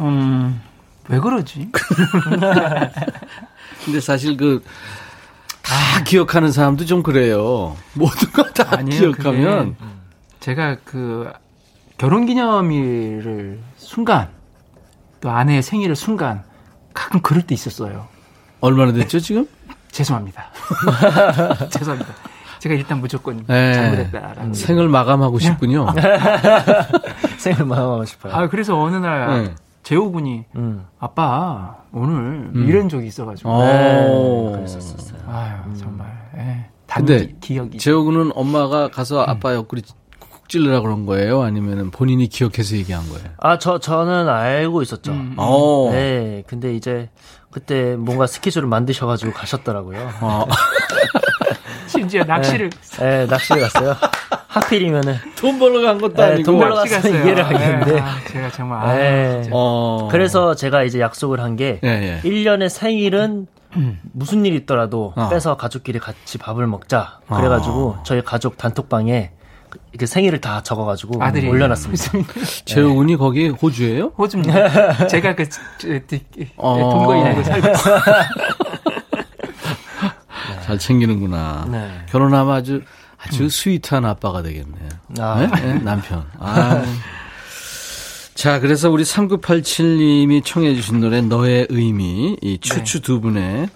음, 0.00 0.60
왜 1.08 1.18
그러지? 1.18 1.70
근데 3.84 4.00
사실 4.00 4.36
그 4.36 4.62
다 5.68 6.02
기억하는 6.02 6.50
사람도 6.50 6.86
좀 6.86 7.02
그래요. 7.02 7.76
모든 7.92 8.32
걸다 8.32 8.82
기억하면 8.84 9.76
그게 9.76 9.90
제가 10.40 10.76
그 10.82 11.30
결혼 11.98 12.24
기념일을 12.24 13.60
순간 13.76 14.30
또 15.20 15.30
아내의 15.30 15.62
생일을 15.62 15.94
순간 15.94 16.42
가끔 16.94 17.20
그럴 17.20 17.42
때 17.42 17.54
있었어요. 17.54 18.08
얼마나 18.60 18.92
됐죠 18.92 19.20
지금? 19.20 19.46
죄송합니다. 19.92 20.46
죄송합니다. 21.68 22.14
제가 22.58 22.74
일단 22.74 23.00
무조건 23.00 23.44
네. 23.46 23.72
잘못했다라는. 23.74 24.54
생을 24.54 24.88
마감하고 24.88 25.38
싶군요. 25.38 25.86
생을 27.38 27.64
마감하고 27.64 28.04
싶어요. 28.04 28.34
아 28.34 28.48
그래서 28.48 28.80
어느 28.80 28.96
날 28.96 29.44
네. 29.44 29.54
재호 29.82 30.10
군이 30.12 30.44
음. 30.56 30.84
아빠 30.98 31.76
오늘 31.92 32.14
음. 32.54 32.66
이런 32.68 32.88
적이 32.88 33.06
있어가지고 33.06 33.48
어. 33.50 33.62
네, 33.64 34.56
그랬었어요. 34.56 35.20
아유 35.28 35.76
정말 35.76 36.06
예. 36.36 36.66
근데 36.86 37.34
기억이 37.40 37.78
재호군은 37.78 38.32
엄마가 38.34 38.88
가서 38.88 39.22
아빠 39.22 39.54
옆구리 39.54 39.82
쿡 40.18 40.48
찔르라 40.48 40.80
그런 40.80 41.04
거예요? 41.06 41.42
아니면 41.42 41.90
본인이 41.90 42.26
기억해서 42.26 42.74
얘기한 42.76 43.06
거예요? 43.10 43.28
아, 43.36 43.58
저, 43.58 43.78
저는 43.78 44.28
알고 44.28 44.80
있었죠. 44.80 45.12
음. 45.12 45.34
어. 45.36 45.90
네, 45.92 46.42
근데 46.46 46.74
이제 46.74 47.10
그때 47.50 47.96
뭔가 47.96 48.26
스케줄을 48.26 48.66
만드셔가지고 48.66 49.32
가셨더라고요. 49.32 50.10
어. 50.22 50.46
심지어 51.88 52.22
낚시를 52.24 52.70
네, 53.00 53.26
낚시를 53.26 53.62
갔어요. 53.62 53.96
하필이면은 54.48 55.16
돈 55.36 55.58
벌러 55.58 55.80
간 55.82 55.98
것도 56.00 56.14
네, 56.14 56.22
아니고. 56.22 56.42
돈 56.44 56.58
벌러 56.58 56.74
갔어요. 56.76 57.14
이해를 57.14 57.44
하겠는데. 57.46 57.94
예, 57.96 58.00
아, 58.00 58.16
제가 58.28 58.50
정말. 58.50 59.42
진짜. 59.42 59.50
어. 59.54 60.08
그래서 60.10 60.54
제가 60.54 60.82
이제 60.84 61.00
약속을 61.00 61.40
한 61.40 61.56
게 61.56 61.80
예, 61.82 62.20
예. 62.22 62.28
1년에 62.28 62.68
생일은 62.68 63.46
무슨 64.12 64.44
일이 64.46 64.56
있더라도 64.58 65.12
어. 65.16 65.28
빼서 65.28 65.56
가족끼리 65.56 65.98
같이 65.98 66.38
밥을 66.38 66.66
먹자. 66.66 67.18
그래가지고 67.28 67.96
저희 68.04 68.22
가족 68.22 68.56
단톡방에 68.56 69.30
이렇게 69.92 70.06
생일을 70.06 70.40
다 70.40 70.62
적어가지고 70.62 71.22
아들이 71.22 71.48
올려놨습니다. 71.48 72.04
재호군이 72.64 73.16
거기 73.16 73.48
호주예요? 73.48 74.12
호주입니다. 74.16 75.06
제가 75.08 75.34
그 75.34 75.48
저, 75.48 75.60
저, 75.78 76.16
어. 76.56 76.78
동거인 76.90 77.42
살고 77.44 77.68
있어요. 77.70 77.98
잘 80.68 80.78
챙기는구나. 80.78 81.66
네. 81.70 81.90
결혼하면 82.10 82.54
아주 82.54 82.82
아주 83.16 83.48
스위트한 83.48 84.04
아빠가 84.04 84.42
되겠네요. 84.42 84.88
아. 85.18 85.40
네? 85.40 85.62
네, 85.62 85.78
남편. 85.78 86.26
아. 86.38 86.84
자, 88.34 88.60
그래서 88.60 88.90
우리 88.90 89.02
3987님이 89.02 90.44
청해주신 90.44 91.00
노래 91.00 91.22
너의 91.22 91.68
의미 91.70 92.36
이 92.42 92.58
추추 92.60 93.00
두 93.00 93.22
분의 93.22 93.70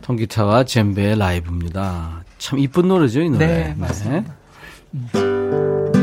통기타와 0.00 0.64
젬베의 0.64 1.18
라이브입니다. 1.18 2.24
참 2.38 2.58
이쁜 2.58 2.88
노래죠, 2.88 3.20
이 3.20 3.28
노래. 3.28 3.46
네, 3.46 3.74
맞습니다. 3.76 4.34
너 5.12 6.01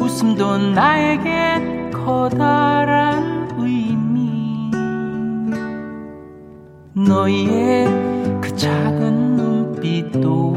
웃음도 0.00 0.56
나에겐 0.56 1.90
커다란 1.90 3.48
의미. 3.58 4.70
너의 6.94 7.86
그 8.40 8.56
작은 8.56 9.36
눈빛도 9.36 10.56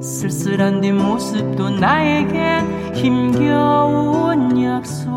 쓸쓸한 0.00 0.80
뒷모습도 0.80 1.70
나에겐 1.70 2.94
힘겨운 2.94 4.62
약속. 4.64 5.08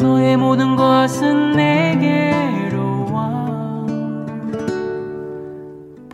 너의 0.00 0.38
모든 0.38 0.74
것은 0.74 1.52
내게로 1.52 3.12
와. 3.12 3.86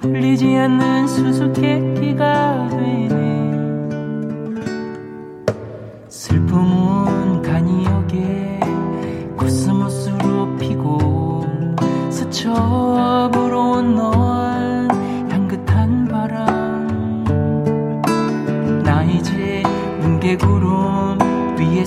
풀리지 0.01 0.57
않는 0.57 1.07
수수께끼가 1.07 2.69
되 2.71 2.86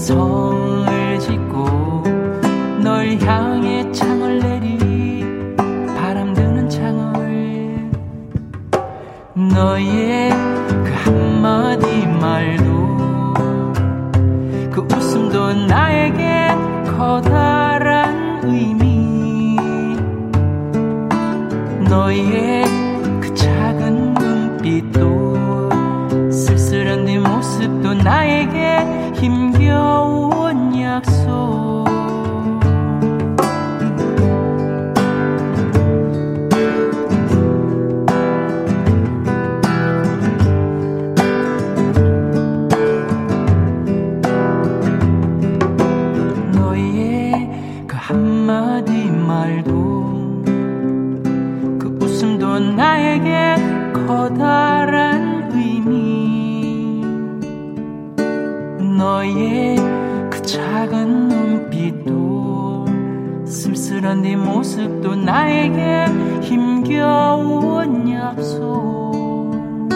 성을 0.09 1.19
짓고 1.19 2.03
널 2.81 3.15
향해 3.21 3.91
창을 3.91 4.39
내리 4.39 5.19
바람 5.95 6.33
드는 6.33 6.67
창을 6.67 7.91
너의 9.35 10.31
그 10.31 10.91
한마디 11.03 12.07
말도 12.07 12.63
그 14.71 14.87
웃음도 14.95 15.53
나에게 15.67 16.55
커다란 16.97 18.39
의미 18.45 19.57
너의 21.87 22.68
나에 29.27 30.08
너의 58.99 59.77
그 60.29 60.41
작은 60.41 61.29
눈빛도 61.29 62.85
쓸쓸한 63.45 64.23
네 64.23 64.35
모습도 64.35 65.15
나에게 65.15 66.05
힘겨운 66.41 68.11
약속 68.11 69.87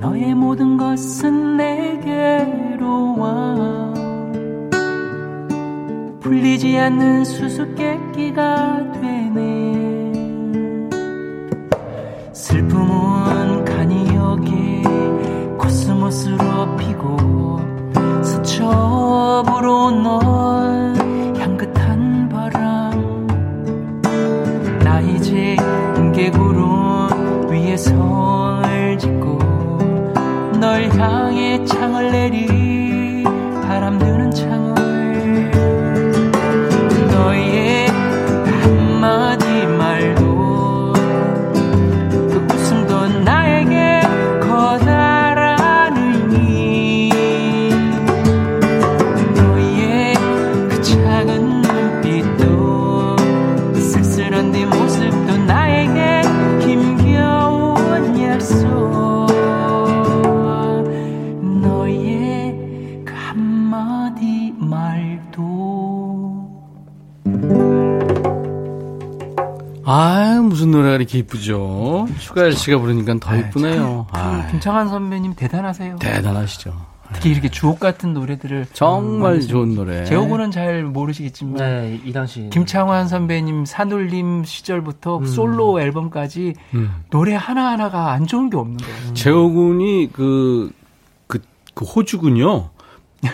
너의 0.00 0.34
모든 0.34 0.76
것은 0.76 1.56
내게로 1.56 3.18
와 3.18 3.92
풀리지 6.20 6.78
않는 6.78 7.24
수수께끼가 7.24 8.92
되네. 9.00 10.12
슬픔은 12.32 13.64
간이 13.64 14.14
여기 14.14 14.67
코스모스로 16.08 16.76
피고 16.76 17.60
수첩으로 18.24 19.90
널 19.90 20.94
향긋한 21.38 22.28
바람. 22.30 23.26
나 24.82 25.00
이제 25.00 25.56
은개구름 25.96 27.50
위에 27.50 27.76
설 27.76 28.98
짓고 28.98 29.38
널 30.58 30.88
향해 30.90 31.62
창을 31.66 32.10
내리 32.10 32.47
노래가 70.78 70.96
이렇게 70.96 71.18
이쁘죠? 71.18 72.06
추가열 72.18 72.52
씨가 72.52 72.78
부르니까 72.78 73.16
더 73.20 73.36
이쁘네요. 73.36 74.06
아, 74.12 74.46
김창환 74.50 74.88
선배님 74.88 75.34
대단하세요. 75.34 75.96
대단하시죠. 75.96 76.98
특히 77.12 77.30
이렇게 77.30 77.48
주옥 77.48 77.80
같은 77.80 78.12
노래들을 78.12 78.66
정말 78.72 79.34
음, 79.34 79.40
좋은 79.40 79.74
노래. 79.74 80.04
제호군은 80.04 80.50
잘 80.50 80.84
모르시겠지만 80.84 81.56
네, 81.56 82.00
이 82.04 82.12
당시 82.12 82.50
김창환 82.52 83.08
선배님 83.08 83.64
산울림 83.64 84.44
시절부터 84.44 85.24
솔로 85.24 85.80
앨범까지 85.80 86.54
음. 86.74 86.90
노래 87.10 87.34
하나 87.34 87.70
하나가 87.70 88.12
안 88.12 88.26
좋은 88.26 88.50
게 88.50 88.56
없는 88.58 88.76
거예요. 88.76 89.14
재호군이 89.14 90.10
그, 90.12 90.70
그, 91.26 91.40
그 91.74 91.84
호주군요. 91.86 92.70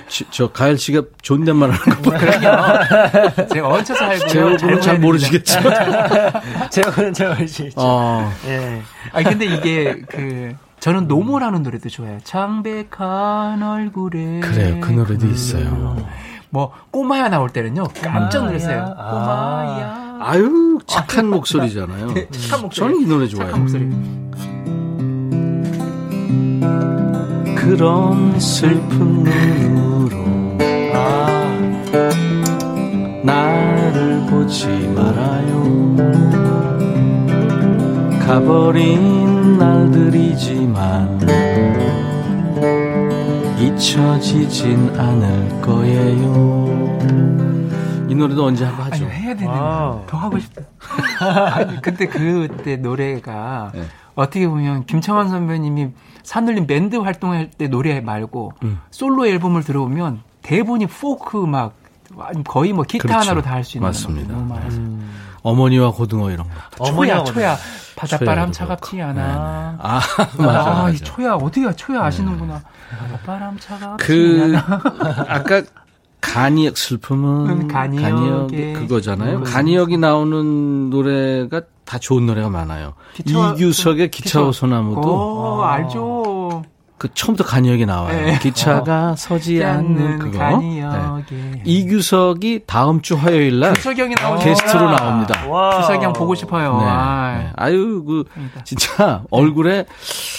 지- 0.09 0.25
저 0.31 0.51
가열 0.51 0.79
씨가 0.79 1.03
존댓말 1.21 1.71
하는 1.71 2.03
거 2.03 2.11
그럼요. 2.11 3.49
제가 3.53 3.69
얹혀 3.69 3.95
살고요. 3.95 4.29
재호군은 4.29 4.81
잘 4.81 4.99
모르시겠죠. 4.99 5.61
제가 6.71 7.13
제가 7.13 7.37
알지. 7.37 7.73
어, 7.77 8.33
예. 8.47 8.81
아니 9.13 9.25
근데 9.25 9.45
이게 9.47 10.01
그 10.09 10.55
저는 10.81 11.07
노모라는 11.07 11.63
노래도 11.63 11.89
좋아해요. 11.91 12.19
창백한 12.25 13.63
얼굴에 13.63 14.41
그래요. 14.41 14.81
그 14.81 14.91
노래도 14.93 15.27
있어요. 15.27 15.97
뭐 16.51 16.73
꼬마야 16.91 17.29
나올 17.29 17.51
때는요 17.51 17.89
깜짝 18.03 18.45
놀랐어요. 18.47 18.95
아. 18.97 19.11
꼬마야. 19.11 20.05
아유, 20.21 20.79
착한 20.87 21.29
목소리잖아요. 21.29 22.09
착한 22.31 22.63
목소리. 22.63 22.71
저는 22.75 23.01
이 23.03 23.07
노래 23.07 23.27
좋아해요. 23.27 23.53
그런 27.65 28.39
슬픈 28.39 29.25
눈으로 29.25 30.19
아, 30.93 31.59
나를 33.23 34.27
보지 34.27 34.67
말아요. 34.95 35.97
가버린 38.27 39.57
날들이지만 39.57 41.21
잊혀지진 43.59 44.91
않을 45.01 45.63
거예요. 45.63 46.99
이 48.11 48.15
노래도 48.15 48.45
언제 48.45 48.67
한번 48.67 48.93
하죠. 48.93 49.07
아니 49.07 49.15
해야 49.15 49.35
되는데 49.35 49.59
아. 49.59 50.03
더 50.07 50.19
하고 50.19 50.39
싶다. 50.39 50.63
아니 51.55 51.81
근데 51.81 52.07
그때 52.09 52.77
노래가 52.77 53.73
네. 53.75 53.85
어떻게 54.15 54.47
보면 54.47 54.85
김창완 54.85 55.31
선배님이 55.31 55.93
산울림 56.25 56.67
밴드 56.67 56.97
활동할 56.97 57.51
때 57.51 57.69
노래 57.69 58.01
말고 58.01 58.53
음. 58.65 58.81
솔로 58.91 59.27
앨범을 59.27 59.63
들어보면 59.63 60.21
대부분이 60.43 60.87
포크 60.87 61.37
막 61.37 61.75
거의 62.47 62.73
뭐 62.73 62.85
기타 62.85 63.03
그렇죠. 63.09 63.21
하나로 63.21 63.43
다 63.43 63.55
할 63.55 63.65
수 63.65 63.77
있는 63.77 63.89
맞습니다. 63.89 64.33
너무 64.35 64.47
많아서 64.55 64.79
어머니와 65.43 65.93
고등어 65.93 66.31
이런 66.31 66.47
거. 66.49 66.55
초야 66.85 66.91
어머니하고 66.93 67.25
초야 67.27 67.57
바닷바람 67.97 68.53
차갑지 68.53 68.97
그렇고. 68.97 69.11
않아. 69.11 69.77
아, 69.81 70.01
맞아, 70.39 70.71
아, 70.85 70.89
이 70.91 70.93
맞아. 70.93 71.05
초야 71.05 71.35
어디가 71.35 71.73
초야 71.75 72.05
아시는구나. 72.05 72.63
바닷바람 72.99 73.59
차갑지 73.59 74.05
그 74.07 74.53
않아. 74.57 74.81
아까 75.29 75.63
간이역 76.21 76.79
슬픔은 76.79 77.51
음, 77.51 77.69
간이역의 77.69 78.73
그거잖아요. 78.75 79.43
간이역이 79.43 79.99
나오는 79.99 80.89
노래가 80.91 81.61
다 81.85 81.99
좋은 81.99 82.27
노래가 82.27 82.49
많아요. 82.49 82.95
기차와- 83.17 83.55
이규석의 83.57 84.11
기차와 84.11 84.53
소나무도 84.53 85.59
오, 85.59 85.63
알죠. 85.63 86.63
그 86.97 87.13
처음부터 87.13 87.47
간이역이 87.47 87.85
나와요. 87.87 88.19
네. 88.25 88.39
기차가 88.39 89.15
서지 89.19 89.63
않는 89.63 90.19
그거. 90.21 90.31
네. 90.31 90.39
간이역에 90.39 91.63
이규석이 91.65 92.63
다음 92.67 93.03
주 93.03 93.17
화요일 93.17 93.61
날. 93.61 93.75
게스트로 93.75 94.91
나옵니다. 94.91 95.47
와. 95.49 95.81
주석영 95.83 96.13
보고 96.15 96.35
싶어요. 96.35 96.79
네. 96.79 96.85
아, 96.87 97.35
네. 97.39 97.51
아유 97.57 98.03
그 98.07 98.25
그러니까. 98.33 98.65
진짜 98.65 99.23
얼굴에 99.31 99.85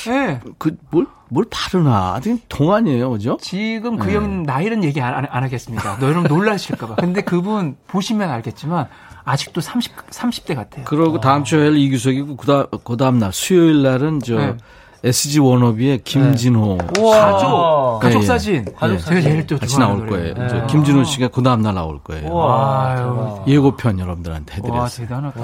네. 0.07 0.39
그뭘뭘 0.57 1.45
바르나 1.51 2.13
아주 2.15 2.39
동안이에요, 2.49 3.11
그죠? 3.11 3.37
지금 3.41 3.97
그 3.97 4.07
네. 4.07 4.15
형 4.15 4.43
나이는 4.43 4.83
얘기 4.85 5.01
안, 5.01 5.13
안, 5.13 5.27
안 5.29 5.43
하겠습니다. 5.43 5.97
너 5.99 6.07
여러분 6.07 6.23
놀라실까봐. 6.23 6.95
근데 6.95 7.21
그분 7.21 7.75
보시면 7.87 8.31
알겠지만 8.31 8.87
아직도 9.25 9.59
30, 9.59 9.95
30대 10.09 10.55
같아요. 10.55 10.85
그러고 10.85 11.19
다음 11.19 11.43
주 11.43 11.57
화요일 11.57 11.77
이규석이고 11.77 12.37
그다음 12.37 12.65
그다음 12.83 13.19
날 13.19 13.33
수요일 13.33 13.81
날은 13.81 14.19
저 14.21 14.37
네. 14.37 14.57
SG 15.05 15.39
워너비의 15.39 15.99
김진호 16.03 16.77
가족, 16.77 17.99
가족 18.01 18.17
예, 18.17 18.21
예. 18.23 18.25
사진. 18.25 18.65
가족 18.75 18.97
제가 18.97 19.21
제일 19.21 19.45
또 19.45 19.57
같이 19.59 19.77
나올 19.77 20.07
거예요. 20.07 20.33
저 20.49 20.65
김진호 20.65 21.03
씨가 21.03 21.27
그 21.27 21.43
다음 21.43 21.61
날 21.61 21.75
나올 21.75 21.99
거예요. 21.99 22.33
와. 22.33 22.95
대박. 22.95 23.43
예고편 23.47 23.99
여러분들한테 23.99 24.53
와, 24.53 24.55
해드렸어요. 24.87 25.07
대단하다. 25.07 25.41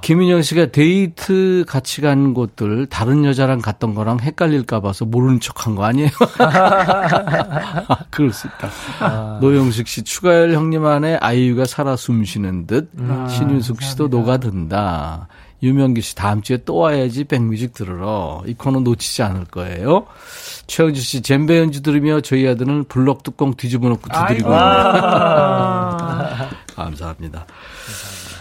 김인영 0.00 0.40
씨가 0.40 0.66
데이트 0.72 1.64
같이 1.68 2.00
간 2.00 2.32
곳들 2.32 2.86
다른 2.86 3.26
여자랑 3.26 3.60
갔던 3.60 3.94
거랑 3.94 4.20
헷갈릴까 4.20 4.80
봐서 4.80 5.04
모르는 5.04 5.40
척한 5.40 5.74
거 5.74 5.84
아니에요? 5.84 6.08
아, 6.38 7.98
그럴 8.10 8.32
수 8.32 8.46
있다. 8.46 9.38
노영식 9.42 9.88
씨 9.88 10.04
추가열 10.04 10.54
형님 10.54 10.86
안에 10.86 11.16
아이유가 11.20 11.66
살아 11.66 11.96
숨쉬는 11.96 12.66
듯 12.66 12.90
신윤숙 13.28 13.82
씨도 13.82 14.08
녹아든다. 14.08 15.28
유명기 15.62 16.00
씨 16.02 16.14
다음 16.14 16.42
주에 16.42 16.58
또 16.64 16.76
와야지 16.76 17.24
백뮤직 17.24 17.72
들으러 17.72 18.42
이 18.46 18.54
코너 18.54 18.80
놓치지 18.80 19.22
않을 19.22 19.46
거예요. 19.46 20.06
최영주 20.66 21.00
씨 21.00 21.22
젬베 21.22 21.58
연주 21.58 21.82
들으며 21.82 22.20
저희 22.20 22.46
아들은 22.46 22.84
블럭 22.84 23.22
뚜껑 23.22 23.54
뒤집어 23.54 23.88
놓고 23.88 24.08
두드리고 24.08 24.48
있네요. 24.50 24.60
감사합니다. 26.74 27.46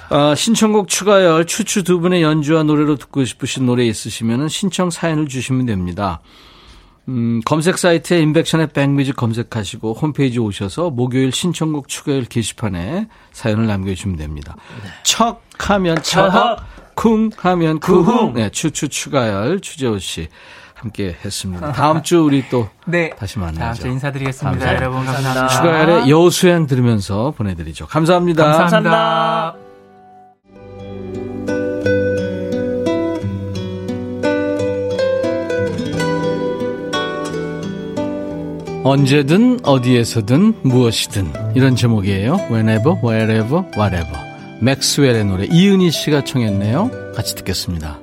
아, 0.10 0.36
신청곡 0.36 0.88
추가열 0.88 1.46
추추 1.46 1.84
두 1.84 2.00
분의 2.00 2.22
연주와 2.22 2.64
노래로 2.64 2.98
듣고 2.98 3.26
싶으신 3.26 3.66
노래 3.66 3.86
있으시면 3.86 4.50
신청 4.50 4.90
사연을 4.90 5.28
주시면 5.28 5.66
됩니다. 5.66 6.22
음, 7.08 7.42
검색 7.46 7.78
사이트에 7.78 8.20
인백션의 8.22 8.68
백뮤직 8.68 9.16
검색하시고 9.16 9.94
홈페이지 9.94 10.40
오셔서 10.40 10.90
목요일 10.90 11.32
신청곡 11.32 11.88
추가열 11.88 12.26
게시판에 12.26 13.08
사연을 13.32 13.68
남겨주시면 13.68 14.18
됩니다. 14.18 14.56
척 15.04 15.44
하면 15.60 16.02
척, 16.02 16.58
쿵 16.96 17.30
하면 17.38 17.80
쿵. 17.80 18.34
네, 18.34 18.50
추추 18.50 18.90
추가열 18.90 19.60
추재호 19.60 20.00
씨 20.00 20.30
함께 20.74 21.16
했습니다. 21.24 21.72
다음 21.72 22.04
주 22.04 22.24
우리 22.24 22.48
또 22.50 22.70
네. 22.86 23.12
다시 23.18 23.36
다음 23.36 23.46
만나죠. 23.56 23.84
주 23.84 23.88
인사드리겠습니다. 23.88 24.52
감사합니다. 24.52 24.86
여러분 24.86 25.06
감사합니다. 25.06 25.48
추가열의 25.48 26.10
여수행 26.10 26.68
들으면서 26.68 27.32
보내드리죠. 27.38 27.88
감사합니다. 27.88 28.58
감사합니다. 28.58 29.56
언제든 38.88 39.62
어디에서든 39.64 40.62
무엇이든 40.62 41.56
이런 41.56 41.76
제목이에요. 41.76 42.36
Whenever, 42.52 42.96
wherever, 43.04 43.66
whatever. 43.76 44.20
맥스웰의 44.62 45.26
노래 45.26 45.46
이은희 45.46 45.90
씨가 45.90 46.24
청했네요. 46.24 46.92
같이 47.16 47.34
듣겠습니다. 47.34 48.00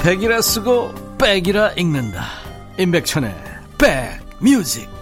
백이라 0.00 0.40
쓰고 0.40 0.94
백이라 1.18 1.72
읽는다. 1.72 2.24
임백천의 2.78 3.34
백뮤직 4.40 4.97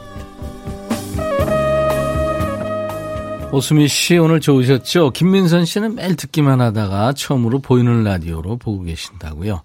오수미 3.56 3.88
씨 3.88 4.18
오늘 4.18 4.38
좋으셨죠? 4.40 5.12
김민선 5.12 5.64
씨는 5.64 5.94
매일 5.94 6.14
듣기만 6.14 6.60
하다가 6.60 7.14
처음으로 7.14 7.60
보이는 7.60 8.04
라디오로 8.04 8.58
보고 8.58 8.82
계신다고요. 8.82 9.62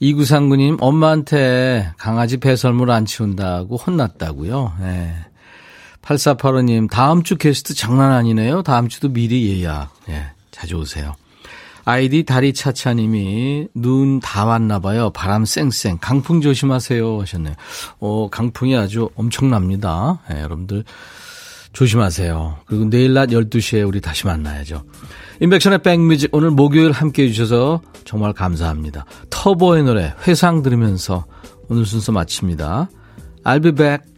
이구상구님 0.00 0.78
엄마한테 0.80 1.92
강아지 1.98 2.38
배설물 2.38 2.90
안 2.90 3.04
치운다고 3.04 3.76
혼났다고요. 3.76 4.72
네. 4.80 5.14
8485님 6.00 6.88
다음 6.90 7.22
주 7.22 7.36
게스트 7.36 7.74
장난 7.74 8.10
아니네요. 8.12 8.62
다음 8.62 8.88
주도 8.88 9.10
미리 9.10 9.50
예약. 9.60 9.92
네, 10.08 10.24
자주 10.50 10.76
오세요. 10.76 11.14
아이디 11.84 12.24
다리차차님이 12.24 13.68
눈 13.74 14.20
다 14.20 14.46
왔나 14.46 14.78
봐요. 14.78 15.10
바람 15.10 15.44
쌩쌩. 15.44 15.98
강풍 16.00 16.40
조심하세요 16.40 17.20
하셨네요. 17.20 17.54
어, 17.98 18.28
강풍이 18.30 18.74
아주 18.76 19.10
엄청납니다. 19.14 20.20
네, 20.30 20.40
여러분들 20.40 20.84
조심하세요. 21.72 22.58
그리고 22.66 22.84
내일 22.90 23.14
낮 23.14 23.30
12시에 23.30 23.86
우리 23.86 24.00
다시 24.00 24.26
만나야죠. 24.26 24.84
인백션의 25.40 25.82
백뮤직 25.82 26.30
오늘 26.32 26.50
목요일 26.50 26.92
함께 26.92 27.24
해주셔서 27.24 27.80
정말 28.04 28.32
감사합니다. 28.32 29.06
터보의 29.30 29.84
노래 29.84 30.14
회상 30.26 30.62
들으면서 30.62 31.26
오늘 31.68 31.86
순서 31.86 32.12
마칩니다. 32.12 32.90
I'll 33.44 33.62
be 33.62 33.72
back. 33.72 34.09